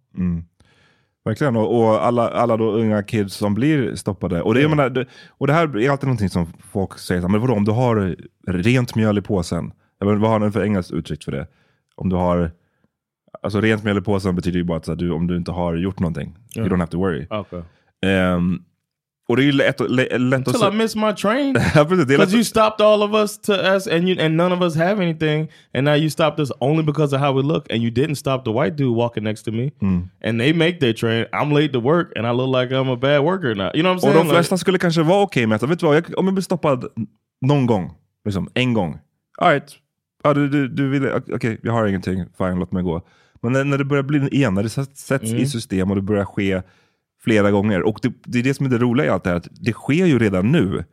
Verkligen, 1.25 1.55
och, 1.55 1.79
och 1.79 2.05
alla, 2.05 2.29
alla 2.29 2.57
då 2.57 2.71
unga 2.71 3.03
kids 3.03 3.35
som 3.35 3.53
blir 3.53 3.95
stoppade. 3.95 4.41
Och 4.41 4.53
det, 4.53 4.61
jag 4.61 4.69
menar, 4.69 4.89
det, 4.89 5.05
och 5.29 5.47
det 5.47 5.53
här 5.53 5.77
är 5.77 5.89
alltid 5.89 6.07
någonting 6.07 6.29
som 6.29 6.47
folk 6.71 6.99
säger, 6.99 7.27
men 7.27 7.41
vadå 7.41 7.53
om 7.53 7.65
du 7.65 7.71
har 7.71 8.15
rent 8.47 8.95
mjöl 8.95 9.17
i 9.17 9.21
påsen? 9.21 9.71
Jag 9.99 10.05
menar, 10.05 10.19
vad 10.19 10.29
har 10.29 10.39
ni 10.39 10.51
för 10.51 10.63
engelskt 10.63 10.91
uttryck 10.93 11.23
för 11.23 11.31
det? 11.31 11.47
Om 11.95 12.09
du 12.09 12.15
har, 12.15 12.51
alltså 13.41 13.61
rent 13.61 13.83
mjöl 13.83 13.97
i 13.97 14.01
påsen 14.01 14.35
betyder 14.35 14.57
ju 14.57 14.63
bara 14.63 14.77
att 14.77 14.99
du, 14.99 15.11
om 15.11 15.27
du 15.27 15.37
inte 15.37 15.51
har 15.51 15.75
gjort 15.75 15.99
någonting, 15.99 16.37
you 16.55 16.67
don't 16.67 16.79
have 16.79 16.91
to 16.91 16.99
worry. 16.99 17.27
Okay. 17.29 17.61
Ehm, 18.05 18.63
Och 19.27 19.35
det 19.37 19.41
är 19.43 19.45
ju 19.45 19.51
lätt, 19.51 19.79
lätt, 19.89 20.13
att... 20.47 20.47
Until 20.47 20.67
I 20.73 20.77
miss 20.83 20.95
my 20.95 21.13
train. 21.13 21.53
Because 22.07 22.35
you 22.35 22.43
stopped 22.43 22.85
all 22.85 23.01
of 23.03 23.13
us 23.13 23.37
to 23.41 23.53
us, 23.53 23.87
and 23.87 24.09
you 24.09 24.25
and 24.25 24.35
none 24.37 24.55
of 24.55 24.61
us 24.61 24.75
have 24.75 25.01
anything, 25.03 25.47
and 25.73 25.85
now 25.85 25.95
you 25.95 26.09
stopped 26.09 26.39
us 26.39 26.51
only 26.59 26.83
because 26.83 27.15
of 27.15 27.21
how 27.21 27.31
we 27.33 27.41
look, 27.43 27.65
and 27.71 27.81
you 27.83 27.89
didn't 27.91 28.15
stop 28.15 28.43
the 28.45 28.51
white 28.51 28.75
dude 28.75 28.95
walking 28.95 29.23
next 29.23 29.43
to 29.43 29.51
me, 29.51 29.71
Mm. 29.81 30.09
and 30.23 30.39
they 30.39 30.53
make 30.53 30.79
their 30.79 30.93
train. 30.93 31.25
I'm 31.31 31.53
late 31.53 31.73
to 31.73 31.79
work, 31.79 32.11
and 32.17 32.27
I 32.27 32.31
look 32.31 32.61
like 32.61 32.75
I'm 32.75 32.89
a 32.89 32.95
bad 32.95 33.21
worker 33.23 33.55
now. 33.55 33.69
You 33.73 33.81
know 33.83 33.93
what 33.93 34.03
I'm 34.03 34.09
Och 34.09 34.13
saying? 34.13 34.27
de 34.27 34.33
flesta 34.33 34.57
skulle 34.57 34.77
kanske 34.79 35.01
vara 35.03 35.21
okej 35.21 35.47
med 35.47 35.55
att, 35.55 35.69
vet 35.69 35.79
du 35.79 35.85
vad, 35.85 35.95
jag, 35.95 36.05
om 36.17 36.25
jag 36.25 36.33
blir 36.33 36.43
stoppad 36.43 36.85
någon 37.41 37.65
gång, 37.65 37.91
liksom 38.25 38.49
en 38.53 38.73
gång. 38.73 38.97
All 39.37 39.49
right. 39.51 39.75
ja, 40.23 40.33
du, 40.33 40.49
du, 40.49 40.67
du 40.67 40.89
vill, 40.89 41.09
okej, 41.33 41.59
jag 41.63 41.73
har 41.73 41.87
ingenting, 41.87 42.25
fine, 42.37 42.59
låt 42.59 42.71
mig 42.71 42.83
gå. 42.83 43.01
Men 43.41 43.51
när, 43.51 43.63
när 43.63 43.77
det 43.77 43.85
börjar 43.85 44.03
bli 44.03 44.19
en 44.19 44.33
igen, 44.33 44.53
när 44.53 44.63
det 44.63 44.69
sätts 44.69 45.11
Mm. 45.11 45.37
i 45.37 45.45
system 45.47 45.89
och 45.89 45.95
det 45.95 46.01
börjar 46.01 46.25
ske 46.25 46.61
flera 47.23 47.51
gånger. 47.51 47.81
Och 47.81 47.99
det, 48.01 48.13
det 48.25 48.39
är 48.39 48.43
det 48.43 48.53
som 48.53 48.65
är 48.65 48.69
det 48.69 48.77
roliga 48.77 49.05
i 49.05 49.09
allt 49.09 49.23
det 49.23 49.29
här, 49.29 49.37
att 49.37 49.47
det 49.51 49.73
sker 49.73 50.05
ju 50.05 50.19
redan 50.19 50.51
nu. 50.51 50.83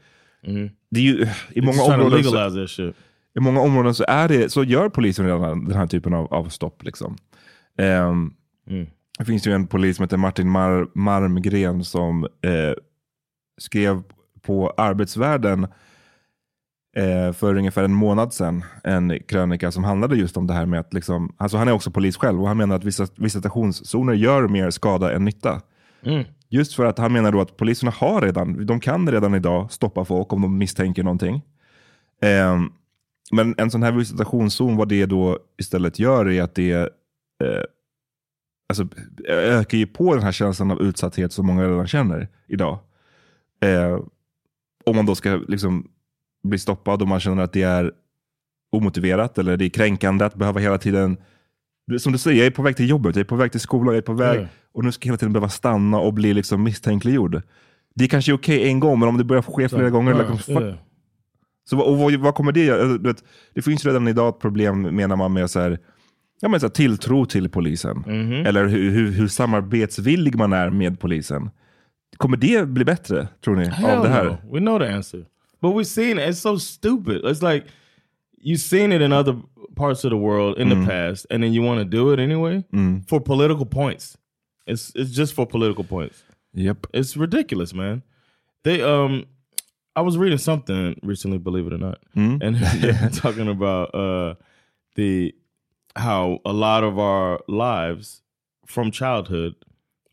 Det 0.91 1.01
är 1.01 1.05
ju, 1.05 1.27
I 1.53 1.61
många 1.61 1.83
områden 1.95 2.19
så, 2.25 2.37
i 3.37 3.41
många 3.41 3.61
områden 3.61 3.95
så, 3.95 4.05
är 4.09 4.29
det, 4.29 4.53
så 4.53 4.65
gör 4.65 4.89
polisen 4.89 5.25
redan 5.27 5.65
den 5.65 5.77
här 5.77 5.87
typen 5.87 6.15
av, 6.15 6.35
av 6.35 6.49
stopp. 6.49 6.85
Liksom. 6.85 7.17
Ehm, 7.79 8.33
Det 9.19 9.25
finns 9.25 9.47
ju 9.47 9.53
en 9.53 9.67
polis 9.67 9.97
som 9.97 10.03
heter 10.03 10.17
Martin 10.17 10.51
Mar 10.51 10.87
Marmgren 10.95 11.85
som 11.85 12.25
eh, 12.25 12.73
skrev 13.61 14.03
på 14.43 14.71
Arbetsvärlden 14.77 15.67
eh, 16.97 17.33
för 17.33 17.55
ungefär 17.57 17.85
en 17.85 17.95
månad 17.95 18.33
sedan 18.33 18.65
en 18.85 19.19
krönika 19.29 19.73
som 19.73 19.85
handlade 19.85 20.17
just 20.17 20.37
om 20.37 20.47
det 20.47 20.55
här 20.55 20.67
med 20.67 20.81
att, 20.81 20.95
liksom, 20.95 21.35
alltså 21.37 21.57
han 21.57 21.69
är 21.69 21.73
också 21.73 21.91
polis 21.91 22.17
själv 22.17 22.41
och 22.43 22.49
han 22.49 22.57
menar 22.57 22.77
att 22.77 22.85
vissa 22.85 23.07
visitationszoner 23.17 24.13
gör 24.13 24.49
mer 24.49 24.71
skada 24.71 25.13
än 25.13 25.25
nytta. 25.25 25.61
Mm. 26.03 26.25
Just 26.49 26.75
för 26.75 26.85
att 26.85 26.99
han 26.99 27.13
menar 27.13 27.33
då 27.33 27.41
att 27.41 27.57
poliserna 27.57 27.91
har 27.91 28.21
redan, 28.21 28.67
de 28.67 28.81
kan 28.81 29.13
redan 29.13 29.35
idag 29.35 29.73
stoppa 29.73 30.05
folk 30.05 30.33
om 30.33 30.43
de 30.43 30.59
misstänker 30.59 31.03
någonting. 31.03 31.43
Ehm, 32.23 32.73
men 33.33 33.55
en 33.59 33.71
sån 33.71 33.83
här 33.83 33.93
visitationszon, 33.93 34.77
vad 34.77 34.89
det 34.89 35.07
då 35.07 35.39
istället 35.59 35.99
gör 35.99 36.29
är 36.29 36.43
att 36.43 36.55
det 36.55 36.73
eh, 36.73 37.63
alltså, 38.69 38.89
ökar 39.29 39.79
ju 39.79 39.87
på 39.87 40.15
den 40.15 40.23
här 40.23 40.33
känslan 40.33 40.71
av 40.71 40.83
utsatthet 40.83 41.33
som 41.33 41.47
många 41.47 41.69
redan 41.69 41.87
känner 41.87 42.29
idag. 42.47 42.79
Eh, 43.61 44.01
om 44.85 44.97
man 44.97 45.07
då 45.07 45.15
ska 45.15 45.37
liksom 45.49 45.89
bli 46.43 46.59
stoppad 46.59 47.03
och 47.03 47.09
man 47.09 47.21
känner 47.21 47.43
att 47.43 47.53
det 47.53 47.63
är 47.63 47.93
omotiverat 48.73 49.39
eller 49.39 49.57
det 49.57 49.65
är 49.65 49.69
kränkande 49.69 50.25
att 50.25 50.35
behöva 50.35 50.61
hela 50.61 50.79
tiden 50.79 51.17
som 51.99 52.13
du 52.13 52.19
säger, 52.19 52.39
jag 52.39 52.47
är 52.47 52.51
på 52.51 52.63
väg 52.63 52.77
till 52.77 52.89
jobbet, 52.89 53.17
jag 53.17 53.21
är 53.21 53.29
på 53.29 53.37
väg 53.37 53.51
till 53.51 53.61
skolan, 53.61 53.87
jag 53.95 53.97
är 53.97 54.03
på 54.07 54.13
väg 54.13 54.41
Ja. 54.41 54.47
och 54.73 54.85
nu 54.85 54.93
ska 54.93 55.07
jag 55.07 55.11
hela 55.13 55.19
tiden 55.19 55.33
behöva 55.33 55.49
stanna 55.49 55.99
och 55.99 56.15
bli 56.15 56.35
liksom 56.35 56.63
misstänkliggjord. 56.63 57.43
Det 57.95 58.05
är 58.05 58.09
kanske 58.09 58.33
okej 58.33 58.69
en 58.69 58.81
gång, 58.81 58.99
men 58.99 59.09
om 59.09 59.19
det 59.19 59.25
börjar 59.25 59.43
ske 59.43 59.69
flera 59.69 59.91
gånger, 59.91 60.13
Ja, 60.13 60.19
liksom, 60.31 60.75
så 61.71 61.79
och 61.81 61.99
vad, 61.99 62.15
vad 62.15 62.35
kommer 62.35 62.53
det 62.53 62.65
göra? 62.65 63.15
Det 63.55 63.63
finns 63.63 63.85
redan 63.85 64.09
idag 64.09 64.29
ett 64.29 64.41
problem 64.41 64.83
menar 64.83 65.17
man 65.17 65.33
med 65.33 65.51
så 65.51 65.61
här, 65.61 65.79
ja, 66.41 66.49
men 66.49 66.61
så 66.61 66.67
här, 66.67 66.71
tilltro 66.71 67.27
till 67.27 67.49
polisen. 67.49 67.97
Mhm. 68.07 68.33
Eller 68.47 68.67
hur, 68.67 68.91
hur, 68.91 69.11
hur 69.11 69.29
samarbetsvillig 69.29 70.37
man 70.37 70.53
är 70.53 70.71
med 70.71 71.01
polisen. 71.01 71.51
Kommer 72.17 72.37
det 72.37 72.69
bli 72.69 72.85
bättre, 72.85 73.29
tror 73.45 73.57
ni, 73.57 73.65
Hell 73.67 73.99
av 73.99 74.05
det 74.05 74.11
här? 74.11 74.25
no. 74.25 74.53
We 74.55 74.59
know 74.59 74.79
the 74.79 74.87
answer. 74.87 75.25
But 75.61 75.75
we've 75.75 75.85
seen 75.85 76.19
it. 76.19 76.25
It's 76.25 76.33
so 76.41 76.59
stupid. 76.59 77.17
It's 77.25 77.53
like 77.55 77.67
you've 78.45 78.57
seen 78.69 78.93
it 78.93 79.03
in 79.03 79.13
other 79.13 79.41
parts 79.81 80.05
of 80.05 80.11
the 80.11 80.17
world 80.29 80.59
in 80.59 80.69
Mm. 80.69 80.73
the 80.81 80.87
past, 80.93 81.27
and 81.31 81.43
then 81.43 81.53
you 81.53 81.63
want 81.69 81.79
to 81.81 81.85
do 81.99 82.03
it 82.13 82.19
anyway 82.29 82.57
for 83.09 83.21
political 83.21 83.67
points. 83.67 84.17
It's 84.67 84.93
it's 85.01 85.11
just 85.21 85.33
for 85.35 85.47
political 85.47 85.85
points. 85.85 86.23
Yep. 86.55 86.79
It's 86.99 87.17
ridiculous, 87.17 87.73
man. 87.75 88.03
They 88.65 88.83
um 88.83 89.25
I 89.97 90.03
was 90.03 90.17
reading 90.17 90.39
something 90.39 90.99
recently, 91.03 91.39
believe 91.39 91.67
it 91.67 91.73
or 91.73 91.79
not. 91.89 91.99
Mm. 92.17 92.37
And 92.45 93.13
talking 93.25 93.49
about 93.49 93.95
uh 93.95 94.35
the 94.97 95.35
how 95.97 96.39
a 96.45 96.53
lot 96.53 96.85
of 96.85 96.99
our 96.99 97.41
lives 97.49 98.23
from 98.67 98.91
childhood 98.91 99.55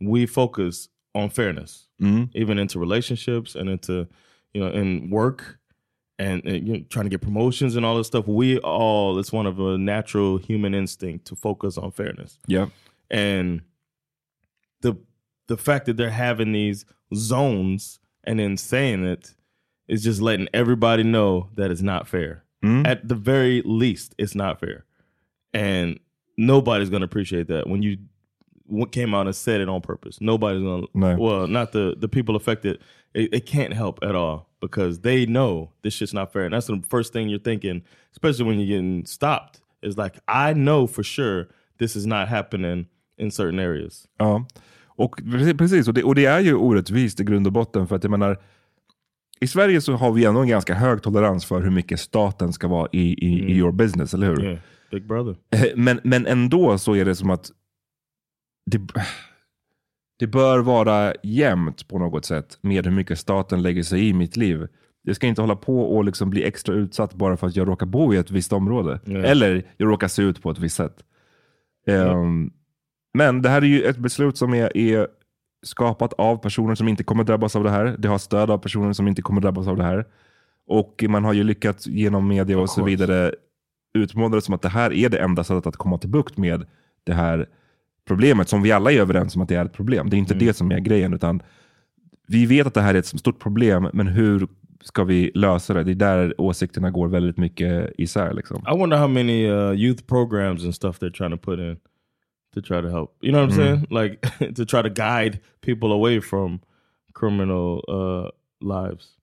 we 0.02 0.26
focus 0.26 0.90
on 1.14 1.30
fairness 1.30 1.84
Mm. 2.02 2.30
even 2.36 2.60
into 2.60 2.78
relationships 2.80 3.56
and 3.56 3.70
into 3.70 4.08
you 4.54 4.62
know 4.62 4.70
in 4.82 5.10
work 5.10 5.60
and, 6.20 6.44
and 6.46 6.68
you 6.68 6.74
know, 6.78 6.84
trying 6.90 7.06
to 7.06 7.10
get 7.10 7.22
promotions 7.22 7.76
and 7.76 7.86
all 7.86 7.96
this 7.98 8.08
stuff 8.08 8.28
we 8.28 8.58
all 8.60 9.20
it's 9.20 9.32
one 9.32 9.46
of 9.46 9.60
a 9.60 9.78
natural 9.78 10.38
human 10.38 10.74
instinct 10.74 11.26
to 11.26 11.36
focus 11.36 11.78
on 11.78 11.92
fairness. 11.92 12.40
Yeah. 12.48 12.68
and 13.12 13.62
the 14.82 14.96
the 15.48 15.58
fact 15.58 15.86
that 15.86 15.98
they're 15.98 16.10
having 16.10 16.52
these 16.52 16.86
zones 17.16 18.00
and 18.24 18.40
then 18.40 18.58
saying 18.58 19.06
it 19.06 19.34
is 19.88 20.04
just 20.04 20.22
letting 20.22 20.48
everybody 20.54 21.04
know 21.04 21.50
that 21.56 21.72
it's 21.72 21.82
not 21.82 22.08
fair. 22.08 22.44
Hmm? 22.62 22.86
At 22.86 23.08
the 23.08 23.16
very 23.16 23.62
least 23.64 24.14
it's 24.18 24.36
not 24.36 24.60
fair. 24.60 24.84
And 25.54 26.00
nobody's 26.38 26.90
going 26.90 27.02
to 27.02 27.06
appreciate 27.06 27.48
that. 27.48 27.68
When 27.70 27.82
you 27.84 27.98
came 28.92 29.16
out 29.16 29.28
and 29.28 29.36
said 29.36 29.62
it 29.62 29.70
on 29.70 29.80
purpose 29.80 30.20
nobody's 30.20 30.62
going 30.62 30.82
to 30.82 30.90
No. 30.94 31.16
well 31.18 31.48
not 31.48 31.72
the 31.72 31.96
the 31.98 32.10
people 32.10 32.36
affected 32.36 32.80
it, 33.18 33.34
it 33.34 33.46
can't 33.46 33.74
help 33.74 34.00
at 34.04 34.16
all 34.16 34.40
because 34.62 35.02
they 35.02 35.26
know 35.26 35.70
this 35.84 35.94
shit's 35.94 36.14
not 36.14 36.32
fair 36.34 36.46
and 36.46 36.54
that's 36.54 36.68
the 36.68 36.82
first 36.90 37.14
thing 37.14 37.30
you're 37.30 37.44
thinking 37.52 37.84
especially 38.12 38.46
when 38.50 38.60
you're 38.60 38.76
getting 38.78 39.06
stopped 39.06 39.62
is 39.82 39.98
like 39.98 40.16
i 40.28 40.54
know 40.54 40.88
for 40.88 41.04
sure 41.04 41.46
this 41.80 41.96
is 41.96 42.06
not 42.06 42.28
happening 42.28 42.88
in 43.18 43.32
certain 43.32 43.60
areas 43.60 44.08
Ja, 44.20 44.46
och 44.98 45.16
precis-. 45.58 45.88
Och 45.88 45.94
det, 45.94 46.04
och 46.04 46.16
det 46.16 46.26
är 46.26 46.40
ju 46.40 46.54
orättvist 46.56 47.20
i 47.20 47.24
grund 47.24 47.48
och 47.48 47.54
botten. 47.54 47.88
För 47.88 47.96
att 47.96 48.04
jag 48.04 48.12
menar, 48.12 48.38
I 49.40 49.48
Sverige 49.48 49.82
så 49.82 49.94
har 49.94 50.12
vi 50.12 50.26
ändå 50.26 50.42
en 50.42 50.48
ganska 50.48 50.74
hög 50.74 51.02
tolerans 51.02 51.46
för 51.46 51.62
hur 51.62 51.72
mycket 51.72 52.00
staten 52.00 52.54
ska 52.54 52.68
vara 52.68 52.90
i, 52.92 53.00
i, 53.00 53.52
i 53.52 53.58
your 53.58 53.72
business, 53.72 54.14
eller 54.14 54.28
hur? 54.28 54.44
yeah 54.44 54.60
big 54.92 55.08
brother 55.08 55.36
Eh, 55.52 55.66
Men, 55.76 56.00
men 56.04 56.26
ändå 56.28 56.78
så 56.78 56.96
är 56.96 57.06
det 57.06 57.16
som 57.16 57.30
att 57.30 57.52
det, 58.72 58.82
det 60.20 60.28
bör 60.28 60.60
vara 60.60 61.14
jämnt 61.24 61.88
på 61.88 62.00
något 62.00 62.26
sätt 62.26 62.58
med 62.62 62.86
hur 62.86 62.94
mycket 62.94 63.20
staten 63.20 63.62
lägger 63.62 63.84
sig 63.84 64.08
i 64.10 64.14
mitt 64.14 64.38
liv. 64.38 64.68
Jag 65.02 65.16
ska 65.16 65.28
inte 65.28 65.42
hålla 65.42 65.56
på 65.56 65.82
och 65.82 66.04
liksom 66.04 66.30
bli 66.30 66.44
extra 66.44 66.76
utsatt 66.76 67.14
bara 67.14 67.38
för 67.38 67.48
att 67.48 67.56
jag 67.56 67.68
råkar 67.68 67.86
bo 67.86 68.14
i 68.14 68.18
ett 68.18 68.32
visst 68.32 68.54
område. 68.54 69.00
Ja. 69.06 69.18
Eller 69.20 69.64
jag 69.78 69.90
råkar 69.90 70.08
se 70.08 70.22
ut 70.22 70.42
på 70.42 70.52
ett 70.52 70.60
visst 70.60 70.76
sätt. 70.76 71.04
Ehm, 71.88 72.52
Men 73.14 73.42
det 73.42 73.50
här 73.50 73.62
är 73.62 73.66
ju 73.66 73.84
ett 73.84 73.98
beslut 73.98 74.38
som 74.38 74.54
är, 74.54 74.78
är 74.78 75.08
skapat 75.66 76.14
av 76.14 76.38
personer 76.38 76.76
som 76.76 76.88
inte 76.88 77.04
kommer 77.04 77.24
drabbas 77.24 77.56
av 77.56 77.64
det 77.64 77.70
här. 77.70 77.96
Det 78.00 78.08
har 78.08 78.18
stöd 78.18 78.52
av 78.52 78.58
personer 78.58 78.94
som 78.94 79.08
inte 79.08 79.22
kommer 79.22 79.42
drabbas 79.42 79.68
av 79.68 79.78
det 79.78 79.84
här. 79.84 80.06
Och 80.68 81.04
man 81.10 81.24
har 81.24 81.34
ju 81.34 81.44
lyckats 81.44 81.88
genom 81.88 82.28
media 82.28 82.60
och 82.60 82.70
så 82.70 82.84
vidare 82.84 83.34
utmåla 83.98 84.36
det 84.36 84.42
som 84.42 84.54
att 84.54 84.62
det 84.62 84.70
här 84.70 84.94
är 84.94 85.10
det 85.10 85.18
enda 85.18 85.44
sättet 85.44 85.68
att 85.68 85.78
komma 85.78 85.98
till 85.98 86.10
bukt 86.10 86.38
med 86.38 86.66
det 87.04 87.14
här 87.14 87.50
problemet 88.08 88.50
som 88.50 88.62
vi 88.62 88.72
alla 88.72 88.92
är 88.92 89.00
överens 89.00 89.36
om 89.36 89.42
att 89.42 89.50
det 89.50 89.56
är 89.56 89.66
ett 89.66 89.74
problem. 89.74 90.10
Det 90.10 90.16
är 90.16 90.18
inte 90.20 90.34
Mm. 90.34 90.46
det 90.48 90.54
som 90.54 90.72
är 90.72 90.80
grejen 90.80 91.14
utan 91.14 91.42
vi 92.28 92.46
vet 92.46 92.68
att 92.68 92.74
det 92.74 92.82
här 92.82 92.96
är 92.96 93.00
ett 93.00 93.06
stort 93.06 93.40
problem 93.40 93.90
men 93.94 94.08
hur 94.08 94.48
ska 94.82 95.04
vi 95.04 95.32
lösa 95.36 95.74
det? 95.74 95.84
Det 95.84 95.92
är 95.92 95.96
där 95.96 96.42
åsikterna 96.42 96.92
går 96.92 97.08
väldigt 97.08 97.38
mycket 97.38 97.92
isär. 97.98 98.34
Liksom. 98.34 98.64
i 98.76 98.78
wonder 98.78 98.98
how 98.98 99.08
many 99.08 99.48
uh, 99.52 99.74
youth 99.74 100.04
programs 100.04 100.64
and 100.64 100.76
stuff 100.76 101.00
they're 101.00 101.12
trying 101.18 101.32
to 101.32 101.38
put 101.38 101.60
in 101.60 101.78
to 102.54 102.62
try 102.62 102.82
to 102.82 102.88
help 102.88 103.10
you 103.22 103.32
know 103.34 103.42
what 103.42 103.52
i'm 103.52 103.56
saying 103.56 103.86
like 103.90 104.18
to 104.56 104.66
try 104.66 104.84
to 104.84 104.90
guide 104.90 105.40
people 105.66 105.94
away 105.94 106.22
from 106.22 106.60
criminal 107.14 107.84
uh, 107.90 108.30
lives 108.62 109.18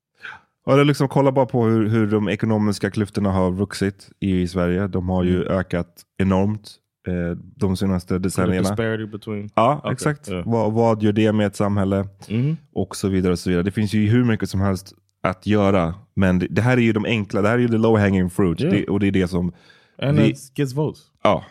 är 0.67 0.85
liksom, 0.85 1.09
kolla 1.09 1.33
bara 1.33 1.47
på 1.47 1.65
hur, 1.65 1.89
hur 1.89 2.07
de 2.07 2.29
ekonomiska 2.29 2.91
klyftorna 2.91 3.31
har 3.31 3.51
vuxit 3.51 4.11
i 4.21 4.49
Sverige. 4.49 4.87
De 4.87 5.09
har 5.09 5.25
ju 5.25 5.45
ökat 5.45 6.03
enormt 6.19 6.77
eh, 7.07 7.37
de 7.57 7.77
senaste 7.77 8.19
decennierna. 8.19 8.69
disparity 8.69 9.07
between 9.07 9.51
Ja, 9.55 9.79
Okay, 9.79 9.93
exakt. 9.93 10.29
ja. 10.29 10.43
Vad, 10.47 10.73
vad 10.73 11.03
gör 11.03 11.13
det 11.13 11.33
med 11.33 11.47
ett 11.47 11.57
samhälle? 11.57 12.09
Mhm. 12.29 12.57
Och 12.73 12.97
så 12.97 13.09
vidare. 13.09 13.33
och 13.33 13.39
så 13.39 13.51
vidare. 13.51 13.63
Det 13.63 13.71
finns 13.71 13.95
ju 13.95 14.09
hur 14.09 14.25
mycket 14.25 14.51
som 14.51 14.61
helst 14.61 14.93
att 15.23 15.47
göra. 15.47 15.95
Men 16.15 16.39
det, 16.39 16.47
det 16.51 16.63
här 16.63 16.77
är 16.77 16.81
ju 16.83 16.93
de 16.93 17.05
enkla, 17.05 17.43
det 17.43 17.49
här 17.49 17.55
är 17.55 17.63
ju 17.63 17.69
the 17.69 17.79
low 17.79 17.99
hanging 17.99 18.31
fruit. 18.31 18.61
Ja. 18.61 18.71
Det, 18.71 18.85
och 18.89 19.01
det 19.01 19.07
är 19.07 19.11
det 19.13 19.29
som... 19.29 19.53
and 19.99 20.19
vi, 20.19 20.29
it 20.31 20.53
gets 20.59 20.75
votes 20.75 21.01
ja, 21.23 21.45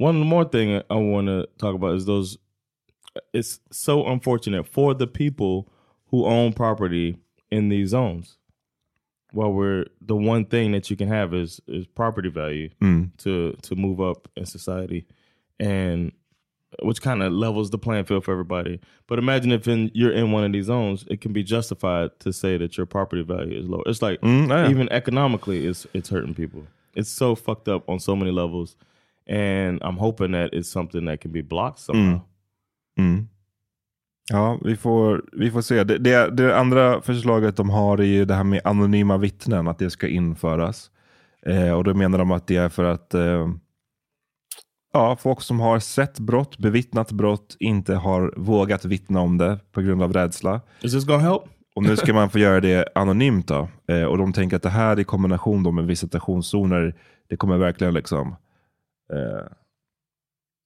One 0.00 0.24
more 0.24 0.44
thing 0.44 0.70
I 0.76 0.82
want 1.12 1.28
to 1.28 1.46
talk 1.58 1.74
about 1.74 1.96
is 1.98 2.06
those. 2.06 2.38
It's 3.36 3.56
so 3.70 4.12
unfortunate 4.12 4.64
for 4.70 4.94
the 4.94 5.06
people 5.06 5.72
who 6.10 6.24
own 6.26 6.52
property 6.52 7.16
in 7.50 7.70
these 7.70 7.90
zones. 7.90 8.34
While 9.32 9.52
we're 9.52 9.86
the 10.00 10.16
one 10.16 10.44
thing 10.46 10.72
that 10.72 10.88
you 10.90 10.96
can 10.96 11.08
have 11.08 11.34
is 11.34 11.60
is 11.66 11.86
property 11.86 12.28
value 12.30 12.70
to 13.18 13.52
to 13.62 13.76
move 13.76 14.00
up 14.00 14.28
in 14.36 14.46
society, 14.46 15.06
and 15.60 16.12
which 16.82 17.00
kind 17.00 17.22
of 17.22 17.32
levels 17.32 17.70
the 17.70 17.78
playing 17.78 18.04
field 18.04 18.24
for 18.24 18.32
everybody. 18.32 18.78
But 19.06 19.18
imagine 19.18 19.52
if 19.52 19.66
in, 19.66 19.90
you're 19.94 20.12
in 20.12 20.32
one 20.32 20.44
of 20.44 20.52
these 20.52 20.66
zones, 20.66 21.04
it 21.10 21.20
can 21.20 21.32
be 21.32 21.42
justified 21.42 22.18
to 22.20 22.32
say 22.32 22.56
that 22.58 22.76
your 22.76 22.86
property 22.86 23.22
value 23.22 23.58
is 23.58 23.66
low. 23.68 23.82
It's 23.86 24.02
like 24.02 24.20
Mm, 24.20 24.48
yeah. 24.48 24.68
even 24.70 24.90
economically, 24.92 25.66
it's 25.66 25.86
it's 25.94 26.08
hurting 26.10 26.34
people. 26.34 26.66
It's 26.94 27.08
so 27.10 27.34
fucked 27.34 27.68
up 27.68 27.88
on 27.88 28.00
so 28.00 28.14
many 28.16 28.30
levels, 28.30 28.76
and 29.26 29.78
I'm 29.82 29.96
hoping 29.96 30.32
that 30.32 30.52
it's 30.52 30.68
something 30.68 31.04
that 31.06 31.20
can 31.20 31.30
be 31.32 31.42
blocked 31.42 31.80
somehow. 31.80 32.22
mm. 32.98 33.26
Ja, 34.30 34.58
vi 34.64 34.76
får, 34.76 35.24
vi 35.32 35.50
får 35.50 35.62
se. 35.62 35.84
Det, 35.84 35.98
det, 35.98 36.30
det 36.30 36.58
andra 36.58 37.02
förslaget 37.02 37.56
de 37.56 37.70
har 37.70 37.98
är 37.98 38.04
ju 38.04 38.24
det 38.24 38.34
här 38.34 38.44
med 38.44 38.60
anonyma 38.64 39.16
vittnen, 39.16 39.68
att 39.68 39.78
det 39.78 39.90
ska 39.90 40.08
införas. 40.08 40.90
Eh, 41.46 41.72
och 41.72 41.84
då 41.84 41.94
menar 41.94 42.18
de 42.18 42.30
att 42.30 42.46
det 42.46 42.56
är 42.56 42.68
för 42.68 42.84
att 42.84 43.14
eh, 43.14 43.48
ja, 44.92 45.16
folk 45.16 45.42
som 45.42 45.60
har 45.60 45.78
sett 45.78 46.18
brott, 46.18 46.58
bevittnat 46.58 47.12
brott, 47.12 47.56
inte 47.60 47.94
har 47.94 48.34
vågat 48.36 48.84
vittna 48.84 49.20
om 49.20 49.38
det 49.38 49.58
på 49.72 49.80
grund 49.80 50.02
av 50.02 50.12
rädsla. 50.12 50.60
Is 50.80 50.92
this 50.92 51.04
gonna 51.04 51.22
help? 51.22 51.42
Och 51.74 51.82
nu 51.82 51.96
ska 51.96 52.14
man 52.14 52.30
få 52.30 52.38
göra 52.38 52.60
det 52.60 52.88
anonymt. 52.94 53.48
Då. 53.48 53.68
Eh, 53.88 54.04
och 54.04 54.18
de 54.18 54.32
tänker 54.32 54.56
att 54.56 54.62
det 54.62 54.68
här 54.68 54.98
i 54.98 55.04
kombination 55.04 55.62
då 55.62 55.70
med 55.70 55.86
visitationszoner, 55.86 56.94
det 57.28 57.36
kommer 57.36 57.58
verkligen 57.58 57.94
liksom 57.94 58.36
eh, 59.12 59.46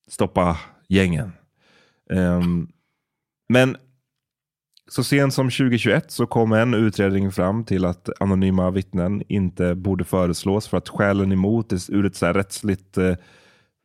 stoppa 0.09 0.57
gängen. 0.87 1.31
Um, 2.09 2.71
men 3.53 3.77
så 4.89 5.03
sent 5.03 5.33
som 5.33 5.49
2021 5.49 6.11
så 6.11 6.25
kom 6.25 6.53
en 6.53 6.73
utredning 6.73 7.31
fram 7.31 7.63
till 7.63 7.85
att 7.85 8.09
anonyma 8.19 8.71
vittnen 8.71 9.23
inte 9.27 9.75
borde 9.75 10.03
föreslås 10.03 10.67
för 10.67 10.77
att 10.77 10.89
skälen 10.89 11.31
emot 11.31 11.73
ur 11.89 12.05
ett 12.05 12.15
så 12.15 12.27
rättsligt 12.27 12.97
eh, 12.97 13.15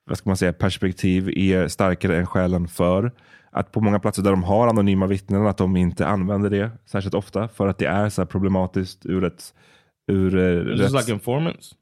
vad 0.09 0.19
ska 0.19 0.31
man 0.31 0.37
säga, 0.37 0.53
perspektiv 0.53 1.29
är 1.37 1.69
starkare 1.69 2.17
än 2.17 2.27
skälen 2.27 2.69
för. 2.69 3.13
Att 3.51 3.73
på 3.73 3.81
många 3.81 3.99
platser 3.99 4.23
där 4.23 4.31
de 4.31 4.43
har 4.43 4.69
anonyma 4.69 5.07
vittnen, 5.07 5.47
att 5.47 5.59
de 5.59 5.77
inte 5.77 6.07
använder 6.07 6.51
det 6.51 6.71
särskilt 6.87 7.15
ofta 7.15 7.49
för 7.49 7.69
att 7.69 7.79
det 7.79 7.87
är 7.87 8.09
så 8.09 8.27
problematiskt 8.27 9.07
ur 9.07 9.25
ett... 9.25 9.55
Ur, 10.11 10.37
uh, 10.37 10.65
rätts... 10.65 10.95
like 10.95 11.13
informants? 11.13 11.75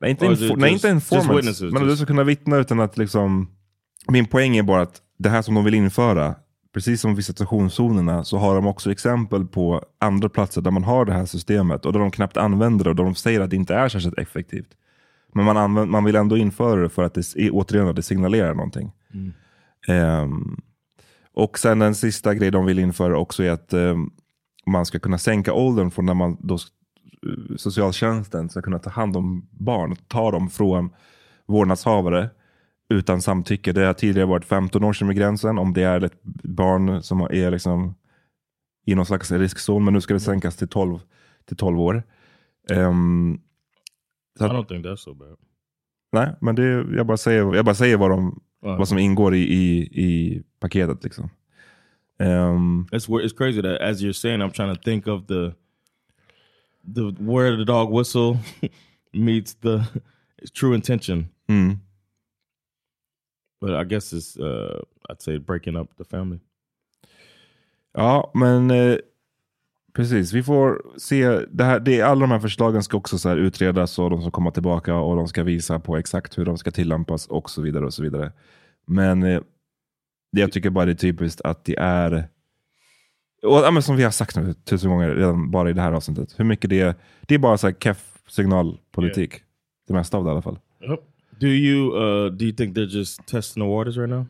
Nej, 0.00 0.10
inte, 0.10 0.26
infor 0.26 0.56
nej, 0.56 0.72
inte 0.72 0.88
informants. 0.88 1.60
Men 1.60 1.86
du 1.86 1.96
ska 1.96 2.06
kunna 2.06 2.24
vittna 2.24 2.56
utan 2.56 2.80
att 2.80 2.96
liksom... 2.96 3.50
Min 4.08 4.26
poäng 4.26 4.56
är 4.56 4.62
bara 4.62 4.82
att 4.82 5.02
det 5.18 5.28
här 5.28 5.42
som 5.42 5.54
de 5.54 5.64
vill 5.64 5.74
införa, 5.74 6.34
precis 6.74 7.00
som 7.00 7.14
visitationszonerna, 7.14 8.24
så 8.24 8.38
har 8.38 8.54
de 8.54 8.66
också 8.66 8.92
exempel 8.92 9.46
på 9.46 9.84
andra 9.98 10.28
platser 10.28 10.60
där 10.60 10.70
man 10.70 10.84
har 10.84 11.04
det 11.04 11.12
här 11.12 11.26
systemet 11.26 11.86
och 11.86 11.92
där 11.92 12.00
de 12.00 12.10
knappt 12.10 12.36
använder 12.36 12.84
det 12.84 12.90
och 12.90 12.96
där 12.96 13.04
de 13.04 13.14
säger 13.14 13.40
att 13.40 13.50
det 13.50 13.56
inte 13.56 13.74
är 13.74 13.88
särskilt 13.88 14.18
effektivt. 14.18 14.68
Men 15.34 15.44
man, 15.44 15.56
använder, 15.56 15.92
man 15.92 16.04
vill 16.04 16.16
ändå 16.16 16.36
införa 16.36 16.80
det 16.82 16.88
för 16.88 17.02
att 17.02 17.14
det, 17.14 17.50
återigen, 17.50 17.94
det 17.94 18.02
signalerar 18.02 18.54
någonting. 18.54 18.92
Mm. 19.14 20.22
Um, 20.22 20.60
och 21.34 21.58
sen 21.58 21.78
den 21.78 21.94
sista 21.94 22.34
grejen 22.34 22.52
de 22.52 22.66
vill 22.66 22.78
införa 22.78 23.18
också 23.18 23.42
är 23.42 23.50
att 23.50 23.72
um, 23.72 24.12
man 24.66 24.86
ska 24.86 24.98
kunna 24.98 25.18
sänka 25.18 25.52
åldern 25.52 25.90
från 25.90 26.06
när 26.06 26.14
man 26.14 26.36
då, 26.40 26.58
socialtjänsten 27.56 28.48
ska 28.48 28.62
kunna 28.62 28.78
ta 28.78 28.90
hand 28.90 29.16
om 29.16 29.48
barn, 29.50 29.96
ta 30.08 30.30
dem 30.30 30.50
från 30.50 30.90
vårdnadshavare 31.46 32.30
utan 32.94 33.22
samtycke. 33.22 33.72
Det 33.72 33.86
har 33.86 33.94
tidigare 33.94 34.26
varit 34.26 34.44
15 34.44 34.84
år 34.84 34.92
som 34.92 35.08
är 35.08 35.12
gränsen 35.12 35.58
om 35.58 35.72
det 35.72 35.82
är 35.82 36.04
ett 36.04 36.22
barn 36.42 37.02
som 37.02 37.20
är 37.20 37.50
liksom 37.50 37.94
i 38.86 38.94
någon 38.94 39.06
slags 39.06 39.32
riskzon, 39.32 39.84
men 39.84 39.94
nu 39.94 40.00
ska 40.00 40.14
det 40.14 40.20
sänkas 40.20 40.56
till 40.56 40.68
12, 40.68 40.98
till 41.44 41.56
12 41.56 41.80
år. 41.80 42.02
Um, 42.70 43.40
så 44.38 44.46
I 44.46 44.48
don't 44.48 44.66
think 44.66 44.86
that's 44.86 44.96
so 44.96 45.14
bad. 45.14 45.36
Nej, 46.12 46.34
men 46.40 46.54
det, 46.54 46.86
jag, 46.96 47.06
bara 47.06 47.16
säger, 47.16 47.54
jag 47.54 47.64
bara 47.64 47.74
säger 47.74 47.96
vad, 47.96 48.10
de, 48.10 48.40
wow. 48.62 48.78
vad 48.78 48.88
som 48.88 48.98
ingår 48.98 49.34
i, 49.34 49.42
i, 49.42 49.78
i 49.80 50.42
paketet. 50.60 51.04
Liksom. 51.04 51.30
Um, 52.18 52.86
it's, 52.92 53.08
it's 53.08 53.36
crazy 53.36 53.62
that 53.62 53.80
as 53.80 54.02
you're 54.02 54.12
saying, 54.12 54.42
I'm 54.42 54.50
trying 54.50 54.74
to 54.74 54.80
think 54.82 55.06
of 55.06 55.26
the, 55.26 55.54
the 56.94 57.14
where 57.18 57.56
the 57.56 57.64
dog 57.64 57.90
whistle 57.90 58.38
meets 59.12 59.54
the 59.54 59.84
true 60.52 60.74
intention. 60.74 61.28
Mm. 61.48 61.78
But 63.64 63.86
I 63.86 63.88
guess 63.88 64.12
it's, 64.12 64.36
uh, 64.36 64.82
I'd 65.08 65.22
say 65.22 65.38
breaking 65.38 65.76
up 65.76 65.96
the 65.96 66.04
family. 66.04 66.38
Ja, 67.92 68.30
men 68.34 68.70
eh, 68.70 68.96
Precis, 69.94 70.32
vi 70.32 70.42
får 70.42 70.82
se. 70.96 71.46
Det 71.50 71.64
här, 71.64 71.80
det, 71.80 72.02
alla 72.02 72.20
de 72.20 72.30
här 72.30 72.38
förslagen 72.38 72.82
ska 72.82 72.96
också 72.96 73.18
så 73.18 73.32
utredas 73.32 73.98
och 73.98 74.10
de 74.10 74.20
ska 74.20 74.30
komma 74.30 74.50
tillbaka 74.50 74.94
och 74.94 75.16
de 75.16 75.28
ska 75.28 75.42
visa 75.42 75.78
på 75.78 75.96
exakt 75.96 76.38
hur 76.38 76.44
de 76.44 76.58
ska 76.58 76.70
tillämpas 76.70 77.26
och 77.26 77.50
så 77.50 77.62
vidare. 77.62 77.84
och 77.84 77.94
så 77.94 78.02
vidare. 78.02 78.32
Men 78.86 79.22
eh, 79.22 79.40
jag 80.30 80.52
tycker 80.52 80.70
bara 80.70 80.84
det 80.84 80.92
är 80.92 80.94
typiskt 80.94 81.40
att 81.40 81.64
det 81.64 81.76
är, 81.78 82.28
och, 83.42 83.58
ja, 83.58 83.70
men 83.70 83.82
som 83.82 83.96
vi 83.96 84.02
har 84.02 84.10
sagt 84.10 84.36
nu 84.36 84.54
tusen 84.54 84.90
gånger 84.90 85.14
redan 85.14 85.50
bara 85.50 85.70
i 85.70 85.72
det 85.72 85.80
här 85.80 85.92
avsnittet, 85.92 86.34
hur 86.36 86.44
mycket 86.44 86.70
det 86.70 86.80
är. 86.80 86.94
Det 87.20 87.34
är 87.34 87.38
bara 87.38 87.58
så 87.58 87.66
här 87.66 87.74
keff 87.74 88.22
signalpolitik. 88.28 89.32
Yeah. 89.32 89.42
Det 89.86 89.94
mesta 89.94 90.16
av 90.16 90.24
det 90.24 90.28
i 90.28 90.32
alla 90.32 90.42
fall. 90.42 90.58
Yep. 90.90 91.00
Do 91.38 91.48
you, 91.48 91.92
uh, 91.96 92.28
do 92.30 92.44
you 92.44 92.52
think 92.52 92.74
they're 92.74 92.86
just 92.86 93.26
testing 93.26 93.62
the 93.62 93.68
waters 93.68 93.96
right 93.96 94.10
now? 94.10 94.26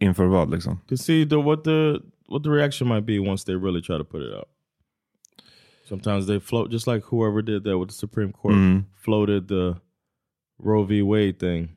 Inför 0.00 0.26
vad 0.26 0.50
liksom? 0.50 0.80
To 0.88 0.96
see 0.96 1.24
the, 1.24 1.36
what 1.36 1.64
the 1.64 2.00
what 2.32 2.42
the 2.42 2.50
reaction 2.50 2.88
might 2.88 3.06
be 3.06 3.18
once 3.18 3.44
they 3.44 3.54
really 3.54 3.82
try 3.82 3.98
to 3.98 4.04
put 4.04 4.22
it 4.22 4.34
out. 4.34 4.48
Sometimes 5.88 6.26
they 6.26 6.40
float 6.40 6.70
just 6.70 6.86
like 6.86 7.04
whoever 7.04 7.42
did 7.42 7.64
that 7.64 7.78
with 7.78 7.88
the 7.88 7.94
Supreme 7.94 8.32
Court 8.32 8.54
mm. 8.54 8.84
floated 8.94 9.48
the 9.48 9.76
Roe 10.58 10.84
v. 10.84 11.02
Wade 11.02 11.38
thing 11.38 11.68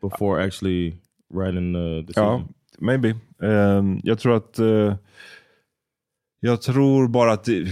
before 0.00 0.40
actually 0.40 1.00
writing 1.30 1.72
the 1.72 2.02
decision. 2.06 2.24
Ja, 2.24 2.44
maybe. 2.78 3.14
Um, 3.38 4.00
jag 4.02 4.18
tror 4.18 4.36
att 4.36 4.58
uh, 4.58 4.94
jag 6.40 6.62
tror 6.62 7.08
bara 7.08 7.32
att 7.32 7.44
det, 7.44 7.68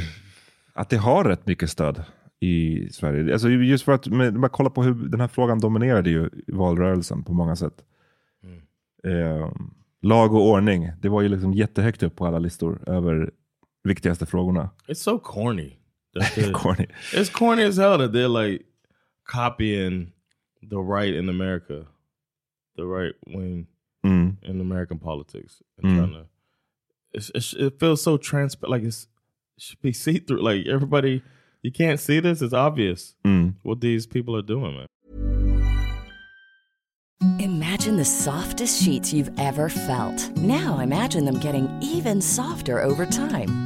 att 0.73 0.91
det 0.91 0.97
har 0.97 1.25
rätt 1.25 1.47
mycket 1.47 1.71
stöd 1.71 2.05
i 2.41 2.89
Sverige. 2.91 3.33
Alltså 3.33 3.49
just 3.49 3.85
för 3.85 3.93
att 3.93 4.07
man 4.07 4.51
kollar 4.51 4.71
på 4.71 4.83
hur 4.83 4.95
den 4.95 5.21
här 5.21 5.29
frågan 5.29 5.59
dominerade 5.59 6.11
ju 6.11 6.31
valrörelsen 6.47 7.25
på 7.25 7.33
många 7.33 7.57
sätt. 7.57 7.85
Mm. 8.43 9.43
Um, 9.43 9.75
lag 10.03 10.35
och 10.35 10.49
ordning. 10.49 10.91
Det 11.01 11.09
var 11.09 11.23
ju 11.23 11.29
liksom 11.29 11.55
jättehögt 11.55 12.03
upp 12.03 12.17
på 12.17 12.27
alla 12.27 12.39
listor 12.39 12.89
över 12.89 13.31
viktigaste 13.85 14.27
frågorna. 14.27 14.71
It's 14.89 14.95
so 14.95 15.19
corny. 15.19 15.77
The, 16.35 16.53
corny. 16.53 16.87
It's 17.13 17.33
corny 17.33 17.63
as 17.63 17.79
hell 17.79 17.99
that 17.99 18.13
they're 18.13 18.29
like 18.29 18.65
copying 19.25 20.13
the 20.63 20.77
right 20.77 21.15
in 21.15 21.29
America, 21.29 21.87
the 22.77 22.85
right 22.85 23.15
wing 23.27 23.67
mm. 24.05 24.37
in 24.43 24.61
American 24.61 24.99
politics, 24.99 25.63
and 25.77 25.93
mm. 25.93 25.99
trying 25.99 26.13
to. 26.13 26.27
It's, 27.13 27.31
it's, 27.35 27.53
it 27.55 27.79
feels 27.79 28.03
so 28.03 28.17
transparent, 28.17 28.71
like 28.71 28.83
it's 28.83 29.09
it 29.57 29.63
should 29.63 29.83
be 29.83 29.93
see 29.93 30.19
through. 30.19 30.43
Like 30.43 30.67
everybody, 30.67 31.23
you 31.63 31.73
can't 31.73 32.01
see 32.01 32.21
this. 32.21 32.43
It's 32.43 32.53
obvious 32.53 33.15
mm. 33.25 33.55
what 33.63 33.81
these 33.81 34.07
people 34.07 34.37
are 34.37 34.43
doing, 34.43 34.77
man. 34.77 34.87
Imagine 37.41 37.97
the 37.97 38.05
softest 38.05 38.83
sheets 38.83 39.13
you've 39.13 39.31
ever 39.39 39.69
felt. 39.69 40.31
Now 40.37 40.79
imagine 40.81 41.25
them 41.25 41.41
getting 41.41 41.69
even 41.81 42.21
softer 42.21 42.81
over 42.83 43.07
time. 43.07 43.66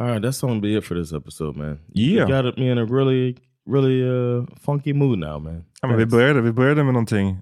All 0.00 0.06
right, 0.06 0.22
that's 0.22 0.40
gonna 0.40 0.60
be 0.60 0.76
it 0.76 0.84
for 0.84 0.94
this 0.94 1.12
episode, 1.12 1.56
man. 1.56 1.78
Yeah. 1.92 2.22
You 2.22 2.26
got 2.26 2.58
me 2.58 2.70
in 2.70 2.78
a 2.78 2.86
really, 2.86 3.36
really 3.66 4.02
uh, 4.02 4.46
funky 4.58 4.94
mood 4.94 5.18
now, 5.18 5.38
man. 5.38 5.64
Ja, 5.82 5.88
men 5.88 5.98
vi, 5.98 6.06
började, 6.06 6.40
vi 6.40 6.52
började 6.52 6.84
med 6.84 6.94
någonting 6.94 7.38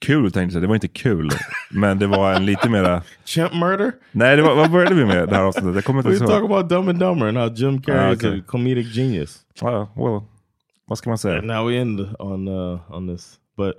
kul 0.00 0.32
tänkte 0.32 0.56
jag. 0.56 0.62
Det 0.62 0.66
var 0.66 0.74
inte 0.74 0.88
kul. 0.88 1.30
men 1.70 1.98
det 1.98 2.06
var 2.06 2.34
en 2.34 2.46
lite 2.46 2.68
mera... 2.68 3.02
Champ 3.24 3.54
murder? 3.54 3.92
Nej, 4.12 4.36
det 4.36 4.42
var, 4.42 4.54
vad 4.54 4.70
började 4.70 4.94
vi 4.94 5.04
med 5.04 5.28
det 5.28 5.36
här 5.36 5.42
avsnittet? 5.42 5.74
Jag 5.74 5.84
kommer 5.84 6.00
inte 6.00 6.08
We 6.08 6.16
ens 6.16 6.30
talk 6.30 6.44
about 6.44 6.68
Dumb 6.68 6.88
and 6.88 6.98
Dumber 6.98 7.26
and 7.26 7.38
how 7.38 7.48
Jim 7.54 7.82
Carrey 7.82 7.98
Ah, 7.98 8.12
is 8.12 8.24
a 8.24 8.42
comedic 8.46 8.96
genius. 8.96 9.40
Ja, 9.60 9.88
well, 9.96 10.22
vad 10.86 10.98
ska 10.98 11.10
man 11.10 11.18
säga? 11.18 11.38
And 11.38 11.46
now 11.46 11.68
we 11.68 11.78
end 11.78 12.00
on 12.18 12.48
uh, 12.48 12.80
on 12.88 13.08
this, 13.08 13.38
but 13.56 13.74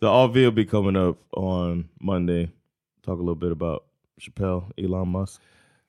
the 0.00 0.06
AV 0.06 0.34
will 0.34 0.52
be 0.52 0.64
coming 0.64 0.96
up 0.96 1.18
on 1.30 1.88
Monday. 2.00 2.50
Talk 3.04 3.18
a 3.18 3.22
little 3.22 3.34
bit 3.34 3.52
about 3.52 3.82
Chappelle, 4.20 4.62
Elon 4.76 5.08
Musk, 5.08 5.42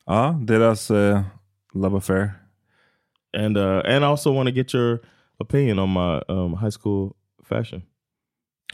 Ja, 0.05 0.39
deras 0.41 0.91
eh, 0.91 1.21
love 1.73 1.97
affair. 1.97 2.29
and 3.37 3.57
uh, 3.57 3.81
and 3.85 4.03
I 4.05 4.07
also 4.07 4.31
want 4.31 4.47
to 4.49 4.53
get 4.55 4.73
your 4.73 4.99
opinion 5.39 5.79
on 5.79 5.89
my 5.89 6.21
um, 6.29 6.53
high 6.53 6.71
school 6.71 7.15
fashion. 7.49 7.81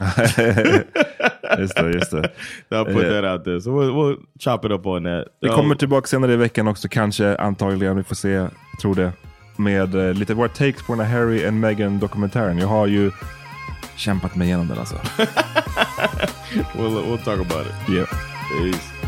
just 1.58 1.74
det, 1.76 1.92
just 1.92 2.10
det. 2.10 2.32
I'll 2.70 2.84
put 2.84 3.04
Eh, 3.04 3.08
that 3.10 3.24
out 3.24 3.44
there. 3.44 3.60
So 3.60 3.70
we'll, 3.72 3.92
we'll 3.94 4.16
chop 4.38 4.64
it 4.64 4.72
up 4.72 4.86
on 4.86 5.02
that. 5.04 5.28
Vi 5.40 5.48
Um, 5.48 5.54
kommer 5.56 5.74
tillbaka 5.74 6.06
senare 6.06 6.32
i 6.32 6.36
veckan 6.36 6.68
också, 6.68 6.88
kanske, 6.88 7.36
antagligen, 7.36 7.96
vi 7.96 8.02
får 8.02 8.14
se, 8.14 8.28
jag 8.30 8.50
tror 8.80 8.94
det. 8.94 9.12
Med 9.56 9.94
eh, 9.94 10.14
lite 10.14 10.34
våra 10.34 10.48
takes 10.48 10.82
på 10.86 10.94
den 10.94 11.06
här 11.06 11.18
Harry 11.18 11.46
and 11.46 11.60
Meghan 11.60 11.98
dokumentären. 11.98 12.58
Jag 12.58 12.68
har 12.68 12.86
ju 12.86 13.10
kämpat 13.96 14.36
mig 14.36 14.46
igenom 14.48 14.68
den 14.68 14.78
alltså. 14.78 14.94
we'll 16.74 17.04
we'll 17.04 17.24
talk 17.24 17.40
about 17.40 17.66
it. 17.66 17.94
Yeah. 17.94 18.08
Peace. 18.50 18.99